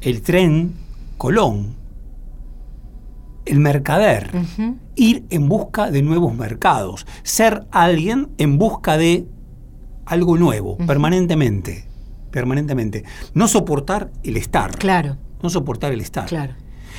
el 0.00 0.22
tren, 0.22 0.74
Colón, 1.16 1.74
el 3.44 3.60
mercader, 3.60 4.30
ir 4.94 5.24
en 5.30 5.48
busca 5.48 5.90
de 5.90 6.02
nuevos 6.02 6.34
mercados, 6.34 7.06
ser 7.22 7.66
alguien 7.70 8.28
en 8.38 8.58
busca 8.58 8.96
de 8.96 9.26
algo 10.08 10.36
nuevo, 10.36 10.76
permanentemente, 10.78 11.84
permanentemente. 12.30 13.04
No 13.34 13.48
soportar 13.48 14.10
el 14.22 14.36
estar. 14.36 14.76
Claro, 14.78 15.16
No 15.42 15.50
soportar 15.50 15.92
el 15.92 16.00
estar. 16.00 16.26
claro. 16.26 16.54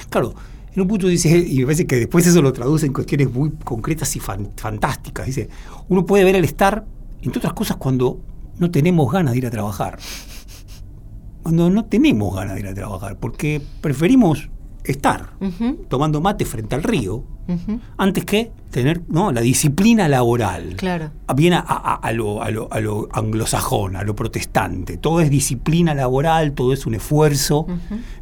Claro, 0.10 0.34
en 0.74 0.82
un 0.82 0.88
punto 0.88 1.08
dice, 1.08 1.38
y 1.38 1.60
me 1.60 1.66
parece 1.66 1.86
que 1.86 1.98
después 1.98 2.26
eso 2.26 2.42
lo 2.42 2.54
traduce 2.54 2.86
en 2.86 2.94
cuestiones 2.94 3.32
muy 3.32 3.52
concretas 3.64 4.16
y 4.16 4.20
fan- 4.20 4.52
fantásticas. 4.56 5.26
Dice, 5.26 5.50
uno 5.90 6.06
puede 6.06 6.24
ver 6.24 6.36
el 6.36 6.46
estar, 6.46 6.86
entre 7.22 7.40
otras 7.40 7.54
cosas, 7.54 7.78
cuando 7.78 8.22
no 8.58 8.72
tenemos 8.72 9.12
ganas 9.12 9.34
de 9.34 9.40
ir 9.40 9.46
a 9.48 9.50
trabajar. 9.52 10.00
Cuando 11.44 11.70
no 11.70 11.86
tenemos 11.86 12.36
ganas 12.36 12.56
de 12.56 12.60
ir 12.62 12.68
a 12.68 12.74
trabajar, 12.74 13.18
porque 13.18 13.62
preferimos 13.82 14.50
estar 14.92 15.32
tomando 15.88 16.22
mate 16.22 16.46
frente 16.46 16.76
al 16.76 16.84
río 16.84 17.24
antes 17.98 18.26
que 18.26 18.52
tener 18.70 19.02
¿no? 19.08 19.32
la 19.32 19.42
disciplina 19.42 20.08
laboral. 20.08 20.76
Claro. 20.76 21.10
Viene 21.36 21.56
a, 21.56 21.64
a- 21.68 21.96
a 21.96 22.12
lo, 22.12 22.44
a 22.44 22.52
lo- 22.52 22.68
a 22.72 22.80
lo 22.80 23.08
anglosajón, 23.12 23.96
a 23.96 24.04
lo 24.04 24.16
protestante. 24.16 24.98
Todo 24.98 25.20
es 25.22 25.30
disciplina 25.32 25.96
laboral, 25.96 26.54
todo 26.54 26.74
es 26.74 26.86
un 26.86 26.94
esfuerzo 26.96 27.66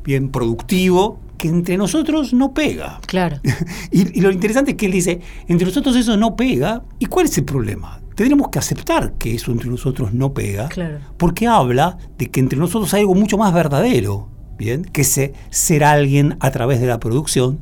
bien 0.04 0.30
productivo 0.30 1.20
que 1.38 1.50
entre 1.50 1.78
nosotros 1.78 2.34
no 2.34 2.54
pega. 2.54 3.00
Claro. 3.06 3.38
Y, 3.92 4.18
y 4.18 4.22
lo 4.22 4.32
interesante 4.32 4.72
es 4.72 4.78
que 4.78 4.86
él 4.86 4.92
dice, 4.94 5.20
entre 5.48 5.68
nosotros 5.68 5.96
eso 5.96 6.16
no 6.18 6.36
pega. 6.36 6.84
¿Y 7.00 7.06
cuál 7.08 7.26
es 7.26 7.38
el 7.38 7.44
problema? 7.44 8.00
Tendremos 8.16 8.48
que 8.50 8.58
aceptar 8.60 9.14
que 9.20 9.36
eso 9.36 9.52
entre 9.52 9.70
nosotros 9.70 10.14
no 10.14 10.34
pega, 10.34 10.70
Claro. 10.70 10.98
porque 11.18 11.48
habla 11.48 11.98
de 12.18 12.32
que 12.32 12.40
entre 12.40 12.58
nosotros 12.58 12.92
hay 12.94 13.02
algo 13.02 13.14
mucho 13.14 13.38
más 13.38 13.54
verdadero, 13.54 14.30
¿bien? 14.58 14.84
Que 14.84 15.04
se, 15.04 15.34
ser 15.50 15.84
alguien 15.84 16.38
a 16.40 16.52
través 16.52 16.80
de 16.82 16.88
la 16.88 17.00
producción, 17.00 17.60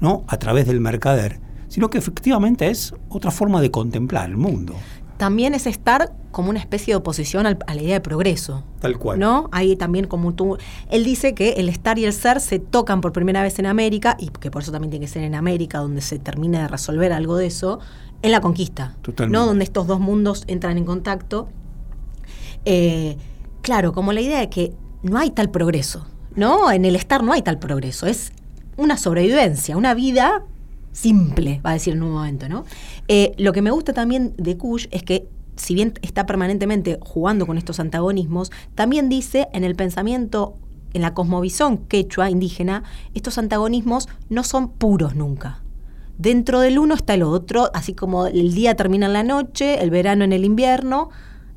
¿no? 0.00 0.24
A 0.28 0.38
través 0.38 0.66
del 0.66 0.80
mercader, 0.80 1.40
sino 1.68 1.90
que 1.90 1.98
efectivamente 1.98 2.68
es 2.70 2.94
otra 3.08 3.30
forma 3.30 3.60
de 3.60 3.70
contemplar 3.70 4.28
el 4.30 4.36
mundo. 4.36 4.74
También 5.18 5.54
es 5.54 5.66
estar 5.66 6.12
como 6.32 6.50
una 6.50 6.58
especie 6.58 6.92
de 6.94 6.96
oposición 6.96 7.46
al- 7.46 7.58
a 7.66 7.74
la 7.74 7.82
idea 7.82 7.94
de 7.94 8.00
progreso. 8.00 8.64
Tal 8.80 8.98
cual. 8.98 9.18
¿No? 9.20 9.48
Hay 9.52 9.76
también 9.76 10.06
como 10.06 10.34
tú. 10.34 10.56
Él 10.90 11.04
dice 11.04 11.34
que 11.34 11.50
el 11.52 11.68
estar 11.68 11.98
y 11.98 12.04
el 12.06 12.12
ser 12.12 12.40
se 12.40 12.58
tocan 12.58 13.00
por 13.00 13.12
primera 13.12 13.40
vez 13.42 13.58
en 13.60 13.66
América, 13.66 14.16
y 14.18 14.28
que 14.28 14.50
por 14.50 14.62
eso 14.62 14.72
también 14.72 14.90
tiene 14.90 15.06
que 15.06 15.12
ser 15.12 15.22
en 15.22 15.34
América, 15.36 15.78
donde 15.78 16.00
se 16.00 16.18
termina 16.18 16.62
de 16.62 16.68
resolver 16.68 17.12
algo 17.12 17.36
de 17.36 17.46
eso, 17.46 17.78
en 18.22 18.32
la 18.32 18.40
conquista. 18.40 18.96
Totalmente. 19.02 19.38
¿No? 19.38 19.46
Donde 19.46 19.62
estos 19.64 19.86
dos 19.86 20.00
mundos 20.00 20.42
entran 20.48 20.76
en 20.78 20.84
contacto. 20.84 21.48
Eh, 22.64 23.16
claro, 23.60 23.92
como 23.92 24.12
la 24.12 24.20
idea 24.20 24.40
de 24.40 24.48
que 24.50 24.72
no 25.02 25.18
hay 25.18 25.30
tal 25.30 25.50
progreso. 25.50 26.06
¿No? 26.34 26.70
En 26.70 26.86
el 26.86 26.96
estar 26.96 27.22
no 27.22 27.32
hay 27.32 27.42
tal 27.42 27.58
progreso. 27.58 28.06
Es 28.06 28.32
una 28.76 28.96
sobrevivencia, 28.96 29.76
una 29.76 29.92
vida 29.92 30.44
simple, 30.92 31.60
va 31.64 31.70
a 31.70 31.74
decir 31.74 31.94
en 31.94 32.02
un 32.02 32.12
momento, 32.12 32.48
¿no? 32.48 32.64
Eh, 33.08 33.32
lo 33.38 33.52
que 33.52 33.62
me 33.62 33.70
gusta 33.70 33.92
también 33.92 34.34
de 34.36 34.56
Kush 34.56 34.86
es 34.90 35.02
que, 35.02 35.28
si 35.56 35.74
bien 35.74 35.94
está 36.02 36.26
permanentemente 36.26 36.98
jugando 37.02 37.46
con 37.46 37.58
estos 37.58 37.80
antagonismos, 37.80 38.50
también 38.74 39.08
dice 39.08 39.48
en 39.52 39.64
el 39.64 39.74
pensamiento, 39.74 40.56
en 40.94 41.02
la 41.02 41.14
cosmovisión 41.14 41.78
quechua 41.78 42.30
indígena, 42.30 42.84
estos 43.14 43.38
antagonismos 43.38 44.08
no 44.28 44.44
son 44.44 44.70
puros 44.70 45.14
nunca. 45.14 45.62
Dentro 46.18 46.60
del 46.60 46.78
uno 46.78 46.94
está 46.94 47.14
el 47.14 47.22
otro, 47.22 47.70
así 47.74 47.94
como 47.94 48.26
el 48.26 48.54
día 48.54 48.76
termina 48.76 49.06
en 49.06 49.12
la 49.14 49.22
noche, 49.22 49.82
el 49.82 49.90
verano 49.90 50.24
en 50.24 50.32
el 50.32 50.44
invierno. 50.44 51.10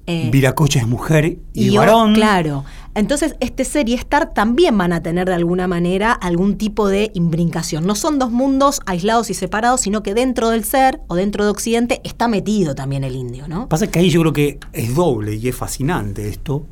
Eh, 0.07 0.29
Viracocha 0.31 0.79
es 0.79 0.87
mujer 0.87 1.39
y, 1.53 1.71
yo- 1.71 1.79
varón. 1.81 2.13
Claro. 2.13 2.63
Entonces, 2.93 3.35
este 3.41 3.65
ser 3.65 3.89
y 3.89 3.93
estar 3.93 4.33
también 4.33 4.77
van 4.77 4.93
a 4.93 5.03
tener 5.03 5.27
de 5.27 5.33
alguna 5.33 5.67
manera 5.67 6.13
algún 6.13 6.57
tipo 6.57 6.87
de 6.87 7.11
imbrincación. 7.13 7.85
No 7.85 7.93
son 7.95 8.19
dos 8.19 8.31
mundos 8.31 8.79
aislados 8.85 9.29
y 9.29 9.33
separados, 9.33 9.81
sino 9.81 10.01
que 10.01 10.13
dentro 10.13 10.49
del 10.49 10.63
ser 10.63 11.01
o 11.07 11.15
dentro 11.15 11.43
de 11.43 11.49
Occidente 11.51 11.99
está 12.05 12.27
metido 12.29 12.73
también 12.73 13.03
el 13.03 13.15
indio, 13.15 13.47
¿no? 13.49 13.67
Pasa 13.67 13.87
que 13.87 13.99
ahí 13.99 14.09
yo 14.09 14.21
creo 14.21 14.31
que 14.33 14.59
es 14.71 14.95
doble 14.95 15.35
y 15.35 15.47
es 15.49 15.55
fascinante 15.55 16.29
esto. 16.29 16.65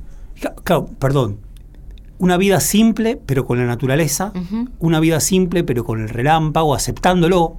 Claro, 0.63 0.86
perdón. 0.99 1.39
Una 2.19 2.38
vida 2.38 2.61
simple, 2.61 3.17
pero 3.25 3.45
con 3.45 3.57
la 3.57 3.65
naturaleza. 3.65 4.31
Una 4.79 5.01
vida 5.01 5.19
simple, 5.19 5.65
pero 5.65 5.84
con 5.84 5.99
el 6.01 6.07
relámpago, 6.07 6.73
aceptándolo. 6.73 7.57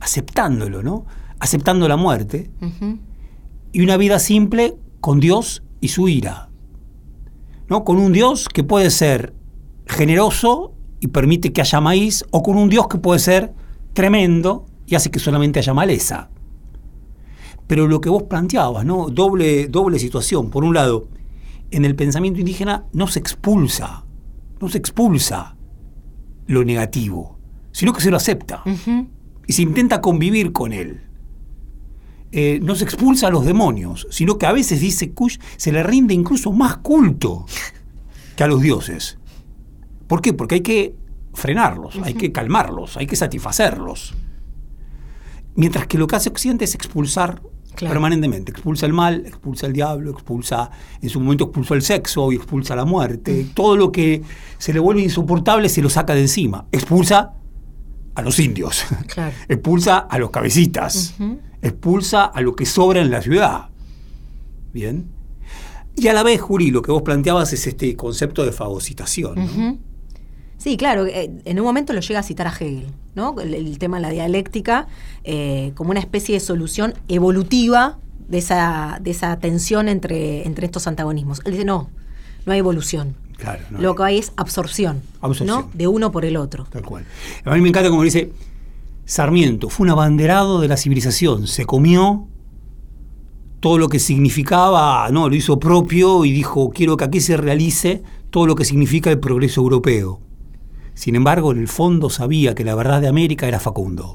Aceptándolo, 0.00 0.82
¿no? 0.82 1.06
Aceptando 1.38 1.88
la 1.88 1.96
muerte. 1.96 2.50
Y 3.72 3.80
una 3.80 3.96
vida 3.96 4.18
simple 4.18 4.74
con 5.02 5.20
Dios 5.20 5.62
y 5.80 5.88
su 5.88 6.08
ira. 6.08 6.48
¿No? 7.68 7.84
Con 7.84 7.98
un 7.98 8.12
Dios 8.12 8.48
que 8.48 8.64
puede 8.64 8.90
ser 8.90 9.34
generoso 9.86 10.74
y 11.00 11.08
permite 11.08 11.52
que 11.52 11.60
haya 11.60 11.80
maíz, 11.80 12.24
o 12.30 12.42
con 12.42 12.56
un 12.56 12.68
Dios 12.68 12.86
que 12.86 12.98
puede 12.98 13.18
ser 13.18 13.52
tremendo 13.92 14.64
y 14.86 14.94
hace 14.94 15.10
que 15.10 15.18
solamente 15.18 15.58
haya 15.58 15.74
maleza. 15.74 16.30
Pero 17.66 17.88
lo 17.88 18.00
que 18.00 18.08
vos 18.08 18.22
planteabas, 18.22 18.84
¿no? 18.84 19.08
Doble, 19.08 19.66
doble 19.66 19.98
situación. 19.98 20.50
Por 20.50 20.62
un 20.62 20.74
lado, 20.74 21.08
en 21.72 21.84
el 21.84 21.96
pensamiento 21.96 22.38
indígena 22.38 22.84
no 22.92 23.08
se 23.08 23.18
expulsa, 23.18 24.04
no 24.60 24.68
se 24.68 24.78
expulsa 24.78 25.56
lo 26.46 26.64
negativo, 26.64 27.38
sino 27.72 27.92
que 27.92 28.00
se 28.00 28.10
lo 28.10 28.16
acepta 28.18 28.62
y 29.46 29.52
se 29.52 29.62
intenta 29.62 30.00
convivir 30.00 30.52
con 30.52 30.72
él. 30.72 31.00
Eh, 32.32 32.60
no 32.62 32.74
se 32.74 32.84
expulsa 32.84 33.26
a 33.26 33.30
los 33.30 33.44
demonios, 33.44 34.06
sino 34.10 34.38
que 34.38 34.46
a 34.46 34.52
veces, 34.52 34.80
dice 34.80 35.12
Kush, 35.12 35.38
se 35.56 35.70
le 35.70 35.82
rinde 35.82 36.14
incluso 36.14 36.50
más 36.50 36.78
culto 36.78 37.44
que 38.36 38.42
a 38.44 38.46
los 38.46 38.62
dioses. 38.62 39.18
¿Por 40.06 40.22
qué? 40.22 40.32
Porque 40.32 40.56
hay 40.56 40.60
que 40.62 40.96
frenarlos, 41.34 41.98
hay 42.02 42.14
que 42.14 42.32
calmarlos, 42.32 42.96
hay 42.96 43.06
que 43.06 43.16
satisfacerlos. 43.16 44.14
Mientras 45.54 45.86
que 45.86 45.98
lo 45.98 46.06
que 46.06 46.16
hace 46.16 46.30
Occidente 46.30 46.64
es 46.64 46.74
expulsar 46.74 47.42
Claro. 47.74 47.94
permanentemente. 47.94 48.52
Expulsa 48.52 48.84
el 48.84 48.92
mal, 48.92 49.24
expulsa 49.26 49.66
el 49.66 49.72
diablo, 49.72 50.10
expulsa, 50.10 50.70
en 51.00 51.08
su 51.08 51.18
momento 51.20 51.44
expulsó 51.44 51.72
el 51.72 51.80
sexo 51.80 52.30
y 52.30 52.36
expulsa 52.36 52.76
la 52.76 52.84
muerte. 52.84 53.46
Todo 53.54 53.76
lo 53.76 53.90
que 53.90 54.22
se 54.58 54.74
le 54.74 54.78
vuelve 54.78 55.00
insoportable 55.02 55.70
se 55.70 55.80
lo 55.80 55.88
saca 55.88 56.14
de 56.14 56.20
encima. 56.20 56.66
Expulsa 56.70 57.32
a 58.14 58.20
los 58.22 58.38
indios. 58.38 58.84
Claro. 59.06 59.34
expulsa 59.48 59.98
a 60.00 60.18
los 60.18 60.30
cabecitas. 60.30 61.14
Expulsa 61.62 62.24
a 62.24 62.40
lo 62.40 62.54
que 62.56 62.66
sobra 62.66 63.00
en 63.00 63.10
la 63.10 63.22
ciudad. 63.22 63.68
Bien. 64.72 65.06
Y 65.94 66.08
a 66.08 66.12
la 66.12 66.22
vez, 66.22 66.40
Juri, 66.40 66.70
lo 66.70 66.82
que 66.82 66.90
vos 66.90 67.02
planteabas 67.02 67.52
es 67.52 67.66
este 67.66 67.94
concepto 67.96 68.44
de 68.44 68.52
fagocitación. 68.52 69.80
Sí, 70.58 70.76
claro, 70.76 71.06
eh, 71.06 71.30
en 71.44 71.58
un 71.58 71.66
momento 71.66 71.92
lo 71.92 72.00
llega 72.00 72.20
a 72.20 72.22
citar 72.22 72.46
a 72.46 72.50
Hegel, 72.50 72.86
¿no? 73.14 73.38
El, 73.40 73.52
el 73.52 73.78
tema 73.78 73.96
de 73.96 74.02
la 74.02 74.10
dialéctica 74.10 74.86
eh, 75.24 75.72
como 75.74 75.90
una 75.90 76.00
especie 76.00 76.34
de 76.34 76.40
solución 76.40 76.94
evolutiva 77.08 77.98
de 78.28 78.38
esa, 78.38 78.98
de 79.02 79.10
esa 79.10 79.38
tensión 79.38 79.88
entre, 79.88 80.46
entre 80.46 80.66
estos 80.66 80.86
antagonismos. 80.86 81.40
Él 81.44 81.52
dice, 81.52 81.64
no, 81.64 81.90
no 82.46 82.52
hay 82.52 82.60
evolución. 82.60 83.16
Claro, 83.36 83.62
no 83.70 83.80
lo 83.80 83.90
hay. 83.90 83.96
que 83.96 84.02
hay 84.04 84.18
es 84.18 84.32
absorción, 84.36 85.02
Absorción. 85.20 85.62
¿no? 85.62 85.70
De 85.74 85.88
uno 85.88 86.12
por 86.12 86.24
el 86.24 86.36
otro. 86.36 86.64
Tal 86.70 86.82
cual. 86.82 87.04
A 87.44 87.54
mí 87.54 87.60
me 87.60 87.68
encanta 87.68 87.90
como 87.90 88.04
dice 88.04 88.30
Sarmiento, 89.04 89.68
fue 89.68 89.84
un 89.84 89.90
abanderado 89.90 90.60
de 90.60 90.68
la 90.68 90.76
civilización, 90.76 91.46
se 91.46 91.64
comió 91.66 92.28
todo 93.60 93.78
lo 93.78 93.88
que 93.88 93.98
significaba, 93.98 95.08
no, 95.10 95.28
lo 95.28 95.34
hizo 95.36 95.58
propio 95.58 96.24
y 96.24 96.32
dijo, 96.32 96.70
quiero 96.70 96.96
que 96.96 97.04
aquí 97.04 97.20
se 97.20 97.36
realice 97.36 98.02
todo 98.30 98.46
lo 98.46 98.54
que 98.54 98.64
significa 98.64 99.10
el 99.10 99.20
progreso 99.20 99.60
europeo. 99.60 100.20
Sin 100.94 101.14
embargo, 101.16 101.52
en 101.52 101.58
el 101.58 101.68
fondo 101.68 102.10
sabía 102.10 102.54
que 102.54 102.64
la 102.64 102.74
verdad 102.74 103.00
de 103.00 103.08
América 103.08 103.46
era 103.48 103.60
Facundo. 103.60 104.14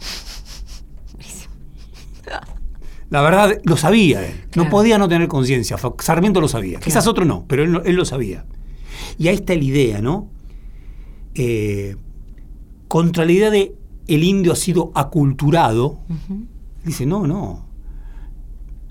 La 3.10 3.22
verdad 3.22 3.58
lo 3.64 3.78
sabía 3.78 4.26
él. 4.28 4.34
No 4.56 4.70
podía 4.70 4.98
no 4.98 5.08
tener 5.08 5.28
conciencia. 5.30 5.78
Sarmiento 6.00 6.42
lo 6.42 6.48
sabía. 6.50 6.74
Claro. 6.80 6.86
Quizás 6.86 7.08
otro 7.08 7.24
no, 7.24 7.46
pero 7.48 7.64
él, 7.64 7.72
lo- 7.72 7.84
él 7.84 7.96
lo 7.96 8.04
sabía. 8.06 8.46
Y 9.18 9.30
ahí 9.30 9.36
está 9.36 9.56
la 9.56 9.64
idea, 9.64 10.02
¿no? 10.02 10.30
Eh, 11.36 11.96
contra 12.90 13.24
la 13.26 13.32
idea 13.32 13.50
de 13.50 13.74
el 14.08 14.24
indio 14.24 14.54
ha 14.54 14.56
sido 14.56 14.92
aculturado, 14.96 16.00
dice, 16.84 17.06
no, 17.06 17.28
no. 17.28 17.66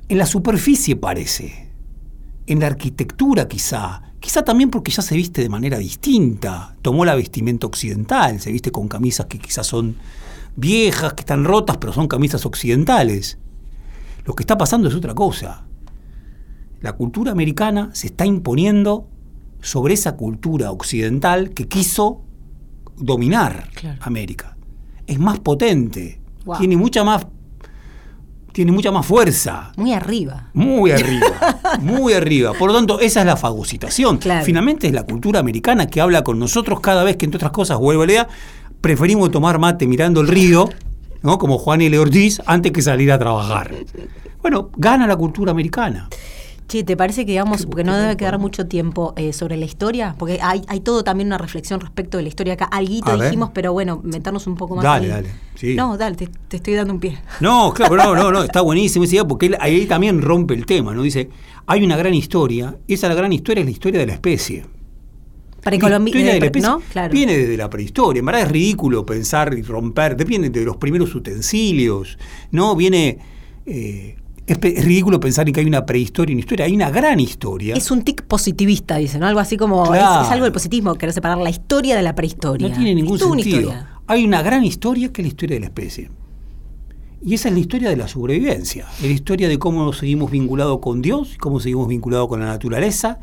En 0.08 0.18
la 0.18 0.26
superficie 0.26 0.96
parece, 0.96 1.70
en 2.46 2.60
la 2.60 2.66
arquitectura 2.66 3.48
quizá, 3.48 4.02
quizá 4.20 4.42
también 4.44 4.70
porque 4.70 4.92
ya 4.92 5.02
se 5.02 5.16
viste 5.16 5.42
de 5.42 5.48
manera 5.48 5.78
distinta, 5.78 6.76
tomó 6.82 7.04
la 7.04 7.14
vestimenta 7.14 7.66
occidental, 7.66 8.40
se 8.40 8.52
viste 8.52 8.70
con 8.70 8.88
camisas 8.88 9.26
que 9.26 9.38
quizás 9.38 9.66
son 9.66 9.96
viejas, 10.54 11.14
que 11.14 11.20
están 11.22 11.44
rotas, 11.44 11.76
pero 11.78 11.92
son 11.92 12.08
camisas 12.08 12.46
occidentales. 12.46 13.38
Lo 14.24 14.34
que 14.34 14.42
está 14.42 14.56
pasando 14.58 14.88
es 14.88 14.94
otra 14.94 15.14
cosa. 15.14 15.64
La 16.80 16.92
cultura 16.92 17.32
americana 17.32 17.90
se 17.94 18.08
está 18.08 18.26
imponiendo 18.26 19.08
sobre 19.60 19.94
esa 19.94 20.16
cultura 20.16 20.70
occidental 20.70 21.50
que 21.50 21.66
quiso 21.68 22.22
dominar 22.96 23.70
Claro. 23.74 23.98
América. 24.02 24.55
Es 25.06 25.18
más 25.18 25.38
potente, 25.40 26.20
Wow. 26.44 26.58
tiene 26.58 26.76
mucha 26.76 27.02
más 27.04 27.26
tiene 28.52 28.72
mucha 28.72 28.90
más 28.90 29.04
fuerza. 29.04 29.72
Muy 29.76 29.92
arriba. 29.92 30.48
Muy 30.54 30.90
arriba, 30.90 31.58
muy 31.82 32.14
arriba. 32.14 32.52
Por 32.58 32.70
lo 32.70 32.74
tanto, 32.76 33.00
esa 33.00 33.20
es 33.20 33.26
la 33.26 33.36
fagocitación. 33.36 34.16
Claro. 34.16 34.44
Finalmente 34.46 34.86
es 34.86 34.94
la 34.94 35.02
cultura 35.02 35.40
americana 35.40 35.86
que 35.88 36.00
habla 36.00 36.24
con 36.24 36.38
nosotros 36.38 36.80
cada 36.80 37.04
vez 37.04 37.16
que, 37.16 37.26
entre 37.26 37.36
otras 37.36 37.52
cosas, 37.52 37.76
vuelvo 37.78 38.04
a 38.04 38.06
leer, 38.06 38.26
preferimos 38.80 39.30
tomar 39.30 39.58
mate 39.58 39.86
mirando 39.86 40.22
el 40.22 40.28
río, 40.28 40.70
¿no? 41.22 41.36
como 41.36 41.58
Juan 41.58 41.82
L. 41.82 41.98
Ortiz, 41.98 42.40
antes 42.46 42.72
que 42.72 42.80
salir 42.80 43.12
a 43.12 43.18
trabajar. 43.18 43.74
Bueno, 44.40 44.70
gana 44.76 45.06
la 45.06 45.16
cultura 45.16 45.50
americana. 45.52 46.08
Che, 46.68 46.82
¿te 46.82 46.96
parece 46.96 47.24
que 47.24 47.30
digamos, 47.32 47.64
porque 47.66 47.84
no 47.84 47.96
debe 47.96 48.16
quedar 48.16 48.38
mucho 48.40 48.66
tiempo 48.66 49.14
eh, 49.16 49.32
sobre 49.32 49.56
la 49.56 49.64
historia? 49.66 50.16
Porque 50.18 50.40
hay, 50.42 50.62
hay 50.66 50.80
todo 50.80 51.04
también 51.04 51.28
una 51.28 51.38
reflexión 51.38 51.78
respecto 51.80 52.16
de 52.16 52.24
la 52.24 52.28
historia 52.28 52.54
acá. 52.54 52.64
Alguito 52.64 53.16
dijimos, 53.16 53.50
pero 53.54 53.72
bueno, 53.72 54.00
meternos 54.02 54.48
un 54.48 54.56
poco 54.56 54.74
más. 54.74 54.82
Dale, 54.84 55.06
ahí. 55.06 55.10
dale, 55.12 55.28
sí. 55.54 55.74
No, 55.76 55.96
dale, 55.96 56.16
te, 56.16 56.26
te 56.48 56.56
estoy 56.56 56.74
dando 56.74 56.92
un 56.92 56.98
pie. 56.98 57.18
No, 57.40 57.72
claro, 57.72 57.94
no, 57.96 58.14
no, 58.16 58.32
no, 58.32 58.42
está 58.44 58.62
buenísimo 58.62 59.04
esa 59.04 59.14
idea 59.14 59.24
porque 59.24 59.46
él, 59.46 59.56
ahí 59.60 59.86
también 59.86 60.20
rompe 60.20 60.54
el 60.54 60.66
tema, 60.66 60.92
¿no? 60.92 61.02
Dice, 61.02 61.30
hay 61.66 61.84
una 61.84 61.96
gran 61.96 62.14
historia, 62.14 62.76
y 62.88 62.94
esa 62.94 63.14
gran 63.14 63.32
historia 63.32 63.60
es 63.60 63.66
la 63.66 63.70
historia 63.72 64.00
de 64.00 64.06
la 64.06 64.12
especie. 64.14 64.64
La 65.64 65.70
Precolombi- 65.72 66.06
historia 66.08 66.32
de 66.34 66.40
la 66.40 66.46
especie 66.46 66.68
¿no? 66.68 66.80
Claro. 66.92 67.12
Viene 67.12 67.36
desde 67.38 67.56
la 67.56 67.68
prehistoria. 67.70 68.20
En 68.20 68.26
verdad 68.26 68.42
es 68.42 68.48
ridículo 68.50 69.04
pensar 69.06 69.52
y 69.56 69.62
romper. 69.62 70.16
Depende 70.16 70.48
de 70.50 70.64
los 70.64 70.76
primeros 70.76 71.12
utensilios. 71.14 72.18
¿No? 72.52 72.74
Viene. 72.76 73.18
eh, 73.66 74.16
es, 74.46 74.84
ridículo 74.84 75.18
pensar 75.20 75.46
en 75.48 75.54
que 75.54 75.60
hay 75.60 75.66
una 75.66 75.84
prehistoria 75.84 76.32
y 76.32 76.34
una 76.34 76.40
historia. 76.40 76.64
Hay 76.66 76.74
una 76.74 76.90
gran 76.90 77.18
historia. 77.20 77.74
Es 77.74 77.90
un 77.90 78.02
tic 78.02 78.22
positivista, 78.22 78.96
dice, 78.96 79.18
¿no? 79.18 79.26
Algo 79.26 79.40
así 79.40 79.56
como. 79.56 79.84
es- 79.84 80.00
Claro. 80.00 80.24
Es, 80.24 80.30
algo 80.30 80.44
del 80.44 80.52
positivismo, 80.52 80.94
querer 80.94 81.12
separar 81.12 81.38
la 81.38 81.50
historia 81.50 81.96
de 81.96 82.02
la 82.02 82.14
prehistoria. 82.14 82.68
no 82.68 82.74
tiene 82.74 82.94
ningún 82.94 83.20
una 83.22 83.42
sentido. 83.42 83.72
Hay 84.06 84.24
una 84.24 84.42
gran 84.42 84.64
historia 84.64 85.12
que 85.12 85.22
es 85.22 85.26
la 85.26 85.28
historia 85.28 85.56
de 85.56 85.60
la 85.60 85.66
especie. 85.66 86.10
Y 87.24 87.34
esa 87.34 87.48
es 87.48 87.54
la 87.54 87.60
historia 87.60 87.88
de 87.88 87.96
la 87.96 88.06
sobrevivencia. 88.06 88.86
Es 88.98 89.02
la 89.02 89.08
historia 89.08 89.48
de 89.48 89.58
cómo 89.58 89.84
nos 89.84 89.98
seguimos 89.98 90.30
vinculados 90.30 90.78
con 90.78 91.02
Dios, 91.02 91.36
cómo 91.40 91.58
seguimos 91.58 91.88
vinculados 91.88 92.28
con 92.28 92.38
la 92.38 92.46
naturaleza, 92.46 93.18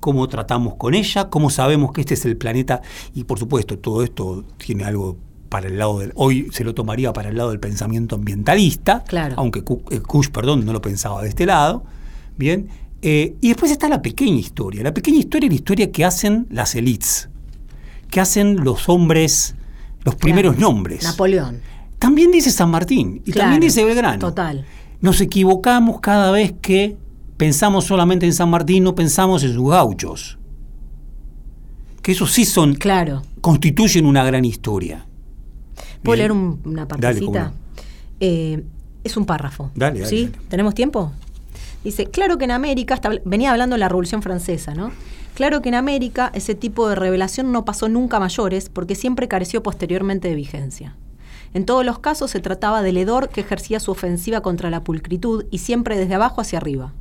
cómo 0.00 0.28
tratamos 0.28 0.74
con 0.74 0.94
ella, 0.94 1.30
cómo 1.30 1.48
sabemos 1.48 1.92
que 1.92 2.02
este 2.02 2.14
es 2.14 2.24
el 2.26 2.36
planeta. 2.36 2.82
Y 3.14 3.24
por 3.24 3.38
supuesto, 3.38 3.78
todo 3.78 4.02
esto 4.02 4.44
tiene 4.58 4.84
algo 4.84 5.16
para 5.50 5.66
el 5.68 5.76
lado 5.76 5.98
del. 5.98 6.12
Hoy 6.14 6.48
se 6.52 6.64
lo 6.64 6.74
tomaría 6.74 7.12
para 7.12 7.28
el 7.28 7.36
lado 7.36 7.50
del 7.50 7.60
pensamiento 7.60 8.14
ambientalista, 8.16 9.04
Claro. 9.06 9.34
aunque 9.36 9.58
eh, 9.90 10.00
Kush, 10.00 10.28
perdón, 10.30 10.64
no 10.64 10.72
lo 10.72 10.80
pensaba 10.80 11.20
de 11.22 11.28
este 11.28 11.44
lado. 11.44 11.84
Bien. 12.38 12.68
Eh, 13.02 13.36
y 13.42 13.48
después 13.48 13.70
está 13.70 13.88
la 13.88 14.00
pequeña 14.00 14.38
historia. 14.38 14.82
La 14.82 14.94
pequeña 14.94 15.18
historia 15.18 15.46
es 15.48 15.50
la 15.52 15.56
historia 15.56 15.92
que 15.92 16.04
hacen 16.04 16.46
las 16.50 16.74
elites, 16.74 17.28
que 18.10 18.20
hacen 18.20 18.64
los 18.64 18.88
hombres, 18.88 19.54
los 20.04 20.14
primeros 20.14 20.56
nombres. 20.58 21.02
Napoleón. 21.02 21.60
También 21.98 22.30
dice 22.30 22.50
San 22.50 22.70
Martín 22.70 23.20
y 23.26 23.32
Claro, 23.32 23.50
también 23.50 23.60
dice 23.60 23.84
Belgrano. 23.84 24.18
Total. 24.18 24.64
Nos 25.00 25.20
equivocamos 25.20 26.00
cada 26.00 26.30
vez 26.30 26.54
que 26.62 26.96
pensamos 27.36 27.86
solamente 27.86 28.26
en 28.26 28.34
San 28.34 28.50
Martín, 28.50 28.84
no 28.84 28.94
pensamos 28.94 29.42
en 29.44 29.52
sus 29.54 29.68
gauchos. 29.70 30.38
Que 32.02 32.12
esos 32.12 32.32
sí 32.32 32.44
son, 32.44 32.74
Claro. 32.74 33.22
constituyen 33.40 34.06
una 34.06 34.24
gran 34.24 34.44
historia. 34.44 35.06
¿Puedo 36.02 36.16
leer 36.16 36.32
un- 36.32 36.60
una 36.64 36.86
partecita? 36.88 37.52
Eh, 38.20 38.62
es 39.04 39.16
un 39.16 39.24
párrafo. 39.26 39.70
Dale, 39.74 40.00
dale, 40.00 40.10
¿Sí? 40.10 40.26
dale. 40.26 40.46
¿Tenemos 40.48 40.74
tiempo? 40.74 41.12
Dice, 41.84 42.06
claro 42.06 42.36
que 42.38 42.44
en 42.44 42.50
América, 42.50 43.00
venía 43.24 43.52
hablando 43.52 43.74
de 43.74 43.80
la 43.80 43.88
Revolución 43.88 44.22
Francesa, 44.22 44.74
¿no? 44.74 44.92
Claro 45.34 45.62
que 45.62 45.70
en 45.70 45.74
América 45.76 46.30
ese 46.34 46.54
tipo 46.54 46.88
de 46.88 46.94
revelación 46.94 47.52
no 47.52 47.64
pasó 47.64 47.88
nunca 47.88 48.18
a 48.18 48.20
mayores 48.20 48.68
porque 48.68 48.94
siempre 48.94 49.28
careció 49.28 49.62
posteriormente 49.62 50.28
de 50.28 50.34
vigencia. 50.34 50.96
En 51.54 51.64
todos 51.64 51.84
los 51.86 51.98
casos 51.98 52.30
se 52.30 52.40
trataba 52.40 52.82
del 52.82 52.96
hedor 52.98 53.28
que 53.30 53.40
ejercía 53.40 53.80
su 53.80 53.90
ofensiva 53.90 54.40
contra 54.42 54.68
la 54.70 54.84
pulcritud 54.84 55.46
y 55.50 55.58
siempre 55.58 55.96
desde 55.96 56.14
abajo 56.14 56.40
hacia 56.42 56.58
arriba. 56.58 56.92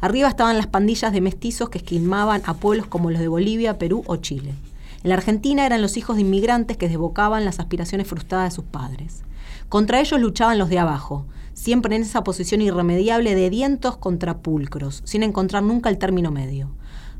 Arriba 0.00 0.28
estaban 0.28 0.56
las 0.58 0.66
pandillas 0.66 1.12
de 1.12 1.20
mestizos 1.20 1.70
que 1.70 1.78
esquilmaban 1.78 2.42
a 2.46 2.54
pueblos 2.54 2.86
como 2.86 3.10
los 3.10 3.20
de 3.20 3.28
Bolivia, 3.28 3.78
Perú 3.78 4.02
o 4.06 4.16
Chile. 4.16 4.54
En 5.02 5.10
la 5.10 5.14
Argentina 5.14 5.64
eran 5.64 5.82
los 5.82 5.96
hijos 5.96 6.16
de 6.16 6.22
inmigrantes 6.22 6.76
que 6.76 6.88
desbocaban 6.88 7.44
las 7.44 7.60
aspiraciones 7.60 8.08
frustradas 8.08 8.50
de 8.50 8.56
sus 8.56 8.64
padres. 8.64 9.22
Contra 9.68 10.00
ellos 10.00 10.20
luchaban 10.20 10.58
los 10.58 10.68
de 10.68 10.78
abajo, 10.78 11.26
siempre 11.52 11.94
en 11.94 12.02
esa 12.02 12.24
posición 12.24 12.62
irremediable 12.62 13.34
de 13.34 13.50
dientos 13.50 13.96
contra 13.96 14.38
pulcros, 14.38 15.02
sin 15.04 15.22
encontrar 15.22 15.62
nunca 15.62 15.88
el 15.88 15.98
término 15.98 16.30
medio. 16.30 16.70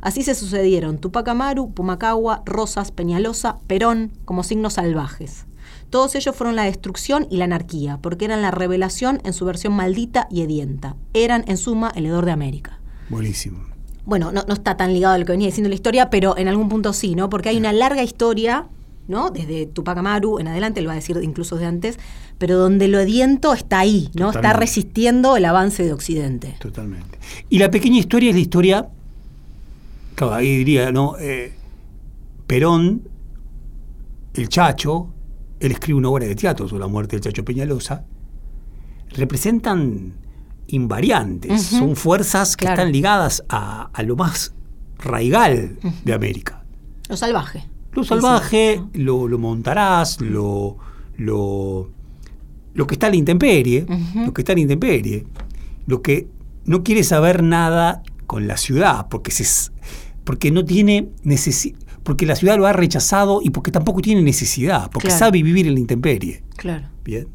Así 0.00 0.22
se 0.22 0.34
sucedieron 0.34 0.98
Tupac 0.98 1.28
Amaru, 1.28 1.72
Pumacagua, 1.72 2.42
Rosas, 2.46 2.92
Peñalosa, 2.92 3.58
Perón, 3.66 4.12
como 4.24 4.44
signos 4.44 4.74
salvajes. 4.74 5.46
Todos 5.90 6.14
ellos 6.14 6.36
fueron 6.36 6.56
la 6.56 6.64
destrucción 6.64 7.26
y 7.30 7.38
la 7.38 7.44
anarquía, 7.44 7.98
porque 8.02 8.26
eran 8.26 8.42
la 8.42 8.50
revelación 8.50 9.20
en 9.24 9.32
su 9.32 9.44
versión 9.44 9.72
maldita 9.72 10.28
y 10.30 10.42
hedienta. 10.42 10.96
Eran, 11.14 11.44
en 11.48 11.56
suma, 11.56 11.92
el 11.94 12.06
hedor 12.06 12.26
de 12.26 12.32
América. 12.32 12.78
Buenísimo. 13.08 13.77
Bueno, 14.08 14.32
no, 14.32 14.42
no 14.48 14.54
está 14.54 14.74
tan 14.78 14.94
ligado 14.94 15.14
a 15.14 15.18
lo 15.18 15.26
que 15.26 15.32
venía 15.32 15.48
diciendo 15.48 15.68
la 15.68 15.74
historia, 15.74 16.08
pero 16.08 16.38
en 16.38 16.48
algún 16.48 16.70
punto 16.70 16.94
sí, 16.94 17.14
¿no? 17.14 17.28
Porque 17.28 17.50
hay 17.50 17.58
una 17.58 17.74
larga 17.74 18.02
historia, 18.02 18.66
¿no? 19.06 19.28
Desde 19.28 19.66
Tupac 19.66 19.98
Amaru 19.98 20.38
en 20.38 20.48
adelante, 20.48 20.80
lo 20.80 20.86
va 20.86 20.94
a 20.94 20.96
decir 20.96 21.20
incluso 21.22 21.56
de 21.56 21.66
antes, 21.66 21.98
pero 22.38 22.56
donde 22.56 22.88
lo 22.88 22.98
ediento 23.00 23.52
está 23.52 23.80
ahí, 23.80 24.08
¿no? 24.14 24.30
Está 24.30 24.54
resistiendo 24.54 25.36
el 25.36 25.44
avance 25.44 25.84
de 25.84 25.92
Occidente. 25.92 26.56
Totalmente. 26.58 27.18
Y 27.50 27.58
la 27.58 27.70
pequeña 27.70 27.98
historia 27.98 28.30
es 28.30 28.36
la 28.36 28.40
historia, 28.40 28.88
claro, 30.14 30.32
ahí 30.32 30.56
diría, 30.56 30.90
¿no? 30.90 31.18
Eh, 31.18 31.52
Perón, 32.46 33.02
el 34.32 34.48
Chacho, 34.48 35.08
él 35.60 35.72
escribe 35.72 35.98
una 35.98 36.08
obra 36.08 36.24
de 36.24 36.34
teatro 36.34 36.66
sobre 36.66 36.80
la 36.80 36.88
muerte 36.88 37.16
del 37.16 37.20
Chacho 37.24 37.44
Peñalosa, 37.44 38.06
representan 39.10 40.14
invariantes, 40.68 41.62
son 41.62 41.96
fuerzas 41.96 42.56
que 42.56 42.64
Claro. 42.66 42.80
están 42.82 42.92
ligadas 42.92 43.42
a, 43.48 43.90
a 43.92 44.02
lo 44.02 44.16
más 44.16 44.54
raigal 44.98 45.76
de 46.04 46.12
América. 46.14 46.62
Lo 47.08 47.16
salvaje. 47.16 47.64
Lo 47.92 48.04
salvaje, 48.04 48.80
sí. 48.92 49.00
lo, 49.00 49.26
lo 49.28 49.38
montarás, 49.38 50.20
lo, 50.20 50.76
lo, 51.16 51.90
lo 52.74 52.86
que 52.86 52.94
está 52.94 53.06
a 53.08 53.10
la 53.10 53.16
intemperie, 53.16 53.86
lo 54.14 54.32
que 54.32 54.42
está 54.42 54.52
a 54.52 54.54
la 54.56 54.60
intemperie, 54.60 55.26
lo 55.86 56.02
que 56.02 56.28
no 56.64 56.82
quiere 56.84 57.02
saber 57.02 57.42
nada 57.42 58.02
con 58.26 58.46
la 58.46 58.56
ciudad, 58.58 59.06
porque, 59.08 59.30
se, 59.30 59.70
porque 60.24 60.50
no 60.50 60.64
tiene 60.64 61.08
necesi- 61.24 61.74
porque 62.02 62.26
la 62.26 62.36
ciudad 62.36 62.56
lo 62.58 62.66
ha 62.66 62.72
rechazado 62.72 63.40
y 63.42 63.50
porque 63.50 63.70
tampoco 63.70 64.00
tiene 64.02 64.22
necesidad, 64.22 64.90
porque 64.90 65.08
Claro. 65.08 65.18
sabe 65.18 65.42
vivir 65.42 65.66
en 65.66 65.74
la 65.74 65.80
intemperie. 65.80 66.42
Claro. 66.56 66.88
Bien. 67.04 67.26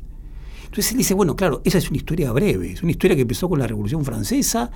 Entonces 0.74 0.92
él 0.94 0.98
dice, 0.98 1.14
bueno, 1.14 1.36
claro, 1.36 1.62
esa 1.64 1.78
es 1.78 1.88
una 1.90 1.98
historia 1.98 2.32
breve, 2.32 2.72
es 2.72 2.82
una 2.82 2.90
historia 2.92 3.16
que 3.16 3.22
empezó 3.22 3.48
con 3.48 3.60
la 3.60 3.68
Revolución 3.68 4.04
Francesa 4.04 4.72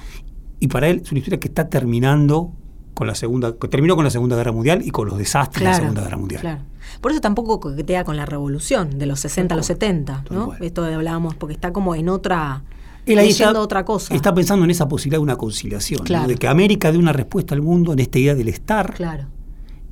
y 0.59 0.67
para 0.67 0.87
él 0.89 1.01
es 1.03 1.11
una 1.11 1.17
historia 1.19 1.39
que 1.39 1.47
está 1.47 1.67
terminando 1.69 2.51
con 2.93 3.07
la 3.07 3.15
segunda, 3.15 3.55
que 3.57 3.67
terminó 3.67 3.95
con 3.95 4.03
la 4.05 4.11
Segunda 4.11 4.35
Guerra 4.35 4.51
Mundial 4.51 4.81
y 4.85 4.91
con 4.91 5.07
los 5.07 5.17
desastres 5.17 5.63
de 5.63 5.69
la 5.69 5.75
Segunda 5.75 6.01
Guerra 6.03 6.17
Mundial. 6.17 6.41
claro. 6.41 6.61
Por 7.01 7.11
eso 7.11 7.19
tampoco 7.19 7.59
coquetea 7.59 8.03
con 8.03 8.15
la 8.15 8.25
revolución 8.27 8.97
de 8.99 9.07
los 9.07 9.19
60 9.21 9.53
a 9.53 9.57
los 9.57 9.65
70, 9.65 10.23
Tal 10.27 10.37
¿no? 10.37 10.45
cual. 10.47 10.63
Esto 10.63 10.83
hablábamos, 10.85 11.35
porque 11.35 11.53
está 11.53 11.73
como 11.73 11.95
en 11.95 12.09
otra. 12.09 12.63
Él 13.07 13.17
ahí 13.19 13.29
está, 13.29 13.59
otra 13.59 13.83
cosa. 13.85 14.13
está 14.15 14.33
pensando 14.33 14.65
en 14.65 14.71
esa 14.71 14.87
posibilidad 14.87 15.17
de 15.19 15.23
una 15.23 15.35
conciliación, 15.35 15.99
¿no? 15.99 16.05
Claro. 16.05 16.27
de 16.27 16.35
que 16.35 16.47
América 16.47 16.91
dé 16.91 16.97
una 16.97 17.11
respuesta 17.13 17.55
al 17.55 17.61
mundo 17.61 17.93
en 17.93 17.99
esta 17.99 18.19
idea 18.19 18.35
del 18.35 18.47
estar 18.49 18.93
Claro. 18.93 19.25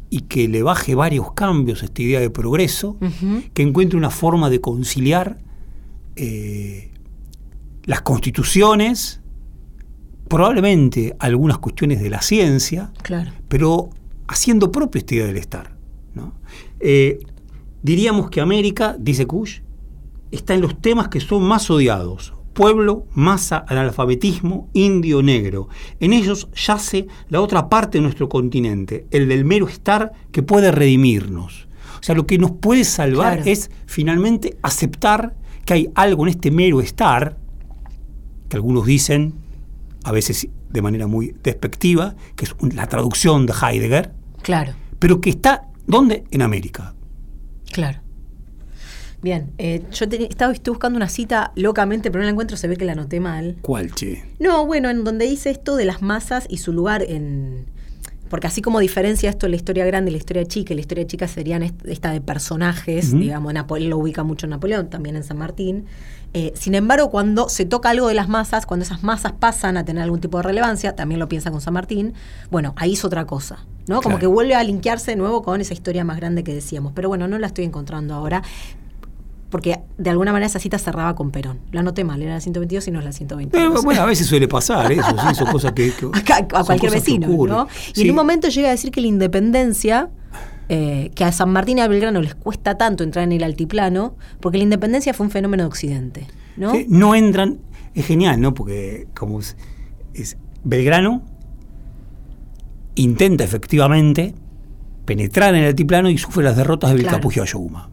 y 0.10 0.22
que 0.22 0.48
le 0.48 0.64
baje 0.64 0.96
varios 0.96 1.32
cambios 1.34 1.82
a 1.82 1.86
esta 1.86 2.02
idea 2.02 2.20
de 2.20 2.30
progreso, 2.30 2.98
que 3.54 3.62
encuentre 3.64 3.98
una 3.98 4.10
forma 4.10 4.50
de 4.50 4.62
conciliar 4.62 5.38
eh, 6.16 6.92
las 7.84 8.02
constituciones, 8.02 9.22
probablemente 10.28 11.16
algunas 11.20 11.58
cuestiones 11.60 12.02
de 12.02 12.10
la 12.10 12.22
ciencia, 12.22 12.92
Claro. 13.04 13.32
pero 13.48 13.90
haciendo 14.28 14.72
propia 14.72 15.00
esta 15.00 15.16
idea 15.16 15.28
del 15.28 15.38
estar. 15.38 15.76
¿no? 16.14 16.34
Eh, 16.80 17.20
diríamos 17.84 18.30
que 18.30 18.42
América, 18.42 18.96
dice 19.00 19.26
Kush, 19.28 19.60
está 20.32 20.54
en 20.54 20.62
los 20.62 20.82
temas 20.82 21.10
que 21.10 21.20
son 21.20 21.44
más 21.44 21.70
odiados. 21.70 22.34
Pueblo, 22.54 23.06
masa, 23.14 23.66
analfabetismo, 23.68 24.70
indio, 24.74 25.22
negro. 25.22 25.68
En 26.00 26.14
ellos 26.14 26.48
yace 26.56 27.06
la 27.30 27.42
otra 27.42 27.68
parte 27.68 27.98
de 27.98 28.02
nuestro 28.02 28.30
continente, 28.30 29.06
el 29.12 29.28
del 29.28 29.44
mero 29.44 29.68
estar 29.68 30.14
que 30.32 30.42
puede 30.42 30.72
redimirnos. 30.72 31.68
O 32.00 32.04
sea, 32.06 32.16
lo 32.16 32.26
que 32.26 32.38
nos 32.38 32.52
puede 32.52 32.86
salvar 32.86 33.36
Claro. 33.38 33.52
es 33.52 33.70
finalmente 33.88 34.58
aceptar 34.62 35.36
que 35.66 35.74
hay 35.74 35.90
algo 35.96 36.24
en 36.24 36.30
este 36.30 36.52
mero 36.52 36.80
estar, 36.82 37.38
que 38.50 38.56
algunos 38.58 38.86
dicen, 38.86 39.34
a 40.04 40.12
veces 40.12 40.48
de 40.70 40.82
manera 40.82 41.08
muy 41.08 41.36
despectiva, 41.44 42.16
que 42.36 42.46
es 42.46 42.56
la 42.76 42.88
traducción 42.88 43.46
de 43.46 43.54
Heidegger, 43.54 44.12
Claro. 44.42 44.74
pero 45.00 45.20
que 45.22 45.32
está, 45.32 45.68
¿dónde? 45.88 46.24
En 46.32 46.42
América. 46.42 46.94
Claro. 47.72 48.00
Bien, 49.22 49.52
eh, 49.58 49.82
yo 49.92 50.08
te- 50.08 50.24
estaba 50.28 50.54
estoy 50.54 50.72
buscando 50.74 50.98
una 50.98 51.10
cita 51.10 51.52
locamente, 51.56 52.12
pero 52.12 52.20
no 52.22 52.26
la 52.26 52.32
encuentro, 52.32 52.58
se 52.58 52.68
ve 52.68 52.78
que 52.78 52.86
la 52.86 52.92
anoté 52.92 53.20
mal. 53.20 53.58
¿Cuál, 53.62 53.92
che? 53.96 54.24
No, 54.40 54.68
bueno, 54.68 54.90
en 54.92 55.04
donde 55.04 55.26
dice 55.26 55.50
esto 55.50 55.76
de 55.78 55.86
las 55.86 56.02
masas 56.04 56.46
y 56.50 56.58
su 56.58 56.72
lugar 56.74 57.02
en... 57.02 57.66
Porque 58.30 58.48
así 58.48 58.62
como 58.62 58.80
diferencia 58.80 59.30
esto 59.30 59.48
la 59.48 59.56
historia 59.56 59.86
grande 59.86 60.10
y 60.10 60.14
la 60.14 60.18
historia 60.18 60.46
chica, 60.46 60.74
y 60.74 60.76
la 60.76 60.82
historia 60.82 61.06
chica 61.06 61.28
serían 61.28 61.62
est- 61.64 61.86
esta 61.86 62.12
de 62.12 62.22
personajes, 62.22 63.12
digamos, 63.18 63.54
Napoleón 63.54 63.90
lo 63.92 63.98
ubica 64.00 64.24
mucho 64.24 64.46
en 64.48 64.52
Napoleón, 64.52 64.90
también 64.90 65.16
en 65.16 65.24
San 65.24 65.38
Martín. 65.38 65.86
Eh, 66.34 66.52
sin 66.56 66.76
embargo, 66.76 67.10
cuando 67.12 67.48
se 67.50 67.66
toca 67.66 67.92
algo 67.92 68.08
de 68.08 68.14
las 68.14 68.28
masas, 68.28 68.66
cuando 68.66 68.84
esas 68.84 69.04
masas 69.04 69.32
pasan 69.34 69.78
a 69.78 69.86
tener 69.86 70.04
algún 70.04 70.20
tipo 70.20 70.38
de 70.38 70.44
relevancia, 70.44 70.96
también 70.96 71.20
lo 71.20 71.30
piensa 71.30 71.50
con 71.52 71.62
San 71.62 71.74
Martín, 71.76 72.14
bueno, 72.52 72.74
ahí 72.78 72.94
es 72.94 73.06
otra 73.06 73.26
cosa, 73.26 73.66
¿no? 73.88 73.98
Como 74.02 74.16
Claro. 74.16 74.20
que 74.20 74.28
vuelve 74.28 74.56
a 74.56 74.64
linkearse 74.64 75.12
de 75.12 75.18
nuevo 75.18 75.44
con 75.44 75.62
esa 75.62 75.74
historia 75.74 76.04
más 76.04 76.18
grande 76.18 76.44
que 76.44 76.54
decíamos. 76.54 76.92
Pero 76.94 77.08
bueno, 77.10 77.28
no 77.28 77.38
la 77.40 77.48
estoy 77.48 77.64
encontrando 77.64 78.14
ahora 78.16 78.42
porque 79.56 79.80
de 79.98 80.10
alguna 80.10 80.34
manera 80.34 80.48
esa 80.48 80.60
cita 80.60 80.78
cerraba 80.78 81.16
con 81.16 81.32
Perón. 81.32 81.60
La 81.72 81.80
anoté 81.80 82.04
mal, 82.04 82.22
era 82.22 82.34
la 82.34 82.42
122 82.42 82.90
y 82.90 82.92
no 82.92 83.00
es 83.00 83.06
la 83.06 83.14
122. 83.14 83.80
Eh, 83.80 83.82
bueno, 83.86 84.02
a 84.02 84.06
veces 84.06 84.28
suele 84.28 84.50
pasar 84.50 84.92
eso, 84.92 85.02
sí, 85.30 85.34
son 85.36 85.48
cosas 85.50 85.72
que... 85.72 85.94
que- 85.94 86.34
a 86.54 86.64
cualquier 86.66 86.92
vecino. 86.92 87.30
¿no? 87.30 87.68
Y 87.92 87.94
Sí. 87.94 88.02
en 88.02 88.10
un 88.10 88.18
momento 88.18 88.50
llega 88.50 88.68
a 88.68 88.72
decir 88.72 88.92
que 88.92 89.00
la 89.00 89.08
independencia, 89.08 90.10
eh, 90.68 91.10
que 91.16 91.24
a 91.24 91.32
San 91.32 91.52
Martín 91.52 91.78
y 91.78 91.82
a 91.82 91.88
Belgrano 91.88 92.22
les 92.22 92.36
cuesta 92.36 92.78
tanto 92.78 93.06
entrar 93.06 93.24
en 93.24 93.32
el 93.32 93.44
altiplano, 93.46 94.18
porque 94.42 94.58
la 94.58 94.66
independencia 94.66 95.14
fue 95.14 95.26
un 95.26 95.32
fenómeno 95.32 95.64
de 95.64 95.68
Occidente, 95.68 96.28
¿no? 96.58 96.74
Sí, 96.74 96.86
no 96.90 97.16
entran, 97.16 97.60
es 97.94 98.06
genial, 98.06 98.42
¿no? 98.42 98.54
Porque 98.54 99.08
como 99.16 99.40
es, 99.40 99.56
es- 100.14 100.36
Belgrano 100.66 101.24
intenta 102.96 103.46
efectivamente 103.46 104.34
penetrar 105.06 105.56
en 105.56 105.62
el 105.62 105.68
altiplano 105.68 106.10
y 106.10 106.18
sufre 106.18 106.44
las 106.44 106.58
derrotas 106.58 106.90
de 106.92 106.98
Claro. 106.98 107.10
Vilcapugio 107.12 107.44
Ayoguma. 107.44 107.90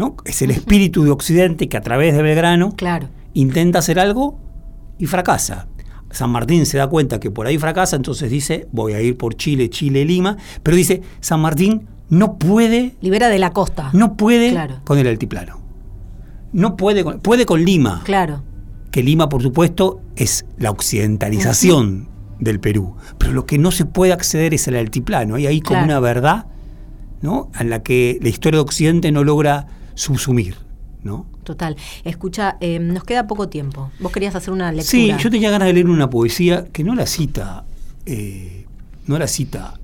¿No? 0.00 0.16
Es 0.24 0.42
el 0.42 0.50
espíritu 0.50 1.04
de 1.04 1.10
Occidente 1.10 1.68
que 1.68 1.76
a 1.76 1.80
través 1.82 2.16
de 2.16 2.22
Belgrano 2.22 2.72
Claro. 2.74 3.08
intenta 3.34 3.78
hacer 3.80 4.00
algo 4.00 4.38
y 4.98 5.06
fracasa. 5.06 5.68
San 6.10 6.30
Martín 6.30 6.66
se 6.66 6.78
da 6.78 6.88
cuenta 6.88 7.20
que 7.20 7.30
por 7.30 7.46
ahí 7.46 7.56
fracasa, 7.58 7.94
entonces 7.96 8.30
dice, 8.30 8.66
voy 8.72 8.94
a 8.94 9.00
ir 9.00 9.16
por 9.16 9.34
Chile, 9.36 9.70
Chile, 9.70 10.04
Lima, 10.04 10.36
pero 10.64 10.76
dice, 10.76 11.02
San 11.20 11.40
Martín 11.40 11.86
no 12.08 12.36
puede, 12.38 12.96
Libera 13.00 13.28
de 13.28 13.38
la 13.38 13.52
costa. 13.52 13.90
no 13.92 14.16
puede 14.16 14.50
Claro. 14.50 14.80
con 14.84 14.98
el 14.98 15.06
altiplano. 15.06 15.60
No 16.52 16.76
puede 16.76 17.04
con, 17.04 17.20
puede 17.20 17.46
con 17.46 17.64
Lima, 17.64 18.00
Claro. 18.04 18.42
que 18.90 19.04
Lima, 19.04 19.28
por 19.28 19.40
supuesto, 19.42 20.00
es 20.16 20.44
la 20.58 20.70
occidentalización 20.70 22.08
del 22.40 22.58
Perú. 22.58 22.96
Pero 23.18 23.32
lo 23.32 23.46
que 23.46 23.58
no 23.58 23.70
se 23.70 23.84
puede 23.84 24.12
acceder 24.12 24.54
es 24.54 24.66
al 24.66 24.76
altiplano. 24.76 25.34
Hay 25.36 25.46
ahí 25.46 25.60
como 25.60 25.80
Claro. 25.80 25.92
una 25.92 26.00
verdad 26.00 26.46
¿no? 27.22 27.50
en 27.60 27.68
la 27.70 27.82
que 27.82 28.18
la 28.22 28.30
historia 28.30 28.56
de 28.58 28.62
Occidente 28.62 29.12
no 29.12 29.22
logra 29.24 29.66
subsumir. 30.00 30.56
¿no? 31.02 31.26
Total. 31.44 31.76
Escucha, 32.04 32.58
eh, 32.60 32.78
nos 32.78 33.04
queda 33.04 33.26
poco 33.26 33.48
tiempo. 33.48 33.90
Vos 34.00 34.12
querías 34.12 34.34
hacer 34.34 34.52
una 34.52 34.70
lectura. 34.70 34.90
Sí, 34.90 35.14
yo 35.18 35.30
tenía 35.30 35.50
ganas 35.50 35.68
de 35.68 35.72
leer 35.72 35.88
una 35.88 36.10
poesía 36.10 36.66
que 36.66 36.84
no 36.84 36.94
la 36.94 37.06
cita, 37.06 37.64
eh, 38.04 38.66
no 39.06 39.18
la 39.18 39.26
cita 39.26 39.80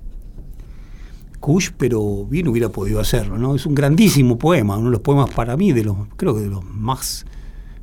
Kush, 1.39 1.69
pero 1.77 2.25
bien 2.25 2.47
hubiera 2.47 2.69
podido 2.69 2.99
hacerlo, 2.99 3.37
¿no? 3.37 3.55
Es 3.55 3.65
un 3.65 3.75
grandísimo 3.75 4.37
poema, 4.37 4.75
uno 4.77 4.87
de 4.87 4.91
los 4.91 5.01
poemas 5.01 5.29
para 5.29 5.55
mí, 5.55 5.71
de 5.71 5.83
los, 5.83 5.95
creo 6.15 6.35
que 6.35 6.41
de 6.41 6.49
los 6.49 6.63
más 6.65 7.25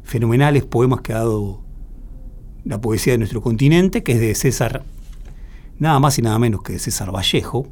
fenomenales 0.03 0.65
poemas 0.65 1.01
que 1.01 1.13
ha 1.13 1.19
dado 1.19 1.61
la 2.65 2.81
poesía 2.81 3.15
de 3.15 3.19
nuestro 3.19 3.41
continente, 3.41 4.03
que 4.03 4.13
es 4.13 4.21
de 4.21 4.35
César, 4.35 4.85
nada 5.79 6.01
más 6.01 6.19
y 6.19 6.23
nada 6.23 6.39
menos 6.39 6.63
que 6.63 6.75
de 6.75 6.79
César 6.79 7.15
Vallejo, 7.15 7.69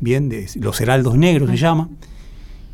bien, 0.00 0.28
de 0.28 0.48
Los 0.56 0.80
Heraldos 0.80 1.16
Negros 1.16 1.50
se 1.50 1.56
llama, 1.56 1.88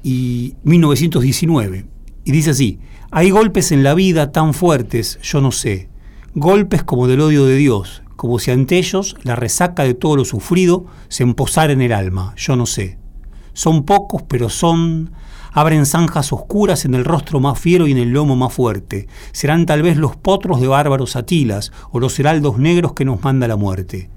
y 0.05 0.55
1919. 0.63 1.87
Y 2.25 2.31
dice 2.31 2.51
así, 2.51 2.79
hay 3.11 3.31
golpes 3.31 3.73
en 3.73 3.83
la 3.83 3.95
vida 3.95 4.31
tan 4.31 4.55
fuertes, 4.55 5.19
yo 5.23 5.41
no 5.41 5.51
sé, 5.51 5.89
golpes 6.35 6.85
como 6.85 7.09
del 7.09 7.23
odio 7.23 7.47
de 7.47 7.57
Dios, 7.57 8.03
como 8.15 8.39
si 8.39 8.53
ante 8.53 8.79
ellos 8.79 9.17
la 9.25 9.35
resaca 9.35 9.83
de 9.83 9.95
todo 9.95 10.17
lo 10.17 10.25
sufrido 10.25 10.87
se 11.09 11.25
emposara 11.25 11.73
en 11.73 11.81
el 11.81 11.93
alma, 11.93 12.35
yo 12.37 12.55
no 12.55 12.67
sé. 12.67 12.99
Son 13.53 13.85
pocos, 13.85 14.23
pero 14.23 14.49
son... 14.49 15.13
Abren 15.57 15.87
zanjas 15.87 16.33
oscuras 16.33 16.85
en 16.85 16.95
el 16.95 17.05
rostro 17.05 17.39
más 17.39 17.61
fiero 17.61 17.87
y 17.87 17.93
en 17.93 17.99
el 17.99 18.11
lomo 18.11 18.35
más 18.35 18.53
fuerte. 18.53 19.07
Serán 19.31 19.67
tal 19.67 19.83
vez 19.83 19.97
los 19.97 20.17
potros 20.17 20.61
de 20.61 20.67
bárbaros 20.67 21.15
atilas 21.15 21.71
o 21.93 22.01
los 22.01 22.19
heraldos 22.19 22.59
negros 22.59 22.95
que 22.95 23.05
nos 23.05 23.23
manda 23.23 23.47
la 23.47 23.55
muerte 23.55 24.11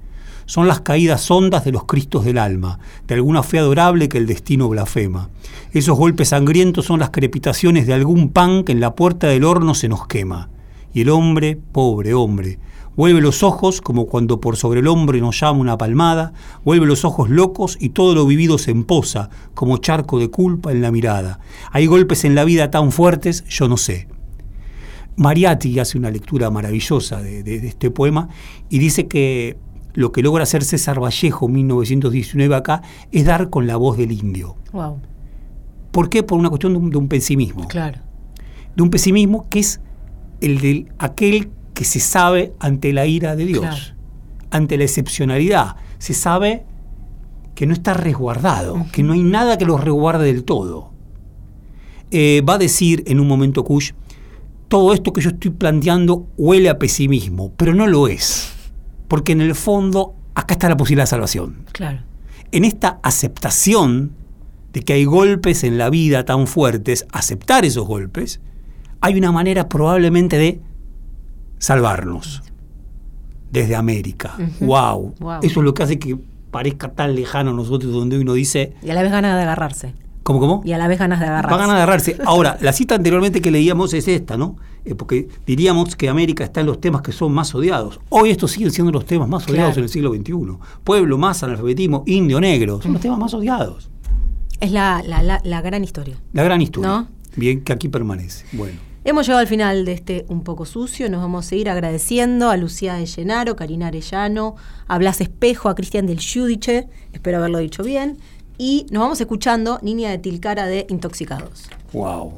son 0.48 0.66
las 0.66 0.80
caídas 0.80 1.30
hondas 1.30 1.66
de 1.66 1.72
los 1.72 1.84
cristos 1.84 2.24
del 2.24 2.38
alma, 2.38 2.78
de 3.06 3.14
alguna 3.14 3.42
fe 3.42 3.58
adorable 3.58 4.08
que 4.08 4.16
el 4.16 4.26
destino 4.26 4.66
blasfema. 4.70 5.28
Esos 5.72 5.98
golpes 5.98 6.30
sangrientos 6.30 6.86
son 6.86 7.00
las 7.00 7.10
crepitaciones 7.10 7.86
de 7.86 7.92
algún 7.92 8.30
pan 8.30 8.64
que 8.64 8.72
en 8.72 8.80
la 8.80 8.94
puerta 8.94 9.26
del 9.26 9.44
horno 9.44 9.74
se 9.74 9.90
nos 9.90 10.06
quema. 10.06 10.48
Y 10.94 11.02
el 11.02 11.10
hombre, 11.10 11.58
pobre 11.70 12.14
hombre, 12.14 12.58
vuelve 12.96 13.20
los 13.20 13.42
ojos 13.42 13.82
como 13.82 14.06
cuando 14.06 14.40
por 14.40 14.56
sobre 14.56 14.80
el 14.80 14.86
hombre 14.86 15.20
nos 15.20 15.38
llama 15.38 15.60
una 15.60 15.76
palmada, 15.76 16.32
vuelve 16.64 16.86
los 16.86 17.04
ojos 17.04 17.28
locos 17.28 17.76
y 17.78 17.90
todo 17.90 18.14
lo 18.14 18.24
vivido 18.24 18.56
se 18.56 18.70
emposa, 18.70 19.28
como 19.52 19.76
charco 19.76 20.18
de 20.18 20.30
culpa 20.30 20.72
en 20.72 20.80
la 20.80 20.90
mirada. 20.90 21.40
Hay 21.72 21.84
golpes 21.84 22.24
en 22.24 22.34
la 22.34 22.44
vida 22.44 22.70
tan 22.70 22.90
fuertes, 22.90 23.44
yo 23.50 23.68
no 23.68 23.76
sé. 23.76 24.08
Mariatti 25.18 25.76
hace 25.80 25.98
una 25.98 26.12
lectura 26.12 26.48
maravillosa 26.48 27.20
de, 27.20 27.42
este 27.66 27.90
poema 27.90 28.28
y 28.70 28.78
dice 28.78 29.08
que 29.08 29.58
lo 29.94 30.12
que 30.12 30.22
logra 30.22 30.42
hacer 30.44 30.64
César 30.64 31.02
Vallejo 31.02 31.48
1919 31.48 32.54
acá 32.54 32.82
es 33.10 33.24
dar 33.24 33.50
con 33.50 33.66
la 33.66 33.76
voz 33.76 33.96
del 33.96 34.12
indio. 34.12 34.56
Wow. 34.72 35.00
¿Por 35.90 36.08
qué? 36.10 36.22
Por 36.22 36.38
una 36.38 36.48
cuestión 36.50 36.72
de 36.74 36.78
un, 36.78 36.90
de 36.90 36.98
un 36.98 37.08
pesimismo. 37.08 37.66
Claro. 37.68 37.98
De 38.76 38.82
un 38.82 38.90
pesimismo 38.90 39.48
que 39.48 39.60
es 39.60 39.80
el 40.40 40.60
de 40.60 40.86
aquel 40.98 41.50
que 41.74 41.84
se 41.84 42.00
sabe 42.00 42.52
ante 42.60 42.92
la 42.92 43.06
ira 43.06 43.34
de 43.36 43.44
Dios, 43.46 43.60
Claro. 43.60 43.94
ante 44.50 44.76
la 44.76 44.84
excepcionalidad. 44.84 45.76
Se 45.98 46.14
sabe 46.14 46.64
que 47.54 47.66
no 47.66 47.72
está 47.72 47.94
resguardado, 47.94 48.86
que 48.92 49.02
no 49.02 49.14
hay 49.14 49.22
nada 49.22 49.58
que 49.58 49.64
los 49.64 49.82
resguarde 49.82 50.26
del 50.26 50.44
todo. 50.44 50.92
Eh, 52.10 52.42
va 52.48 52.54
a 52.54 52.58
decir 52.58 53.02
en 53.06 53.18
un 53.20 53.26
momento 53.26 53.64
Kush, 53.64 53.92
todo 54.68 54.92
esto 54.92 55.12
que 55.12 55.20
yo 55.20 55.30
estoy 55.30 55.50
planteando 55.50 56.28
huele 56.36 56.68
a 56.68 56.78
pesimismo, 56.78 57.52
pero 57.56 57.74
no 57.74 57.86
lo 57.86 58.06
es, 58.06 58.52
porque 59.08 59.32
en 59.32 59.40
el 59.40 59.54
fondo 59.54 60.14
acá 60.34 60.54
está 60.54 60.68
la 60.68 60.76
posibilidad 60.76 61.04
de 61.04 61.08
salvación. 61.08 61.64
Claro. 61.72 62.00
En 62.52 62.64
esta 62.64 63.00
aceptación 63.02 64.12
de 64.72 64.82
que 64.82 64.92
hay 64.92 65.04
golpes 65.04 65.64
en 65.64 65.78
la 65.78 65.90
vida 65.90 66.24
tan 66.24 66.46
fuertes, 66.46 67.06
aceptar 67.12 67.64
esos 67.64 67.86
golpes, 67.86 68.40
hay 69.00 69.16
una 69.18 69.32
manera 69.32 69.68
probablemente 69.68 70.38
de 70.38 70.60
salvarnos 71.58 72.42
desde 73.50 73.76
América. 73.76 74.36
Wow. 74.60 75.14
Wow. 75.18 75.40
Eso 75.42 75.60
es 75.60 75.64
lo 75.64 75.74
que 75.74 75.82
hace 75.82 75.98
que 75.98 76.18
parezca 76.50 76.92
tan 76.92 77.14
lejano 77.14 77.50
a 77.50 77.54
nosotros 77.54 77.92
donde 77.92 78.18
uno 78.18 78.34
dice, 78.34 78.74
Y 78.82 78.90
a 78.90 78.94
la 78.94 79.02
vez 79.02 79.10
ganas 79.10 79.36
de 79.36 79.42
agarrarse. 79.42 79.94
¿Cómo, 80.28 80.40
cómo? 80.40 80.60
Y 80.62 80.72
a 80.72 80.78
la 80.78 80.88
vez 80.88 80.98
ganas 80.98 81.20
de 81.20 81.26
agarrarse. 81.26 81.56
Van 81.58 81.70
a 81.70 81.74
agarrarse. 81.74 82.16
Ahora, 82.26 82.58
la 82.60 82.74
cita 82.74 82.94
anteriormente 82.96 83.40
que 83.40 83.50
leíamos 83.50 83.94
es 83.94 84.06
esta, 84.08 84.36
¿no? 84.36 84.56
Eh, 84.84 84.94
porque 84.94 85.26
diríamos 85.46 85.96
que 85.96 86.10
América 86.10 86.44
está 86.44 86.60
en 86.60 86.66
los 86.66 86.80
temas 86.82 87.00
que 87.00 87.12
son 87.12 87.32
más 87.32 87.54
odiados. 87.54 87.98
Hoy 88.10 88.30
estos 88.30 88.50
siguen 88.50 88.70
siendo 88.70 88.92
los 88.92 89.06
temas 89.06 89.26
más 89.26 89.44
odiados 89.48 89.70
Claro. 89.74 89.78
en 89.80 89.84
el 89.84 89.88
siglo 89.88 90.12
XXI. 90.14 90.58
Pueblo, 90.84 91.16
más 91.16 91.42
analfabetismo, 91.42 92.02
indio, 92.06 92.40
negro. 92.40 92.82
Son 92.82 92.92
los 92.92 93.00
temas 93.00 93.18
más 93.18 93.32
odiados. 93.32 93.88
Es 94.60 94.70
la, 94.70 95.02
la, 95.06 95.22
la, 95.22 95.40
la 95.44 95.62
gran 95.62 95.82
historia. 95.82 96.16
La 96.34 96.42
gran 96.42 96.60
historia. 96.60 96.88
¿No? 96.90 97.08
Bien, 97.36 97.62
que 97.62 97.72
aquí 97.72 97.88
permanece. 97.88 98.44
Bueno. 98.52 98.78
Hemos 99.04 99.24
llegado 99.26 99.40
al 99.40 99.46
final 99.46 99.86
de 99.86 99.92
este 99.92 100.26
Un 100.28 100.42
poco 100.42 100.66
sucio. 100.66 101.08
Nos 101.08 101.22
vamos 101.22 101.46
a 101.46 101.48
seguir 101.48 101.70
agradeciendo 101.70 102.50
a 102.50 102.56
Lucía 102.58 102.94
de 102.94 103.06
Llenaro, 103.06 103.56
Karina 103.56 103.86
Arellano, 103.86 104.56
a 104.86 104.98
Blas 104.98 105.22
Espejo, 105.22 105.70
a 105.70 105.74
Cristian 105.74 106.06
del 106.06 106.18
Giudice, 106.18 106.88
espero 107.14 107.38
haberlo 107.38 107.58
dicho 107.58 107.82
bien. 107.82 108.18
Y 108.60 108.86
nos 108.90 109.02
vamos 109.02 109.20
escuchando 109.20 109.78
Niña 109.82 110.10
de 110.10 110.18
Tilcara 110.18 110.66
de 110.66 110.84
Intoxicados. 110.88 111.68
Wow. 111.92 112.36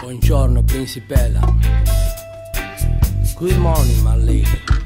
Buongiorno 0.00 0.64
principella. 0.64 1.40
Good 3.40 3.56
morning 3.58 4.04
my 4.04 4.16
lady. 4.16 4.81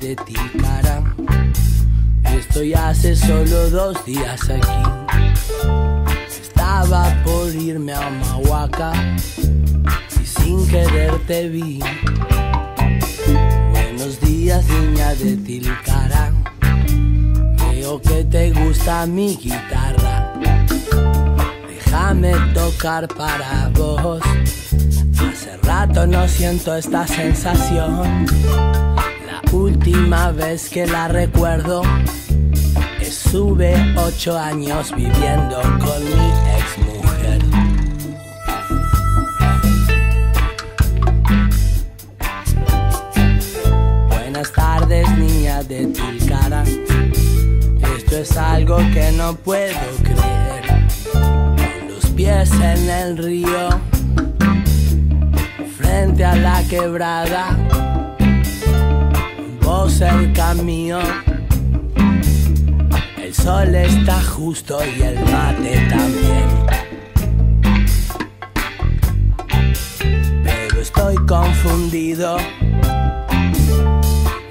De 0.00 0.16
Ticara. 0.16 1.02
Estoy 2.24 2.74
hace 2.74 3.16
solo 3.16 3.70
dos 3.70 4.04
días 4.04 4.48
aquí. 4.48 4.82
Estaba 6.28 7.14
por 7.24 7.54
irme 7.54 7.92
a 7.92 8.10
Mahuaca 8.10 8.92
y 10.20 10.26
sin 10.26 10.66
querer 10.68 11.18
te 11.26 11.48
vi. 11.48 11.80
días, 14.20 14.64
niña 14.68 15.14
de 15.14 15.36
Tilcara. 15.36 16.32
Veo 17.70 18.00
que 18.00 18.24
te 18.24 18.50
gusta 18.52 19.06
mi 19.06 19.36
guitarra. 19.36 20.32
Déjame 21.68 22.32
tocar 22.54 23.08
para 23.08 23.70
vos. 23.74 24.22
Hace 25.18 25.56
rato 25.62 26.06
no 26.06 26.26
siento 26.28 26.74
esta 26.74 27.06
sensación. 27.06 28.26
Última 29.52 30.32
vez 30.32 30.68
que 30.68 30.86
la 30.86 31.08
recuerdo 31.08 31.82
Sube 33.30 33.74
ocho 33.96 34.38
años 34.38 34.90
viviendo 34.96 35.60
con 35.60 36.02
mi 36.02 36.30
ex 36.56 36.78
mujer. 36.78 37.40
Buenas 44.08 44.50
tardes, 44.52 45.10
niña 45.18 45.62
de 45.64 45.88
Tilcara. 45.88 46.64
Esto 47.98 48.16
es 48.16 48.36
algo 48.38 48.78
que 48.94 49.12
no 49.12 49.34
puedo 49.34 49.78
creer. 50.02 50.86
Con 51.12 51.88
los 51.88 52.06
pies 52.06 52.50
en 52.52 52.88
el 52.88 53.18
río, 53.18 53.68
frente 55.76 56.24
a 56.24 56.34
la 56.34 56.62
quebrada. 56.64 57.87
Vos 59.68 60.00
el 60.00 60.32
camino 60.32 60.98
el 63.22 63.34
sol 63.34 63.74
está 63.74 64.18
justo 64.22 64.78
y 64.82 65.02
el 65.02 65.16
mate 65.26 65.86
también. 65.90 66.48
Pero 70.42 70.80
estoy 70.80 71.16
confundido. 71.26 72.38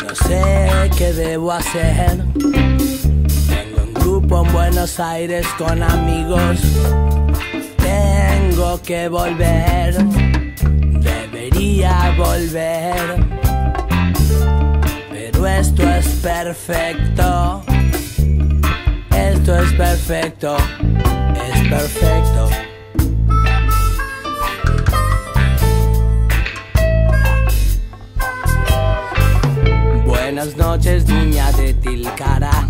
No 0.04 0.16
sé 0.28 0.92
qué 0.96 1.12
debo 1.14 1.52
hacer. 1.52 2.24
Tengo 2.36 3.84
un 3.88 3.94
grupo 3.96 4.46
en 4.46 4.54
Buenos 4.54 5.00
Aires 5.00 5.48
con 5.58 5.82
amigos. 5.82 6.60
Tengo 7.78 8.80
que 8.84 9.10
volver. 9.10 9.96
Debería 11.02 12.14
volver. 12.16 13.37
Esto 15.46 15.84
es 15.84 16.08
perfecto 16.22 17.64
es 19.54 19.74
perfecto, 19.74 20.58
es 20.58 21.70
perfecto. 21.70 22.50
Buenas 30.06 30.58
noches, 30.58 31.08
niña 31.08 31.52
de 31.54 31.74
Tilcara. 31.76 32.68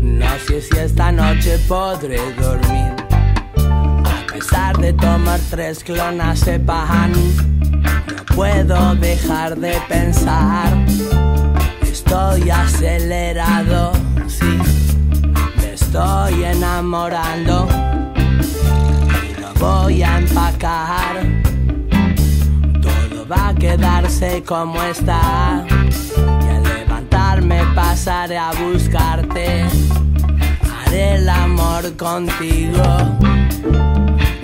No 0.00 0.26
sé 0.46 0.62
si 0.62 0.78
esta 0.78 1.12
noche 1.12 1.58
podré 1.68 2.20
dormir. 2.40 2.94
A 3.58 4.32
pesar 4.32 4.76
de 4.78 4.94
tomar 4.94 5.40
tres 5.50 5.84
clonas 5.84 6.44
de 6.46 6.58
pan, 6.58 7.12
no 7.12 8.34
puedo 8.34 8.94
dejar 8.94 9.56
de 9.58 9.74
pensar. 9.88 10.72
Estoy 12.06 12.50
acelerado, 12.50 13.92
sí 14.28 14.60
estoy 15.72 16.44
enamorando 16.44 17.66
y 19.28 19.40
lo 19.40 19.52
voy 19.54 20.04
a 20.04 20.18
empacar. 20.18 21.26
Todo 22.80 23.26
va 23.26 23.48
a 23.48 23.54
quedarse 23.56 24.44
como 24.46 24.80
está 24.84 25.64
y 25.68 26.48
al 26.48 26.62
levantarme 26.62 27.60
pasaré 27.74 28.38
a 28.38 28.52
buscarte. 28.52 29.64
Haré 30.86 31.16
el 31.16 31.28
amor 31.28 31.96
contigo. 31.96 32.84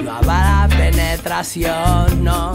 No 0.03 0.11
habrá 0.11 0.67
penetración, 0.69 2.25
no. 2.25 2.53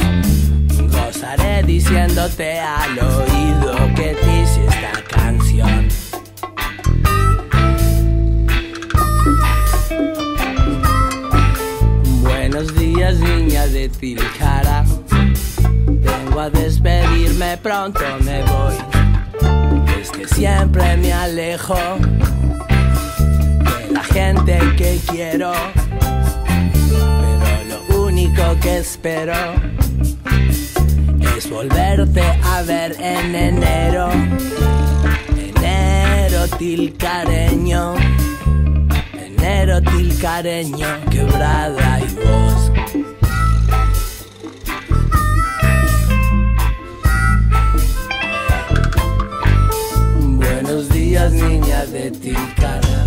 Gozaré 0.92 1.64
diciéndote 1.64 2.60
al 2.60 3.00
oído 3.00 3.77
despedirme, 17.38 17.58
pronto 17.58 18.00
me 18.24 18.44
voy. 18.44 18.76
Es 20.02 20.12
que 20.12 20.28
siempre 20.28 20.98
me 20.98 21.14
alejo 21.14 21.76
de 23.78 23.92
la 23.92 24.04
gente 24.04 24.60
que 24.78 25.00
quiero. 25.10 25.52
Pero 26.86 27.64
lo 27.70 28.06
único 28.06 28.60
que 28.62 28.80
espero 28.80 29.34
es 31.38 31.50
volverte 31.50 32.24
a 32.44 32.62
ver 32.64 32.96
en 33.00 33.36
enero. 33.36 34.10
Enero 35.38 36.48
tilcareño 36.58 37.96
enero 39.48 39.82
tilcareño, 39.82 40.88
quebrada 41.10 42.00
y 42.00 42.14
voz. 42.16 42.87
Buenos 51.30 51.42
días, 51.42 51.52
niña 51.52 51.86
de 51.88 52.12
Tilcara. 52.12 53.07